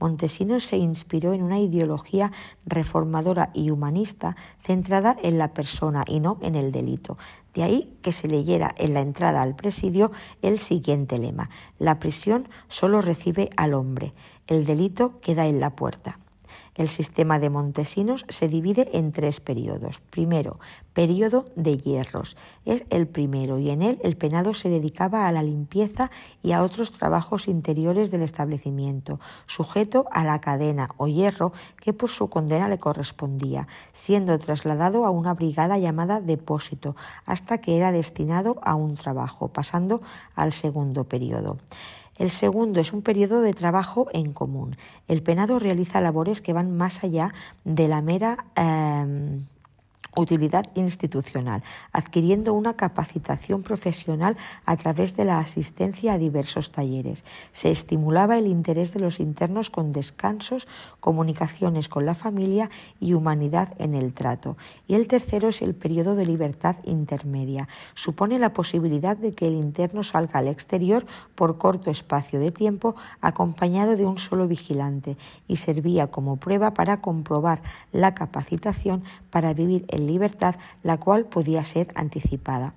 Montesinos 0.02 0.64
se 0.64 0.78
inspiró 0.78 1.32
en 1.32 1.44
una 1.44 1.60
ideología 1.60 2.32
reformadora 2.66 3.50
y 3.54 3.70
humanista 3.70 4.34
centrada 4.60 5.16
en 5.22 5.38
la 5.38 5.54
persona 5.54 6.04
y 6.08 6.18
no 6.18 6.38
en 6.42 6.56
el 6.56 6.72
delito. 6.72 7.18
De 7.54 7.62
ahí 7.62 7.96
que 8.02 8.10
se 8.10 8.26
leyera 8.26 8.74
en 8.78 8.94
la 8.94 9.00
entrada 9.00 9.42
al 9.42 9.54
presidio 9.54 10.10
el 10.42 10.58
siguiente 10.58 11.18
lema 11.18 11.50
La 11.78 12.00
prisión 12.00 12.48
solo 12.66 13.00
recibe 13.00 13.50
al 13.56 13.74
hombre, 13.74 14.12
el 14.48 14.66
delito 14.66 15.18
queda 15.18 15.46
en 15.46 15.60
la 15.60 15.76
puerta. 15.76 16.18
El 16.74 16.88
sistema 16.88 17.38
de 17.38 17.50
Montesinos 17.50 18.24
se 18.30 18.48
divide 18.48 18.88
en 18.96 19.12
tres 19.12 19.40
periodos. 19.40 20.00
Primero, 20.08 20.58
periodo 20.94 21.44
de 21.54 21.76
hierros. 21.76 22.34
Es 22.64 22.86
el 22.88 23.06
primero 23.06 23.58
y 23.58 23.68
en 23.68 23.82
él 23.82 24.00
el 24.02 24.16
penado 24.16 24.54
se 24.54 24.70
dedicaba 24.70 25.26
a 25.26 25.32
la 25.32 25.42
limpieza 25.42 26.10
y 26.42 26.52
a 26.52 26.62
otros 26.62 26.92
trabajos 26.92 27.46
interiores 27.46 28.10
del 28.10 28.22
establecimiento, 28.22 29.20
sujeto 29.46 30.06
a 30.12 30.24
la 30.24 30.40
cadena 30.40 30.88
o 30.96 31.08
hierro 31.08 31.52
que 31.76 31.92
por 31.92 32.08
su 32.08 32.30
condena 32.30 32.68
le 32.68 32.78
correspondía, 32.78 33.68
siendo 33.92 34.38
trasladado 34.38 35.04
a 35.04 35.10
una 35.10 35.34
brigada 35.34 35.76
llamada 35.76 36.22
depósito 36.22 36.96
hasta 37.26 37.58
que 37.58 37.76
era 37.76 37.92
destinado 37.92 38.58
a 38.62 38.76
un 38.76 38.94
trabajo, 38.94 39.48
pasando 39.48 40.00
al 40.34 40.54
segundo 40.54 41.04
periodo. 41.04 41.58
El 42.16 42.30
segundo 42.30 42.80
es 42.80 42.92
un 42.92 43.02
periodo 43.02 43.40
de 43.40 43.54
trabajo 43.54 44.08
en 44.12 44.32
común. 44.32 44.76
El 45.08 45.22
penado 45.22 45.58
realiza 45.58 46.00
labores 46.00 46.40
que 46.40 46.52
van 46.52 46.76
más 46.76 47.02
allá 47.02 47.32
de 47.64 47.88
la 47.88 48.02
mera 48.02 48.44
em, 48.54 49.46
utilidad 50.16 50.66
institucional, 50.74 51.62
adquiriendo 51.92 52.52
una 52.52 52.74
capacitación 52.74 53.62
profesional 53.62 54.36
a 54.66 54.76
través 54.76 55.16
de 55.16 55.24
la 55.24 55.38
asistencia 55.38 56.12
a 56.12 56.18
diversos 56.18 56.70
talleres. 56.70 57.24
Se 57.52 57.70
estimulaba 57.70 58.38
el 58.38 58.46
interés 58.46 58.92
de 58.92 59.00
los 59.00 59.20
internos 59.20 59.70
con 59.70 59.92
descansos, 59.92 60.68
comunicaciones 61.00 61.88
con 61.88 62.04
la 62.04 62.14
familia 62.14 62.70
y 63.00 63.14
humanidad 63.14 63.74
en 63.78 63.94
el 63.94 64.12
trato. 64.12 64.56
Y 64.86 64.94
el 64.94 65.08
tercero 65.08 65.48
es 65.48 65.62
el 65.62 65.74
periodo 65.74 66.14
de 66.14 66.26
libertad 66.26 66.76
intermedia. 66.84 67.68
Supone 67.94 68.38
la 68.38 68.52
posibilidad 68.52 69.16
de 69.16 69.32
que 69.32 69.46
el 69.46 69.54
interno 69.54 70.02
salga 70.02 70.40
al 70.40 70.48
exterior 70.48 71.06
por 71.34 71.58
corto 71.58 71.90
espacio 71.90 72.38
de 72.38 72.50
tiempo 72.50 72.94
acompañado 73.20 73.96
de 73.96 74.04
un 74.04 74.18
solo 74.18 74.46
vigilante 74.46 75.16
y 75.48 75.56
servía 75.56 76.08
como 76.08 76.36
prueba 76.36 76.74
para 76.74 77.00
comprobar 77.00 77.62
la 77.92 78.14
capacitación 78.14 79.04
para 79.30 79.54
vivir 79.54 79.84
libertad, 80.06 80.56
la 80.82 80.98
cual 80.98 81.24
podía 81.24 81.64
ser 81.64 81.88
anticipada. 81.94 82.74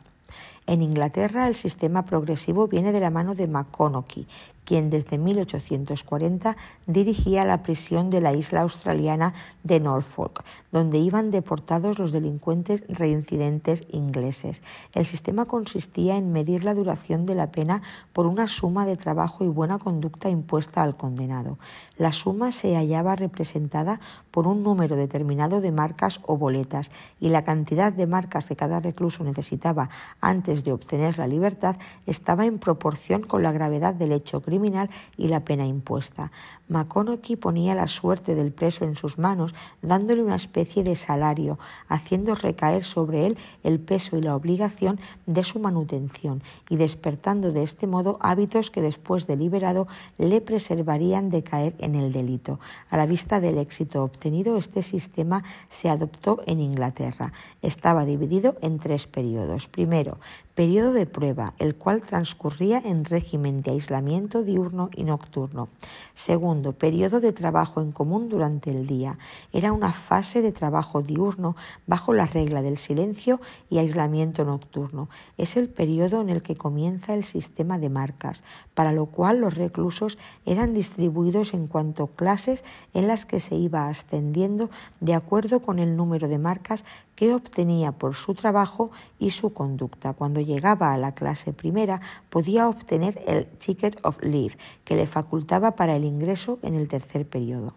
En 0.68 0.82
Inglaterra 0.82 1.48
el 1.48 1.56
sistema 1.56 2.06
progresivo 2.06 2.68
viene 2.68 2.92
de 2.92 3.00
la 3.00 3.12
mano 3.12 3.36
de 3.36 3.48
McConaughey, 3.48 4.28
quien 4.66 4.90
desde 4.90 5.18
1840 5.18 6.58
dirigía 6.88 7.46
la 7.46 7.64
prisión 7.64 8.10
de 8.10 8.22
la 8.22 8.34
isla 8.34 8.62
australiana 8.62 9.34
de 9.64 9.80
Norfolk, 9.80 10.44
donde 10.72 10.98
iban 10.98 11.32
deportados 11.32 12.00
los 12.00 12.12
delincuentes 12.12 12.84
reincidentes 12.90 13.84
ingleses. 13.90 14.62
El 14.94 15.06
sistema 15.06 15.46
consistía 15.46 16.18
en 16.18 16.32
medir 16.32 16.64
la 16.64 16.74
duración 16.74 17.26
de 17.26 17.36
la 17.36 17.52
pena 17.52 17.82
por 18.12 18.26
una 18.26 18.48
suma 18.48 18.86
de 18.86 18.98
trabajo 18.98 19.44
y 19.44 19.48
buena 19.48 19.80
conducta 19.80 20.30
impuesta 20.30 20.84
al 20.84 20.98
condenado. 20.98 21.58
La 21.98 22.12
suma 22.12 22.52
se 22.52 22.76
hallaba 22.76 23.16
representada 23.16 24.00
por 24.32 24.48
un 24.48 24.64
número 24.64 24.96
determinado 24.96 25.62
de 25.62 25.72
marcas 25.72 26.20
o 26.24 26.38
boletas 26.38 26.92
y 27.20 27.30
la 27.30 27.44
cantidad 27.44 27.94
de 27.94 28.08
marcas 28.08 28.48
que 28.48 28.56
cada 28.56 28.80
recluso 28.80 29.24
necesitaba 29.24 29.90
antes 30.20 30.64
de 30.64 30.74
obtener 30.74 31.18
la 31.18 31.28
libertad 31.28 31.76
estaba 32.06 32.46
en 32.46 32.60
proporción 32.60 33.24
con 33.24 33.44
la 33.44 33.52
gravedad 33.52 33.94
del 33.94 34.12
hecho 34.12 34.42
criminal 34.56 34.90
y 35.18 35.28
la 35.28 35.42
pena 35.42 35.66
impuesta. 35.66 36.32
McConaughey 36.70 37.36
ponía 37.36 37.76
la 37.76 37.88
suerte 37.88 38.36
del 38.36 38.52
preso 38.52 38.86
en 38.86 38.96
sus 38.96 39.18
manos, 39.18 39.54
dándole 39.82 40.24
una 40.24 40.36
especie 40.36 40.84
de 40.84 40.96
salario, 40.96 41.60
haciendo 41.90 42.36
recaer 42.36 42.84
sobre 42.84 43.28
él 43.28 43.38
el 43.64 43.80
peso 43.80 44.18
y 44.18 44.22
la 44.22 44.36
obligación 44.36 45.00
de 45.26 45.44
su 45.44 45.60
manutención 45.60 46.42
y 46.70 46.78
despertando 46.78 47.52
de 47.52 47.64
este 47.64 47.86
modo 47.86 48.18
hábitos 48.22 48.72
que 48.72 48.82
después 48.82 49.28
de 49.28 49.36
liberado 49.36 49.88
le 50.18 50.40
preservarían 50.40 51.30
de 51.30 51.44
caer 51.44 51.76
en 51.80 51.96
el 51.96 52.14
delito. 52.14 52.60
A 52.90 52.98
la 52.98 53.06
vista 53.06 53.40
del 53.40 53.58
éxito 53.58 54.04
obtenido, 54.04 54.58
este 54.58 54.82
sistema 54.82 55.44
se 55.68 55.90
adoptó 55.90 56.42
en 56.46 56.62
Inglaterra. 56.62 57.34
Estaba 57.62 58.06
dividido 58.06 58.56
en 58.62 58.80
tres 58.80 59.06
periodos. 59.06 59.68
Primero, 59.68 60.18
periodo 60.56 60.94
de 60.94 61.06
prueba, 61.06 61.54
el 61.60 61.76
cual 61.76 62.02
transcurría 62.02 62.82
en 62.84 63.04
régimen 63.04 63.62
de 63.62 63.72
aislamiento 63.72 64.42
diurno 64.42 64.90
y 64.96 65.04
nocturno. 65.04 65.68
Segundo, 66.14 66.72
periodo 66.72 67.20
de 67.20 67.34
trabajo 67.34 67.82
en 67.82 67.92
común 67.92 68.30
durante 68.30 68.72
el 68.72 68.88
día. 68.88 69.18
Era 69.52 69.74
una 69.74 69.92
fase 69.92 70.42
de 70.42 70.54
trabajo 70.54 71.02
diurno 71.02 71.58
bajo 71.88 72.14
la 72.14 72.26
regla 72.26 72.62
del 72.62 72.78
silencio 72.78 73.42
y 73.70 73.80
aislamiento 73.80 74.46
nocturno. 74.46 75.10
Es 75.38 75.58
el 75.58 75.68
periodo 75.68 76.22
en 76.22 76.30
el 76.30 76.42
que 76.42 76.56
comienza 76.56 77.14
el 77.14 77.26
sistema 77.26 77.78
de 77.78 77.90
marcas, 77.90 78.42
para 78.74 78.94
lo 78.94 79.08
cual 79.08 79.42
los 79.42 79.56
reclusos 79.56 80.18
eran 80.46 80.74
distribuidos 80.74 81.54
en 81.54 81.68
cuanto 81.68 82.08
clases 82.08 82.64
en 82.94 83.08
las 83.08 83.26
que 83.26 83.42
se 83.42 83.56
iba 83.56 83.90
ascendiendo 83.90 84.70
de 85.02 85.16
acuerdo 85.16 85.60
con 85.60 85.80
el 85.80 85.98
número 85.98 86.30
de 86.30 86.38
marcas 86.38 86.86
que 87.16 87.34
obtenía 87.34 87.92
por 87.92 88.16
su 88.16 88.34
trabajo 88.34 88.92
y 89.20 89.32
su 89.32 89.54
conducta. 89.54 90.14
Cuando 90.14 90.42
llegaba 90.42 90.94
a 90.94 90.98
la 90.98 91.14
clase 91.14 91.54
primera 91.54 92.02
podía 92.30 92.68
obtener 92.68 93.24
el 93.26 93.46
Ticket 93.46 94.00
of 94.04 94.22
Leave, 94.22 94.58
que 94.84 94.96
le 94.96 95.08
facultaba 95.08 95.72
para 95.72 95.96
el 95.96 96.04
ingreso 96.04 96.60
en 96.62 96.76
el 96.76 96.90
tercer 96.90 97.26
periodo. 97.26 97.74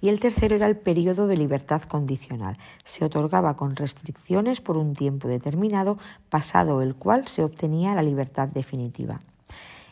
Y 0.00 0.10
el 0.10 0.20
tercero 0.20 0.56
era 0.56 0.66
el 0.66 0.76
periodo 0.76 1.26
de 1.26 1.38
libertad 1.38 1.82
condicional. 1.82 2.58
Se 2.84 3.04
otorgaba 3.04 3.56
con 3.56 3.76
restricciones 3.76 4.60
por 4.60 4.76
un 4.76 4.94
tiempo 4.94 5.26
determinado, 5.26 5.98
pasado 6.28 6.82
el 6.82 6.94
cual 6.94 7.28
se 7.28 7.42
obtenía 7.42 7.94
la 7.94 8.02
libertad 8.02 8.48
definitiva. 8.48 9.20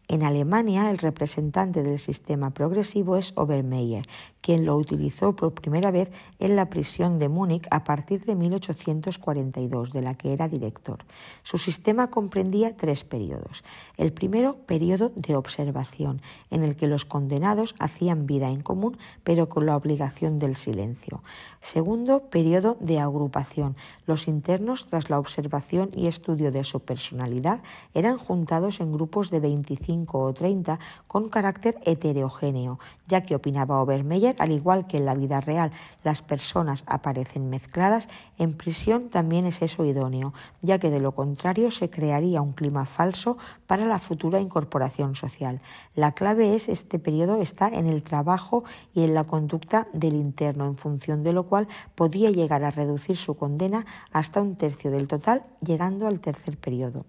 En 0.06 0.22
Alemania, 0.22 0.90
el 0.90 0.98
representante 0.98 1.82
del 1.82 1.98
sistema 1.98 2.50
progresivo 2.50 3.16
es 3.16 3.32
Obermeyer, 3.36 4.06
quien 4.42 4.66
lo 4.66 4.76
utilizó 4.76 5.34
por 5.34 5.54
primera 5.54 5.90
vez 5.90 6.12
en 6.38 6.56
la 6.56 6.68
prisión 6.68 7.18
de 7.18 7.30
Múnich 7.30 7.66
a 7.70 7.84
partir 7.84 8.22
de 8.26 8.34
1842, 8.34 9.92
de 9.94 10.02
la 10.02 10.14
que 10.14 10.34
era 10.34 10.46
director. 10.46 10.98
Su 11.42 11.56
sistema 11.56 12.10
comprendía 12.10 12.76
tres 12.76 13.02
periodos. 13.02 13.64
El 13.96 14.12
primero, 14.12 14.56
periodo 14.66 15.10
de 15.16 15.36
observación, 15.36 16.20
en 16.50 16.64
el 16.64 16.76
que 16.76 16.86
los 16.86 17.06
condenados 17.06 17.74
hacían 17.78 18.26
vida 18.26 18.50
en 18.50 18.60
común, 18.60 18.98
pero 19.22 19.48
con 19.48 19.64
la 19.64 19.74
obligación 19.74 20.38
del 20.38 20.56
silencio. 20.56 21.22
Segundo, 21.62 22.28
periodo 22.28 22.76
de 22.78 23.00
agrupación. 23.00 23.74
Los 24.06 24.28
internos, 24.28 24.84
tras 24.84 25.08
la 25.08 25.18
observación 25.18 25.88
y 25.94 26.08
estudio 26.08 26.52
de 26.52 26.64
su 26.64 26.80
personalidad, 26.80 27.62
eran 27.94 28.18
juntados 28.18 28.80
en 28.80 28.92
grupos 28.92 29.30
de 29.30 29.40
25 29.40 29.93
o 30.12 30.32
30 30.32 30.78
con 31.06 31.28
carácter 31.28 31.78
heterogéneo, 31.84 32.78
ya 33.06 33.22
que 33.22 33.34
opinaba 33.34 33.80
Obermeyer, 33.80 34.34
al 34.38 34.52
igual 34.52 34.86
que 34.86 34.96
en 34.96 35.06
la 35.06 35.14
vida 35.14 35.40
real 35.40 35.70
las 36.02 36.22
personas 36.22 36.84
aparecen 36.86 37.48
mezcladas, 37.48 38.08
en 38.38 38.54
prisión 38.54 39.08
también 39.08 39.46
es 39.46 39.62
eso 39.62 39.84
idóneo, 39.84 40.34
ya 40.62 40.78
que 40.78 40.90
de 40.90 41.00
lo 41.00 41.12
contrario 41.12 41.70
se 41.70 41.90
crearía 41.90 42.42
un 42.42 42.52
clima 42.52 42.84
falso 42.84 43.38
para 43.66 43.86
la 43.86 43.98
futura 43.98 44.40
incorporación 44.40 45.14
social. 45.14 45.60
La 45.94 46.12
clave 46.12 46.54
es 46.54 46.68
este 46.68 46.98
periodo 46.98 47.40
está 47.40 47.68
en 47.68 47.86
el 47.86 48.02
trabajo 48.02 48.64
y 48.94 49.04
en 49.04 49.14
la 49.14 49.24
conducta 49.24 49.86
del 49.92 50.14
interno, 50.14 50.66
en 50.66 50.76
función 50.76 51.22
de 51.22 51.32
lo 51.32 51.44
cual 51.44 51.68
podía 51.94 52.30
llegar 52.30 52.64
a 52.64 52.70
reducir 52.70 53.16
su 53.16 53.36
condena 53.36 53.86
hasta 54.12 54.40
un 54.40 54.56
tercio 54.56 54.90
del 54.90 55.08
total, 55.08 55.44
llegando 55.60 56.06
al 56.06 56.20
tercer 56.20 56.56
periodo. 56.56 57.04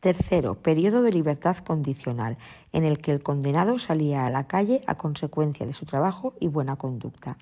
Tercero, 0.00 0.54
periodo 0.54 1.02
de 1.02 1.10
libertad 1.10 1.56
condicional, 1.56 2.36
en 2.72 2.84
el 2.84 2.98
que 2.98 3.10
el 3.10 3.20
condenado 3.20 3.80
salía 3.80 4.26
a 4.26 4.30
la 4.30 4.46
calle 4.46 4.82
a 4.86 4.94
consecuencia 4.94 5.66
de 5.66 5.72
su 5.72 5.86
trabajo 5.86 6.34
y 6.38 6.46
buena 6.46 6.76
conducta. 6.76 7.36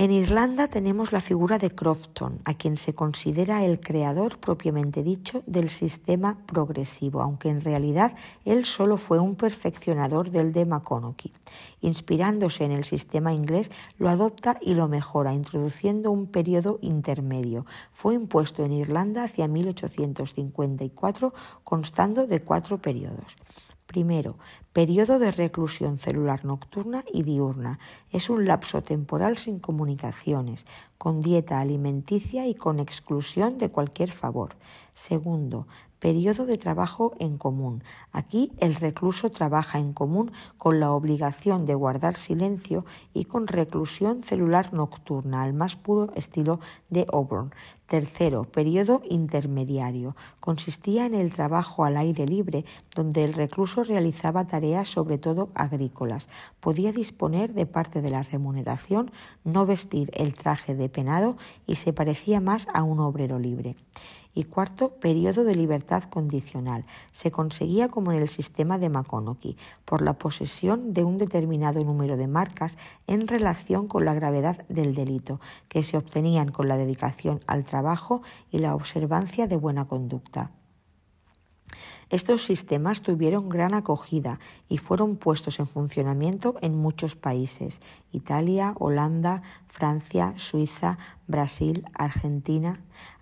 En 0.00 0.10
Irlanda 0.12 0.68
tenemos 0.68 1.12
la 1.12 1.20
figura 1.20 1.58
de 1.58 1.74
Crofton, 1.74 2.40
a 2.46 2.54
quien 2.54 2.78
se 2.78 2.94
considera 2.94 3.66
el 3.66 3.80
creador 3.80 4.38
propiamente 4.38 5.02
dicho 5.02 5.42
del 5.44 5.68
sistema 5.68 6.38
progresivo, 6.46 7.20
aunque 7.20 7.50
en 7.50 7.60
realidad 7.60 8.14
él 8.46 8.64
solo 8.64 8.96
fue 8.96 9.18
un 9.18 9.34
perfeccionador 9.34 10.30
del 10.30 10.54
de 10.54 10.64
McConaughey. 10.64 11.34
Inspirándose 11.82 12.64
en 12.64 12.72
el 12.72 12.84
sistema 12.84 13.34
inglés, 13.34 13.70
lo 13.98 14.08
adopta 14.08 14.56
y 14.62 14.72
lo 14.72 14.88
mejora, 14.88 15.34
introduciendo 15.34 16.10
un 16.10 16.28
periodo 16.28 16.78
intermedio. 16.80 17.66
Fue 17.92 18.14
impuesto 18.14 18.64
en 18.64 18.72
Irlanda 18.72 19.24
hacia 19.24 19.48
1854, 19.48 21.34
constando 21.62 22.26
de 22.26 22.40
cuatro 22.40 22.78
periodos. 22.78 23.36
Primero, 23.90 24.38
periodo 24.72 25.18
de 25.18 25.32
reclusión 25.32 25.98
celular 25.98 26.44
nocturna 26.44 27.02
y 27.12 27.24
diurna. 27.24 27.80
Es 28.12 28.30
un 28.30 28.44
lapso 28.44 28.84
temporal 28.84 29.36
sin 29.36 29.58
comunicaciones, 29.58 30.64
con 30.96 31.20
dieta 31.20 31.58
alimenticia 31.58 32.46
y 32.46 32.54
con 32.54 32.78
exclusión 32.78 33.58
de 33.58 33.70
cualquier 33.70 34.12
favor. 34.12 34.54
Segundo, 34.94 35.66
periodo 36.00 36.46
de 36.46 36.58
trabajo 36.58 37.12
en 37.18 37.38
común. 37.38 37.84
Aquí 38.10 38.50
el 38.58 38.74
recluso 38.74 39.30
trabaja 39.30 39.78
en 39.78 39.92
común 39.92 40.32
con 40.58 40.80
la 40.80 40.90
obligación 40.90 41.66
de 41.66 41.74
guardar 41.74 42.16
silencio 42.16 42.84
y 43.14 43.26
con 43.26 43.46
reclusión 43.46 44.22
celular 44.22 44.72
nocturna, 44.72 45.42
al 45.42 45.54
más 45.54 45.76
puro 45.76 46.12
estilo 46.16 46.58
de 46.88 47.06
Auburn. 47.12 47.52
Tercero, 47.86 48.44
periodo 48.44 49.02
intermediario. 49.10 50.14
Consistía 50.38 51.06
en 51.06 51.14
el 51.14 51.32
trabajo 51.32 51.84
al 51.84 51.96
aire 51.96 52.24
libre, 52.24 52.64
donde 52.94 53.24
el 53.24 53.32
recluso 53.32 53.82
realizaba 53.82 54.46
tareas 54.46 54.88
sobre 54.88 55.18
todo 55.18 55.48
agrícolas. 55.54 56.28
Podía 56.60 56.92
disponer 56.92 57.52
de 57.52 57.66
parte 57.66 58.00
de 58.00 58.10
la 58.10 58.22
remuneración, 58.22 59.10
no 59.42 59.66
vestir 59.66 60.10
el 60.14 60.34
traje 60.34 60.76
de 60.76 60.88
penado 60.88 61.36
y 61.66 61.76
se 61.76 61.92
parecía 61.92 62.40
más 62.40 62.68
a 62.72 62.84
un 62.84 63.00
obrero 63.00 63.40
libre. 63.40 63.74
Y 64.34 64.44
cuarto, 64.44 64.90
periodo 64.90 65.44
de 65.44 65.54
libertad 65.54 66.04
condicional. 66.04 66.84
Se 67.10 67.30
conseguía 67.30 67.88
como 67.88 68.12
en 68.12 68.18
el 68.18 68.28
sistema 68.28 68.78
de 68.78 68.88
McConaughey, 68.88 69.56
por 69.84 70.02
la 70.02 70.14
posesión 70.14 70.92
de 70.92 71.04
un 71.04 71.16
determinado 71.16 71.82
número 71.84 72.16
de 72.16 72.28
marcas 72.28 72.78
en 73.06 73.26
relación 73.26 73.88
con 73.88 74.04
la 74.04 74.14
gravedad 74.14 74.64
del 74.68 74.94
delito, 74.94 75.40
que 75.68 75.82
se 75.82 75.96
obtenían 75.96 76.52
con 76.52 76.68
la 76.68 76.76
dedicación 76.76 77.40
al 77.46 77.64
trabajo 77.64 78.22
y 78.50 78.58
la 78.58 78.74
observancia 78.74 79.48
de 79.48 79.56
buena 79.56 79.86
conducta. 79.86 80.52
Estos 82.10 82.42
sistemas 82.42 83.02
tuvieron 83.02 83.48
gran 83.48 83.72
acogida 83.72 84.40
y 84.68 84.78
fueron 84.78 85.14
puestos 85.14 85.60
en 85.60 85.68
funcionamiento 85.68 86.56
en 86.60 86.76
muchos 86.76 87.14
países, 87.14 87.80
Italia, 88.10 88.74
Holanda, 88.80 89.42
Francia, 89.68 90.34
Suiza, 90.36 90.98
Brasil, 91.28 91.84
Argentina, 91.94 92.80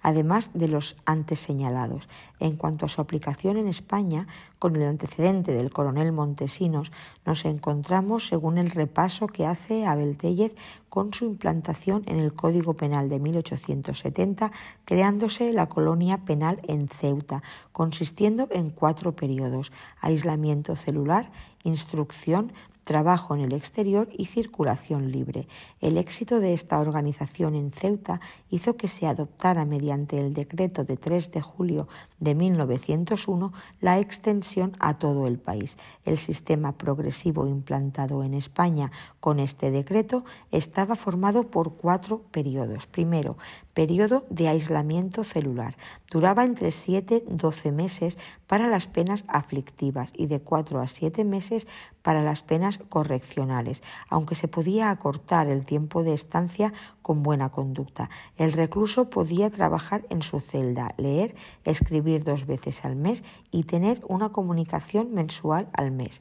además 0.08 0.50
de 0.54 0.68
los 0.68 0.96
antes 1.04 1.38
señalados. 1.38 2.08
En 2.40 2.56
cuanto 2.56 2.86
a 2.86 2.88
su 2.88 3.02
aplicación 3.02 3.58
en 3.58 3.68
España, 3.68 4.26
con 4.58 4.74
el 4.74 4.82
antecedente 4.84 5.52
del 5.52 5.70
coronel 5.70 6.12
Montesinos, 6.12 6.92
nos 7.26 7.44
encontramos 7.44 8.26
según 8.26 8.56
el 8.56 8.70
repaso 8.70 9.26
que 9.26 9.44
hace 9.44 9.84
Abel 9.84 10.16
Tellez 10.16 10.54
con 10.88 11.12
su 11.12 11.26
implantación 11.26 12.04
en 12.06 12.18
el 12.18 12.32
Código 12.32 12.72
Penal 12.72 13.10
de 13.10 13.18
1870, 13.18 14.50
creándose 14.86 15.52
la 15.52 15.68
colonia 15.68 16.24
penal 16.24 16.58
en 16.66 16.88
Ceuta, 16.88 17.42
consistiendo 17.72 18.48
en 18.50 18.70
cuatro 18.70 19.14
periodos, 19.14 19.72
aislamiento 20.00 20.74
celular, 20.74 21.30
instrucción, 21.64 22.52
trabajo 22.88 23.34
en 23.34 23.42
el 23.42 23.52
exterior 23.52 24.08
y 24.16 24.24
circulación 24.24 25.12
libre. 25.12 25.46
El 25.82 25.98
éxito 25.98 26.40
de 26.40 26.54
esta 26.54 26.80
organización 26.80 27.54
en 27.54 27.70
Ceuta 27.70 28.18
hizo 28.48 28.78
que 28.78 28.88
se 28.88 29.06
adoptara 29.06 29.66
mediante 29.66 30.18
el 30.18 30.32
decreto 30.32 30.84
de 30.84 30.96
3 30.96 31.30
de 31.32 31.42
julio 31.42 31.86
de 32.18 32.34
1901 32.34 33.52
la 33.82 33.98
extensión 33.98 34.74
a 34.80 34.96
todo 34.96 35.26
el 35.26 35.38
país. 35.38 35.76
El 36.06 36.16
sistema 36.16 36.78
progresivo 36.78 37.46
implantado 37.46 38.24
en 38.24 38.32
España 38.32 38.90
con 39.20 39.38
este 39.38 39.70
decreto 39.70 40.24
estaba 40.50 40.96
formado 40.96 41.50
por 41.50 41.74
cuatro 41.74 42.22
periodos. 42.32 42.86
Primero, 42.86 43.36
Periodo 43.78 44.24
de 44.28 44.48
aislamiento 44.48 45.22
celular. 45.22 45.76
Duraba 46.10 46.44
entre 46.44 46.72
7 46.72 47.22
y 47.28 47.32
12 47.36 47.70
meses 47.70 48.18
para 48.48 48.66
las 48.66 48.88
penas 48.88 49.22
aflictivas 49.28 50.12
y 50.16 50.26
de 50.26 50.40
4 50.40 50.80
a 50.80 50.88
7 50.88 51.22
meses 51.22 51.68
para 52.02 52.20
las 52.20 52.42
penas 52.42 52.77
correccionales, 52.88 53.82
aunque 54.08 54.34
se 54.34 54.48
podía 54.48 54.90
acortar 54.90 55.48
el 55.48 55.66
tiempo 55.66 56.02
de 56.02 56.14
estancia 56.14 56.72
con 57.02 57.22
buena 57.22 57.50
conducta. 57.50 58.10
El 58.36 58.52
recluso 58.52 59.10
podía 59.10 59.50
trabajar 59.50 60.04
en 60.10 60.22
su 60.22 60.40
celda, 60.40 60.94
leer, 60.96 61.34
escribir 61.64 62.24
dos 62.24 62.46
veces 62.46 62.84
al 62.84 62.96
mes 62.96 63.24
y 63.50 63.64
tener 63.64 64.02
una 64.08 64.30
comunicación 64.30 65.12
mensual 65.14 65.68
al 65.72 65.90
mes. 65.90 66.20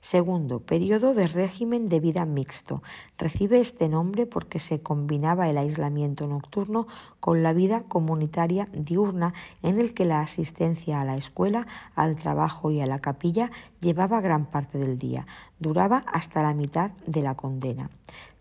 Segundo, 0.00 0.60
periodo 0.60 1.14
de 1.14 1.26
régimen 1.26 1.88
de 1.88 2.00
vida 2.00 2.24
mixto. 2.24 2.82
Recibe 3.18 3.60
este 3.60 3.88
nombre 3.88 4.26
porque 4.26 4.58
se 4.58 4.80
combinaba 4.80 5.48
el 5.48 5.58
aislamiento 5.58 6.26
nocturno 6.26 6.86
con 7.18 7.42
la 7.42 7.52
vida 7.52 7.82
comunitaria 7.82 8.68
diurna 8.72 9.34
en 9.62 9.80
el 9.80 9.94
que 9.94 10.04
la 10.04 10.20
asistencia 10.20 11.00
a 11.00 11.04
la 11.04 11.16
escuela, 11.16 11.66
al 11.94 12.16
trabajo 12.16 12.70
y 12.70 12.80
a 12.80 12.86
la 12.86 13.00
capilla 13.00 13.50
llevaba 13.80 14.20
gran 14.20 14.46
parte 14.46 14.78
del 14.78 14.98
día. 14.98 15.26
Duraba 15.58 16.04
hasta 16.06 16.42
la 16.42 16.54
mitad 16.54 16.92
de 17.06 17.22
la 17.22 17.34
condena. 17.34 17.90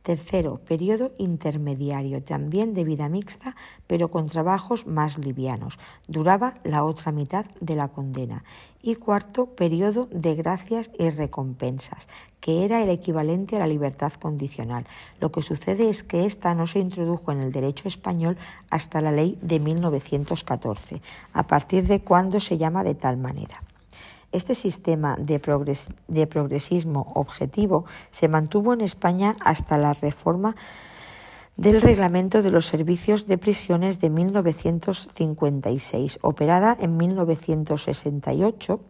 Tercero, 0.06 0.60
periodo 0.60 1.14
intermediario, 1.18 2.22
también 2.22 2.76
de 2.76 2.84
vida 2.84 3.10
mixta, 3.10 3.56
pero 3.88 4.12
con 4.12 4.28
trabajos 4.28 4.86
más 4.86 5.18
livianos. 5.18 5.80
Duraba 6.08 6.54
la 6.64 6.84
otra 6.84 7.12
mitad 7.12 7.48
de 7.60 7.74
la 7.74 7.88
condena. 7.88 8.44
Y 8.84 8.98
cuarto, 8.98 9.48
periodo 9.48 10.08
de 10.12 10.36
gracias 10.36 10.92
y 11.00 11.10
recompensas, 11.10 12.08
que 12.40 12.64
era 12.64 12.84
el 12.84 12.90
equivalente 12.92 13.56
a 13.56 13.60
la 13.62 13.66
libertad 13.66 14.14
condicional. 14.14 14.86
Lo 15.20 15.32
que 15.32 15.42
sucede 15.42 15.90
es 15.90 16.04
que 16.04 16.26
esta 16.26 16.54
no 16.54 16.68
se 16.68 16.78
introdujo 16.78 17.32
en 17.32 17.42
el 17.42 17.52
derecho 17.52 17.88
español 17.88 18.38
hasta 18.70 19.02
la 19.02 19.12
ley 19.12 19.40
de 19.42 19.60
1914, 19.60 21.02
a 21.34 21.48
partir 21.48 21.88
de 21.88 22.02
cuando 22.02 22.40
se 22.40 22.60
llama 22.60 22.84
de 22.84 22.94
tal 22.94 23.18
manera. 23.18 23.65
Este 24.36 24.54
sistema 24.54 25.16
de, 25.18 25.40
progresismo 25.40 27.14
objetivo 27.16 27.86
se 28.12 28.28
mantuvo 28.28 28.74
en 28.74 28.82
España 28.82 29.38
hasta 29.40 29.78
la 29.78 29.94
reforma 29.94 30.58
del 31.56 31.80
Reglamento 31.80 32.42
de 32.42 32.52
los 32.52 32.66
Servicios 32.66 33.28
de 33.28 33.38
Prisiones 33.38 34.02
de 34.02 34.10
1956, 34.10 36.20
operada 36.22 36.76
en 36.82 36.98
1968 36.98 38.82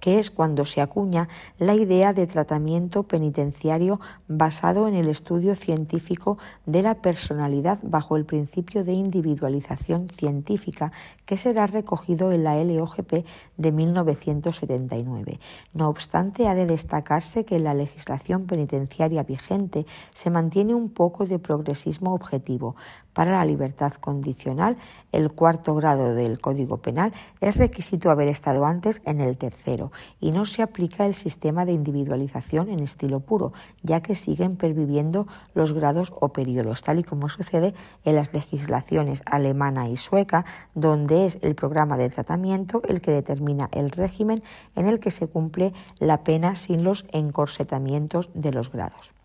que 0.00 0.18
es 0.18 0.30
cuando 0.30 0.64
se 0.64 0.80
acuña 0.80 1.28
la 1.58 1.74
idea 1.74 2.12
de 2.12 2.26
tratamiento 2.26 3.02
penitenciario 3.04 4.00
basado 4.28 4.88
en 4.88 4.94
el 4.94 5.08
estudio 5.08 5.54
científico 5.54 6.38
de 6.64 6.82
la 6.82 6.94
personalidad 6.94 7.78
bajo 7.82 8.16
el 8.16 8.24
principio 8.24 8.84
de 8.84 8.92
individualización 8.92 10.08
científica 10.08 10.92
que 11.24 11.36
será 11.36 11.66
recogido 11.66 12.32
en 12.32 12.44
la 12.44 12.62
LOGP 12.62 13.24
de 13.56 13.72
1979. 13.72 15.40
No 15.74 15.88
obstante, 15.88 16.48
ha 16.48 16.54
de 16.54 16.66
destacarse 16.66 17.44
que 17.44 17.56
en 17.56 17.64
la 17.64 17.74
legislación 17.74 18.46
penitenciaria 18.46 19.22
vigente 19.22 19.86
se 20.14 20.30
mantiene 20.30 20.74
un 20.74 20.90
poco 20.90 21.26
de 21.26 21.38
progresismo 21.38 22.14
objetivo, 22.14 22.76
para 23.16 23.30
la 23.30 23.46
libertad 23.46 23.94
condicional, 23.94 24.76
el 25.10 25.32
cuarto 25.32 25.74
grado 25.74 26.14
del 26.14 26.38
Código 26.38 26.76
Penal 26.76 27.14
es 27.40 27.56
requisito 27.56 28.10
haber 28.10 28.28
estado 28.28 28.66
antes 28.66 29.00
en 29.06 29.22
el 29.22 29.38
tercero 29.38 29.90
y 30.20 30.32
no 30.32 30.44
se 30.44 30.60
aplica 30.60 31.06
el 31.06 31.14
sistema 31.14 31.64
de 31.64 31.72
individualización 31.72 32.68
en 32.68 32.80
estilo 32.80 33.20
puro, 33.20 33.54
ya 33.82 34.02
que 34.02 34.14
siguen 34.14 34.56
perviviendo 34.56 35.26
los 35.54 35.72
grados 35.72 36.12
o 36.20 36.28
periodos, 36.28 36.82
tal 36.82 36.98
y 36.98 37.04
como 37.04 37.30
sucede 37.30 37.72
en 38.04 38.16
las 38.16 38.34
legislaciones 38.34 39.22
alemana 39.24 39.88
y 39.88 39.96
sueca, 39.96 40.44
donde 40.74 41.24
es 41.24 41.38
el 41.40 41.54
programa 41.54 41.96
de 41.96 42.10
tratamiento 42.10 42.82
el 42.86 43.00
que 43.00 43.12
determina 43.12 43.70
el 43.72 43.92
régimen 43.92 44.42
en 44.74 44.88
el 44.88 45.00
que 45.00 45.10
se 45.10 45.26
cumple 45.26 45.72
la 46.00 46.22
pena 46.22 46.54
sin 46.54 46.84
los 46.84 47.06
encorsetamientos 47.12 48.28
de 48.34 48.52
los 48.52 48.70
grados. 48.70 49.15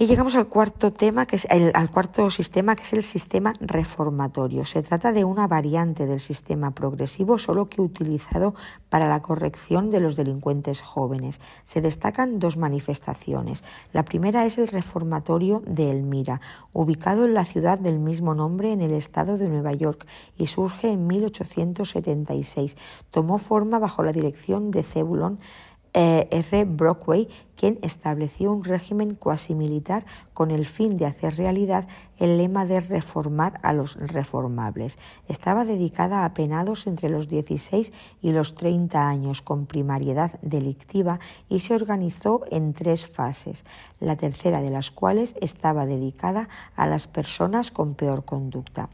Y 0.00 0.06
llegamos 0.06 0.34
al 0.34 0.46
cuarto 0.46 0.94
tema, 0.94 1.26
que 1.26 1.36
es 1.36 1.46
el, 1.50 1.72
al 1.74 1.90
cuarto 1.90 2.30
sistema, 2.30 2.74
que 2.74 2.84
es 2.84 2.94
el 2.94 3.02
sistema 3.02 3.52
reformatorio. 3.60 4.64
Se 4.64 4.82
trata 4.82 5.12
de 5.12 5.24
una 5.24 5.46
variante 5.46 6.06
del 6.06 6.20
sistema 6.20 6.70
progresivo, 6.70 7.36
solo 7.36 7.68
que 7.68 7.82
utilizado 7.82 8.54
para 8.88 9.10
la 9.10 9.20
corrección 9.20 9.90
de 9.90 10.00
los 10.00 10.16
delincuentes 10.16 10.80
jóvenes. 10.80 11.38
Se 11.64 11.82
destacan 11.82 12.38
dos 12.38 12.56
manifestaciones. 12.56 13.62
La 13.92 14.06
primera 14.06 14.46
es 14.46 14.56
el 14.56 14.68
reformatorio 14.68 15.62
de 15.66 15.90
Elmira, 15.90 16.40
ubicado 16.72 17.26
en 17.26 17.34
la 17.34 17.44
ciudad 17.44 17.78
del 17.78 17.98
mismo 17.98 18.34
nombre 18.34 18.72
en 18.72 18.80
el 18.80 18.92
estado 18.92 19.36
de 19.36 19.50
Nueva 19.50 19.74
York 19.74 20.06
y 20.38 20.46
surge 20.46 20.90
en 20.90 21.06
1876. 21.08 22.78
Tomó 23.10 23.36
forma 23.36 23.78
bajo 23.78 24.02
la 24.02 24.12
dirección 24.12 24.70
de 24.70 24.82
Zebulon 24.82 25.40
eh, 25.92 26.28
R. 26.30 26.64
Brockway, 26.64 27.28
quien 27.56 27.78
estableció 27.82 28.52
un 28.52 28.64
régimen 28.64 29.14
cuasi 29.14 29.54
militar 29.54 30.06
con 30.32 30.50
el 30.50 30.66
fin 30.66 30.96
de 30.96 31.06
hacer 31.06 31.36
realidad 31.36 31.88
el 32.18 32.38
lema 32.38 32.64
de 32.64 32.80
reformar 32.80 33.58
a 33.62 33.72
los 33.72 33.96
reformables. 33.96 34.98
Estaba 35.28 35.64
dedicada 35.64 36.24
a 36.24 36.32
penados 36.32 36.86
entre 36.86 37.08
los 37.08 37.28
16 37.28 37.92
y 38.22 38.32
los 38.32 38.54
30 38.54 39.08
años 39.08 39.42
con 39.42 39.66
primariedad 39.66 40.38
delictiva 40.42 41.20
y 41.48 41.60
se 41.60 41.74
organizó 41.74 42.44
en 42.50 42.72
tres 42.72 43.06
fases, 43.06 43.64
la 43.98 44.16
tercera 44.16 44.62
de 44.62 44.70
las 44.70 44.90
cuales 44.90 45.34
estaba 45.40 45.86
dedicada 45.86 46.48
a 46.76 46.86
las 46.86 47.08
personas 47.08 47.70
con 47.70 47.94
peor 47.94 48.24
conducta. 48.24 48.88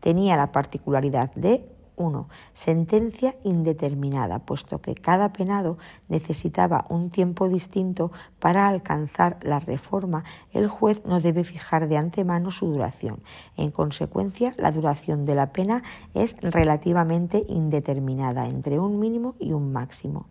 Tenía 0.00 0.36
la 0.36 0.52
particularidad 0.52 1.32
de 1.34 1.64
1. 2.02 2.28
Sentencia 2.52 3.36
indeterminada, 3.44 4.40
puesto 4.40 4.80
que 4.80 4.94
cada 4.94 5.32
penado 5.32 5.78
necesitaba 6.08 6.84
un 6.88 7.10
tiempo 7.10 7.48
distinto 7.48 8.12
para 8.38 8.68
alcanzar 8.68 9.38
la 9.42 9.60
reforma, 9.60 10.24
el 10.52 10.68
juez 10.68 11.04
no 11.06 11.20
debe 11.20 11.44
fijar 11.44 11.88
de 11.88 11.96
antemano 11.96 12.50
su 12.50 12.66
duración. 12.66 13.22
En 13.56 13.70
consecuencia, 13.70 14.54
la 14.58 14.72
duración 14.72 15.24
de 15.24 15.34
la 15.34 15.52
pena 15.52 15.82
es 16.14 16.36
relativamente 16.40 17.44
indeterminada, 17.48 18.46
entre 18.46 18.78
un 18.78 18.98
mínimo 18.98 19.34
y 19.38 19.52
un 19.52 19.72
máximo. 19.72 20.26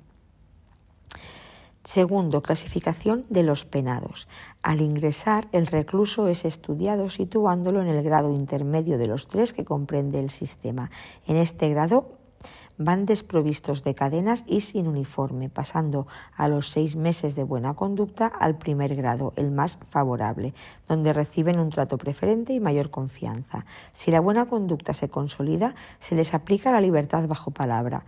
Segundo, 1.84 2.44
clasificación 2.44 3.26
de 3.30 3.41
los 3.41 3.66
penados. 3.66 4.28
Al 4.62 4.82
ingresar, 4.82 5.48
el 5.52 5.66
recluso 5.66 6.28
es 6.28 6.45
estudiado 6.45 7.10
situándolo 7.10 7.82
en 7.82 7.88
el 7.88 8.03
grado 8.03 8.32
intermedio 8.32 8.99
de 8.99 9.08
los 9.08 9.28
tres 9.28 9.52
que 9.52 9.66
comprende 9.66 10.20
el 10.20 10.30
sistema. 10.30 10.91
En 11.26 11.38
este 11.38 11.70
grado 11.70 12.20
van 12.78 13.06
desprovistos 13.06 13.84
de 13.84 13.95
cadenas 13.95 14.44
y 14.48 14.62
sin 14.62 14.88
uniforme, 14.88 15.49
pasando 15.49 16.08
a 16.36 16.48
los 16.48 16.70
seis 16.70 16.95
meses 16.95 17.36
de 17.36 17.44
buena 17.44 17.74
conducta 17.74 18.28
al 18.28 18.58
primer 18.58 18.95
grado, 18.95 19.34
el 19.36 19.52
más 19.52 19.80
favorable, 19.88 20.53
donde 20.88 21.14
reciben 21.14 21.60
un 21.60 21.70
trato 21.70 21.98
preferente 21.98 22.53
y 22.53 22.60
mayor 22.60 22.90
confianza. 22.90 23.66
Si 23.91 24.12
la 24.12 24.20
buena 24.20 24.45
conducta 24.45 24.94
se 24.94 25.10
consolida, 25.10 25.76
se 25.99 26.16
les 26.16 26.34
aplica 26.34 26.72
la 26.72 26.82
libertad 26.82 27.28
bajo 27.28 27.52
palabra. 27.52 28.03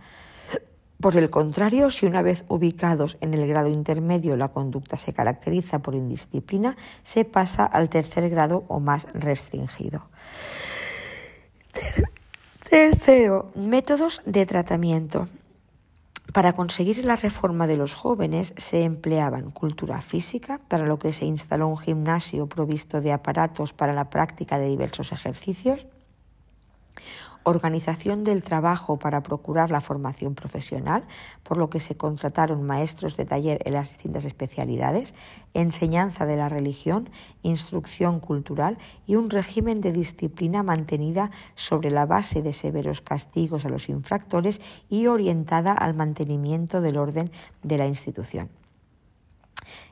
Por 1.04 1.18
el 1.18 1.28
contrario, 1.28 1.90
si 1.90 2.06
una 2.06 2.22
vez 2.22 2.46
ubicados 2.48 3.18
en 3.20 3.34
el 3.34 3.46
grado 3.46 3.68
intermedio 3.68 4.38
la 4.38 4.48
conducta 4.48 4.96
se 4.96 5.12
caracteriza 5.12 5.80
por 5.80 5.94
indisciplina, 5.94 6.78
se 7.02 7.26
pasa 7.26 7.66
al 7.66 7.90
tercer 7.90 8.30
grado 8.30 8.64
o 8.68 8.80
más 8.80 9.06
restringido. 9.12 10.06
Tercero, 12.70 13.52
métodos 13.54 14.22
de 14.24 14.46
tratamiento. 14.46 15.28
Para 16.32 16.54
conseguir 16.54 17.04
la 17.04 17.16
reforma 17.16 17.66
de 17.66 17.76
los 17.76 17.92
jóvenes 17.92 18.54
se 18.56 18.84
empleaban 18.84 19.50
cultura 19.50 20.00
física, 20.00 20.58
para 20.68 20.86
lo 20.86 20.98
que 20.98 21.12
se 21.12 21.26
instaló 21.26 21.68
un 21.68 21.76
gimnasio 21.76 22.46
provisto 22.46 23.02
de 23.02 23.12
aparatos 23.12 23.74
para 23.74 23.92
la 23.92 24.08
práctica 24.08 24.58
de 24.58 24.68
diversos 24.68 25.12
ejercicios, 25.12 25.84
organización 27.44 28.24
del 28.24 28.42
trabajo 28.42 28.98
para 28.98 29.22
procurar 29.22 29.70
la 29.70 29.80
formación 29.80 30.34
profesional, 30.34 31.04
por 31.42 31.56
lo 31.56 31.70
que 31.70 31.80
se 31.80 31.96
contrataron 31.96 32.62
maestros 32.62 33.16
de 33.16 33.24
taller 33.24 33.62
en 33.64 33.74
las 33.74 33.90
distintas 33.90 34.24
especialidades, 34.24 35.14
enseñanza 35.52 36.26
de 36.26 36.36
la 36.36 36.48
religión, 36.48 37.08
instrucción 37.42 38.20
cultural 38.20 38.78
y 39.06 39.14
un 39.16 39.30
régimen 39.30 39.80
de 39.80 39.92
disciplina 39.92 40.62
mantenida 40.62 41.30
sobre 41.54 41.90
la 41.90 42.06
base 42.06 42.42
de 42.42 42.52
severos 42.52 43.00
castigos 43.00 43.64
a 43.64 43.68
los 43.68 43.88
infractores 43.88 44.60
y 44.88 45.06
orientada 45.06 45.72
al 45.72 45.94
mantenimiento 45.94 46.80
del 46.80 46.96
orden 46.96 47.30
de 47.62 47.78
la 47.78 47.86
institución. 47.86 48.48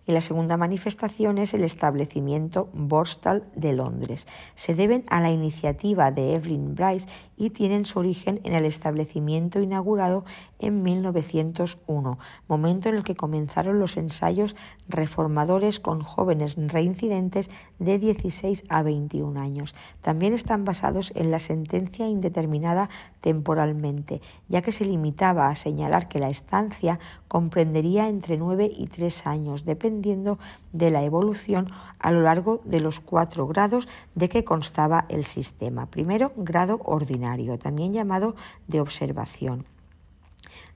Y 0.05 0.13
la 0.13 0.21
segunda 0.21 0.57
manifestación 0.57 1.39
es 1.39 1.55
el 1.55 1.63
establecimiento 1.63 2.69
Borstal 2.73 3.45
de 3.55 3.73
Londres. 3.73 4.27
Se 4.57 4.75
deben 4.75 5.05
a 5.09 5.21
la 5.21 5.31
iniciativa 5.31 6.11
de 6.11 6.35
Evelyn 6.35 6.75
Bryce 6.75 7.09
y 7.37 7.51
tienen 7.51 7.85
su 7.85 8.01
origen 8.01 8.41
en 8.43 8.55
el 8.55 8.65
establecimiento 8.65 9.61
inaugurado 9.61 10.25
en 10.59 10.83
1901, 10.83 12.19
momento 12.49 12.89
en 12.89 12.97
el 12.97 13.05
que 13.05 13.15
comenzaron 13.15 13.79
los 13.79 13.97
ensayos 13.97 14.57
reformadores 14.89 15.79
con 15.79 16.01
jóvenes 16.01 16.57
reincidentes 16.57 17.49
de 17.79 17.99
16 17.99 18.65
a 18.69 18.83
21 18.83 19.41
años. 19.41 19.75
También 20.01 20.35
están 20.35 20.65
basados 20.65 21.13
en 21.15 21.31
la 21.31 21.39
sentencia 21.39 22.09
indeterminada 22.09 22.91
temporalmente, 23.21 24.21
ya 24.49 24.63
que 24.63 24.73
se 24.73 24.85
limitaba 24.85 25.49
a 25.49 25.55
señalar 25.55 26.09
que 26.09 26.19
la 26.19 26.29
estancia 26.29 26.99
comprendería 27.29 28.09
entre 28.09 28.37
9 28.37 28.71
y 28.77 28.87
3 28.89 29.27
años, 29.27 29.65
dependiendo 29.65 29.92
de 30.01 30.91
la 30.91 31.03
evolución 31.03 31.71
a 31.99 32.11
lo 32.13 32.23
largo 32.23 32.63
de 32.65 32.81
los 32.81 33.01
cuatro 33.01 33.47
grados 33.47 33.89
de 34.15 34.29
que 34.29 34.45
constaba 34.45 35.05
el 35.09 35.25
sistema. 35.25 35.87
Primero, 35.87 36.33
grado 36.37 36.81
ordinario, 36.85 37.59
también 37.59 37.93
llamado 37.93 38.35
de 38.69 38.81
observación 38.81 39.67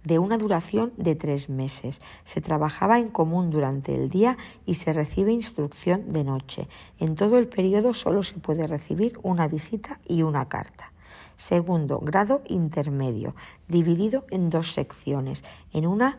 de 0.06 0.20
una 0.20 0.38
duración 0.38 0.93
de 0.97 1.16
tres 1.16 1.48
meses. 1.48 2.01
Se 2.22 2.40
trabajaba 2.40 3.01
en 3.01 3.09
común 3.09 3.51
durante 3.51 3.93
el 3.93 4.09
día 4.09 4.38
y 4.64 4.74
se 4.74 4.93
recibe 4.93 5.32
instrucción 5.32 6.09
de 6.10 6.22
noche. 6.22 6.68
En 7.01 7.16
todo 7.16 7.38
el 7.38 7.48
periodo 7.48 7.93
solo 7.93 8.22
se 8.22 8.38
puede 8.38 8.68
recibir 8.68 9.18
una 9.24 9.48
visita 9.48 9.98
y 10.06 10.22
una 10.22 10.48
carta. 10.48 10.93
Segundo, 11.36 11.98
grado 11.98 12.40
intermedio, 12.47 13.34
dividido 13.66 14.24
en 14.30 14.48
dos 14.48 14.72
secciones. 14.72 15.44
En 15.72 15.86
una 15.86 16.18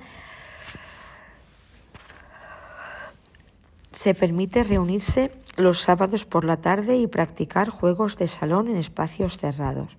se 3.92 4.14
permite 4.14 4.64
reunirse 4.64 5.32
los 5.56 5.82
sábados 5.82 6.26
por 6.26 6.46
la 6.46 6.58
tarde 6.58 6.98
y 6.98 7.08
practicar 7.08 7.70
juegos 7.70 8.18
de 8.18 8.28
salón 8.28 8.68
en 8.68 8.78
espacios 8.78 9.38
cerrados. 9.38 9.98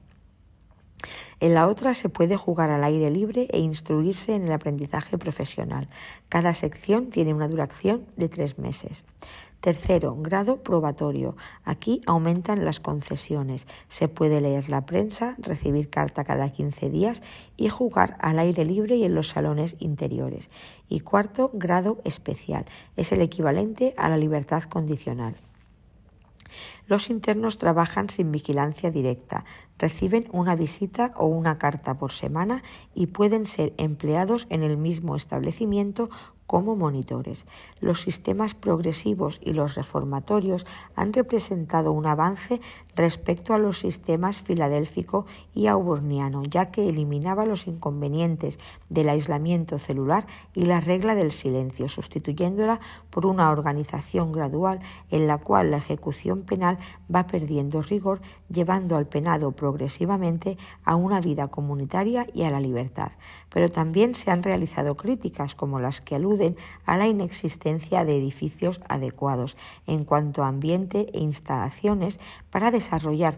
En 1.41 1.55
la 1.55 1.69
otra 1.69 1.95
se 1.95 2.09
puede 2.09 2.37
jugar 2.37 2.71
al 2.71 2.83
aire 2.83 3.11
libre 3.11 3.47
e 3.51 3.59
instruirse 3.59 4.35
en 4.35 4.45
el 4.45 4.53
aprendizaje 4.53 5.19
profesional. 5.19 5.89
Cada 6.29 6.53
sección 6.55 7.11
tiene 7.11 7.33
una 7.33 7.49
duración 7.49 8.07
de 8.17 8.29
tres 8.29 8.59
meses. 8.59 9.05
Tercero, 9.61 10.17
grado 10.17 10.63
probatorio. 10.63 11.37
Aquí 11.65 12.01
aumentan 12.07 12.65
las 12.65 12.79
concesiones. 12.79 13.67
Se 13.89 14.07
puede 14.07 14.41
leer 14.41 14.69
la 14.69 14.87
prensa, 14.87 15.35
recibir 15.39 15.91
carta 15.91 16.23
cada 16.23 16.51
15 16.51 16.91
días 16.91 17.25
y 17.57 17.69
jugar 17.69 18.17
al 18.21 18.39
aire 18.39 18.65
libre 18.65 18.95
y 18.97 19.05
en 19.05 19.17
los 19.17 19.29
salones 19.29 19.75
interiores. 19.81 20.49
Y 20.89 21.01
cuarto, 21.01 21.51
grado 21.55 21.99
especial. 22.05 22.67
Es 22.97 23.11
el 23.11 23.21
equivalente 23.21 23.95
a 23.97 24.09
la 24.09 24.17
libertad 24.17 24.63
condicional. 24.63 25.35
Los 26.87 27.11
internos 27.11 27.59
trabajan 27.59 28.09
sin 28.09 28.33
vigilancia 28.33 28.91
directa, 28.91 29.45
reciben 29.77 30.29
una 30.33 30.57
visita 30.57 31.13
o 31.17 31.27
una 31.27 31.59
carta 31.59 31.99
por 31.99 32.13
semana 32.13 32.63
y 32.95 33.09
pueden 33.09 33.45
ser 33.45 33.75
empleados 33.77 34.47
en 34.49 34.63
el 34.63 34.77
mismo 34.77 35.15
establecimiento 35.15 36.09
como 36.49 36.75
monitores. 36.77 37.47
Los 37.79 38.01
sistemas 38.01 38.55
progresivos 38.55 39.39
y 39.45 39.53
los 39.53 39.75
reformatorios 39.75 40.67
han 40.97 41.13
representado 41.13 41.93
un 41.93 42.07
avance 42.07 42.61
respecto 42.99 43.55
a 43.55 43.59
los 43.59 43.79
sistemas 43.79 44.43
filadélfico 44.43 45.25
y 45.55 45.69
auburniano, 45.69 46.43
ya 46.43 46.73
que 46.73 46.89
eliminaba 46.89 47.47
los 47.47 47.69
inconvenientes 47.69 48.59
del 48.89 49.09
aislamiento 49.09 49.79
celular 49.79 50.27
y 50.53 50.63
la 50.63 50.81
regla 50.81 51.15
del 51.15 51.31
silencio, 51.31 51.89
sustituyéndola 51.89 52.81
por 53.11 53.25
una 53.25 53.51
organización 53.51 54.33
gradual 54.33 54.81
en 55.11 55.29
la 55.29 55.39
cual 55.39 55.71
la 55.71 55.77
ejecución 55.77 56.43
penal 56.43 56.79
va 57.15 57.29
perdiendo 57.29 57.83
rigor, 57.83 58.21
llevando 58.49 58.97
al 58.97 59.07
penado 59.07 59.53
progresivamente 59.53 60.59
a 60.83 60.97
una 60.97 61.21
vida 61.21 61.47
comunitaria 61.47 62.27
y 62.35 62.43
a 62.43 62.51
la 62.51 62.59
libertad. 62.59 63.13
Pero 63.49 63.71
también 63.71 64.17
se 64.17 64.33
han 64.33 64.43
realizado 64.43 64.97
críticas 64.97 65.55
como 65.55 65.79
las 65.79 66.01
que 66.01 66.17
aluden 66.17 66.57
a 66.85 66.97
la 66.97 67.07
inexistencia 67.07 68.05
de 68.05 68.19
edificios 68.19 68.81
adecuados 68.89 69.57
en 69.87 70.05
cuanto 70.05 70.43
a 70.43 70.49
ambiente 70.49 71.07
e 71.13 71.21
instalaciones 71.21 72.19
para 72.51 72.73
desarrollar 72.73 72.88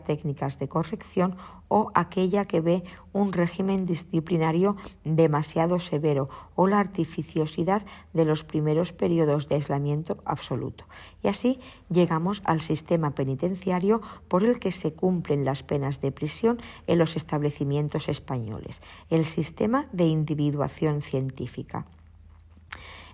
técnicas 0.04 0.58
de 0.58 0.68
corrección 0.68 1.36
o 1.68 1.90
aquella 1.94 2.44
que 2.44 2.60
ve 2.60 2.82
un 3.12 3.32
régimen 3.32 3.86
disciplinario 3.86 4.76
demasiado 5.04 5.78
severo 5.78 6.28
o 6.56 6.66
la 6.66 6.80
artificiosidad 6.80 7.86
de 8.12 8.24
los 8.24 8.44
primeros 8.44 8.92
periodos 8.92 9.48
de 9.48 9.54
aislamiento 9.56 10.18
absoluto. 10.24 10.84
Y 11.22 11.28
así 11.28 11.60
llegamos 11.88 12.42
al 12.44 12.60
sistema 12.60 13.14
penitenciario 13.14 14.02
por 14.28 14.42
el 14.42 14.58
que 14.58 14.72
se 14.72 14.92
cumplen 14.92 15.44
las 15.44 15.62
penas 15.62 16.00
de 16.00 16.12
prisión 16.12 16.58
en 16.86 16.98
los 16.98 17.16
establecimientos 17.16 18.08
españoles, 18.08 18.82
el 19.08 19.24
sistema 19.24 19.86
de 19.92 20.06
individuación 20.06 21.02
científica. 21.02 21.86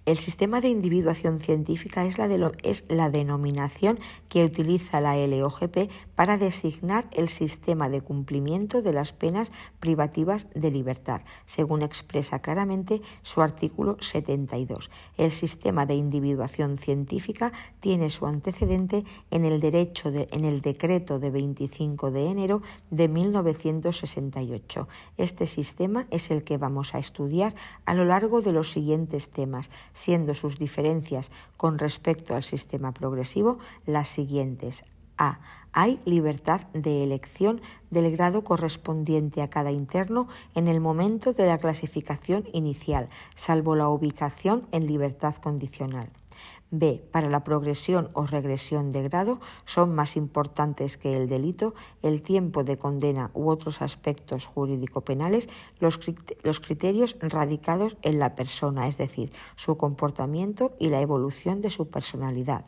El 0.06 0.18
sistema 0.18 0.60
de 0.60 0.68
individuación 0.68 1.40
científica 1.40 2.04
es 2.06 2.16
la, 2.16 3.10
denominación 3.10 3.98
que 4.28 4.44
utiliza 4.44 5.00
la 5.00 5.16
LOGP 5.16 5.90
para 6.14 6.38
designar 6.38 7.08
el 7.10 7.28
sistema 7.28 7.88
de 7.88 8.00
cumplimiento 8.00 8.82
de 8.82 8.92
las 8.92 9.12
penas 9.12 9.50
privativas 9.80 10.46
de 10.54 10.70
libertad, 10.70 11.22
según 11.44 11.82
expresa 11.82 12.38
claramente 12.38 13.02
su 13.22 13.42
artículo 13.42 13.96
72. 13.98 14.92
El 15.16 15.32
sistema 15.32 15.86
de 15.86 15.94
individuación 15.96 16.76
científica 16.78 17.52
tiene 17.80 18.08
su 18.08 18.26
antecedente 18.26 19.04
en 19.32 19.44
el, 19.44 19.58
derecho 19.58 20.12
en 20.14 20.44
el 20.44 20.60
decreto 20.60 21.18
de 21.18 21.30
25 21.32 22.12
de 22.12 22.28
enero 22.28 22.62
de 22.92 23.08
1968. 23.08 24.86
Este 25.16 25.46
sistema 25.48 26.06
es 26.12 26.30
el 26.30 26.44
que 26.44 26.58
vamos 26.58 26.94
a 26.94 27.00
estudiar 27.00 27.56
a 27.86 27.94
lo 27.94 28.04
largo 28.04 28.40
de 28.40 28.52
los 28.52 28.70
siguientes 28.70 29.30
temas 29.30 29.68
siendo 29.96 30.34
sus 30.34 30.58
diferencias 30.58 31.32
con 31.56 31.78
respecto 31.78 32.36
al 32.36 32.42
sistema 32.42 32.92
progresivo 32.92 33.58
las 33.86 34.08
siguientes. 34.08 34.84
A. 35.16 35.40
Hay 35.72 35.98
libertad 36.04 36.60
de 36.74 37.02
elección 37.02 37.62
del 37.90 38.14
grado 38.14 38.44
correspondiente 38.44 39.40
a 39.40 39.48
cada 39.48 39.72
interno 39.72 40.28
en 40.54 40.68
el 40.68 40.80
momento 40.80 41.32
de 41.32 41.46
la 41.46 41.56
clasificación 41.56 42.44
inicial, 42.52 43.08
salvo 43.34 43.74
la 43.74 43.88
ubicación 43.88 44.66
en 44.72 44.86
libertad 44.86 45.34
condicional. 45.36 46.10
B. 46.70 47.04
Para 47.12 47.30
la 47.30 47.44
progresión 47.44 48.10
o 48.12 48.26
regresión 48.26 48.90
de 48.90 49.02
grado 49.02 49.40
son 49.64 49.94
más 49.94 50.16
importantes 50.16 50.96
que 50.98 51.16
el 51.16 51.28
delito, 51.28 51.74
el 52.02 52.22
tiempo 52.22 52.64
de 52.64 52.78
condena 52.78 53.30
u 53.34 53.48
otros 53.48 53.82
aspectos 53.82 54.46
jurídico-penales, 54.46 55.48
los, 55.78 55.98
criterios 56.60 57.16
radicados 57.20 57.96
en 58.02 58.18
la 58.18 58.34
persona, 58.34 58.88
es 58.88 58.98
decir, 58.98 59.32
su 59.54 59.76
comportamiento 59.76 60.74
y 60.78 60.88
la 60.88 61.00
evolución 61.00 61.60
de 61.60 61.70
su 61.70 61.88
personalidad. 61.88 62.64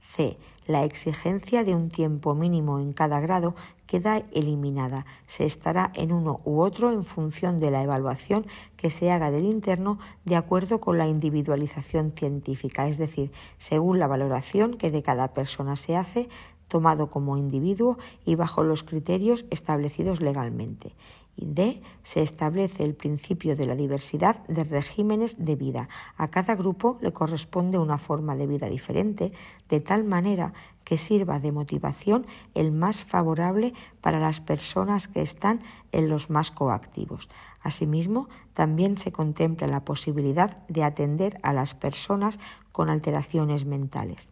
C. 0.00 0.38
La 0.66 0.84
exigencia 0.84 1.64
de 1.64 1.74
un 1.74 1.88
tiempo 1.88 2.34
mínimo 2.34 2.78
en 2.78 2.92
cada 2.92 3.20
grado 3.20 3.54
queda 3.86 4.22
eliminada. 4.32 5.04
Se 5.26 5.44
estará 5.44 5.90
en 5.94 6.12
uno 6.12 6.40
u 6.44 6.60
otro 6.60 6.92
en 6.92 7.04
función 7.04 7.58
de 7.58 7.70
la 7.70 7.82
evaluación 7.82 8.46
que 8.76 8.90
se 8.90 9.10
haga 9.10 9.30
del 9.30 9.44
interno 9.44 9.98
de 10.24 10.36
acuerdo 10.36 10.80
con 10.80 10.96
la 10.96 11.08
individualización 11.08 12.12
científica, 12.12 12.86
es 12.86 12.98
decir, 12.98 13.32
según 13.58 13.98
la 13.98 14.06
valoración 14.06 14.76
que 14.76 14.92
de 14.92 15.02
cada 15.02 15.32
persona 15.32 15.74
se 15.74 15.96
hace, 15.96 16.28
tomado 16.68 17.10
como 17.10 17.36
individuo 17.36 17.98
y 18.24 18.36
bajo 18.36 18.62
los 18.62 18.84
criterios 18.84 19.44
establecidos 19.50 20.20
legalmente. 20.20 20.94
D. 21.36 21.82
Se 22.02 22.22
establece 22.22 22.84
el 22.84 22.94
principio 22.94 23.56
de 23.56 23.66
la 23.66 23.74
diversidad 23.74 24.46
de 24.46 24.64
regímenes 24.64 25.36
de 25.44 25.56
vida. 25.56 25.88
A 26.16 26.28
cada 26.28 26.54
grupo 26.54 26.98
le 27.00 27.12
corresponde 27.12 27.78
una 27.78 27.98
forma 27.98 28.36
de 28.36 28.46
vida 28.46 28.68
diferente, 28.68 29.32
de 29.68 29.80
tal 29.80 30.04
manera 30.04 30.52
que 30.84 30.98
sirva 30.98 31.38
de 31.38 31.52
motivación 31.52 32.26
el 32.54 32.72
más 32.72 33.04
favorable 33.04 33.74
para 34.00 34.18
las 34.18 34.40
personas 34.40 35.08
que 35.08 35.22
están 35.22 35.62
en 35.92 36.08
los 36.08 36.30
más 36.30 36.50
coactivos. 36.50 37.28
Asimismo, 37.62 38.28
también 38.54 38.98
se 38.98 39.12
contempla 39.12 39.66
la 39.66 39.84
posibilidad 39.84 40.66
de 40.68 40.84
atender 40.84 41.38
a 41.42 41.52
las 41.52 41.74
personas 41.74 42.38
con 42.72 42.90
alteraciones 42.90 43.64
mentales. 43.66 44.28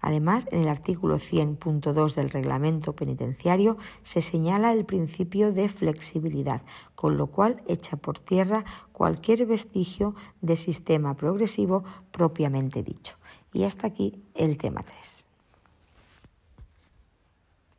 Además, 0.00 0.46
en 0.50 0.62
el 0.62 0.68
artículo 0.68 1.16
100.2 1.16 2.14
del 2.14 2.30
reglamento 2.30 2.94
penitenciario 2.94 3.76
se 4.02 4.22
señala 4.22 4.72
el 4.72 4.84
principio 4.84 5.52
de 5.52 5.68
flexibilidad, 5.68 6.62
con 6.94 7.16
lo 7.16 7.26
cual 7.26 7.62
echa 7.66 7.96
por 7.96 8.18
tierra 8.18 8.64
cualquier 8.92 9.46
vestigio 9.46 10.14
de 10.40 10.56
sistema 10.56 11.14
progresivo 11.14 11.84
propiamente 12.10 12.82
dicho. 12.82 13.16
Y 13.52 13.64
hasta 13.64 13.86
aquí 13.88 14.22
el 14.34 14.56
tema 14.58 14.82
3. 14.82 15.19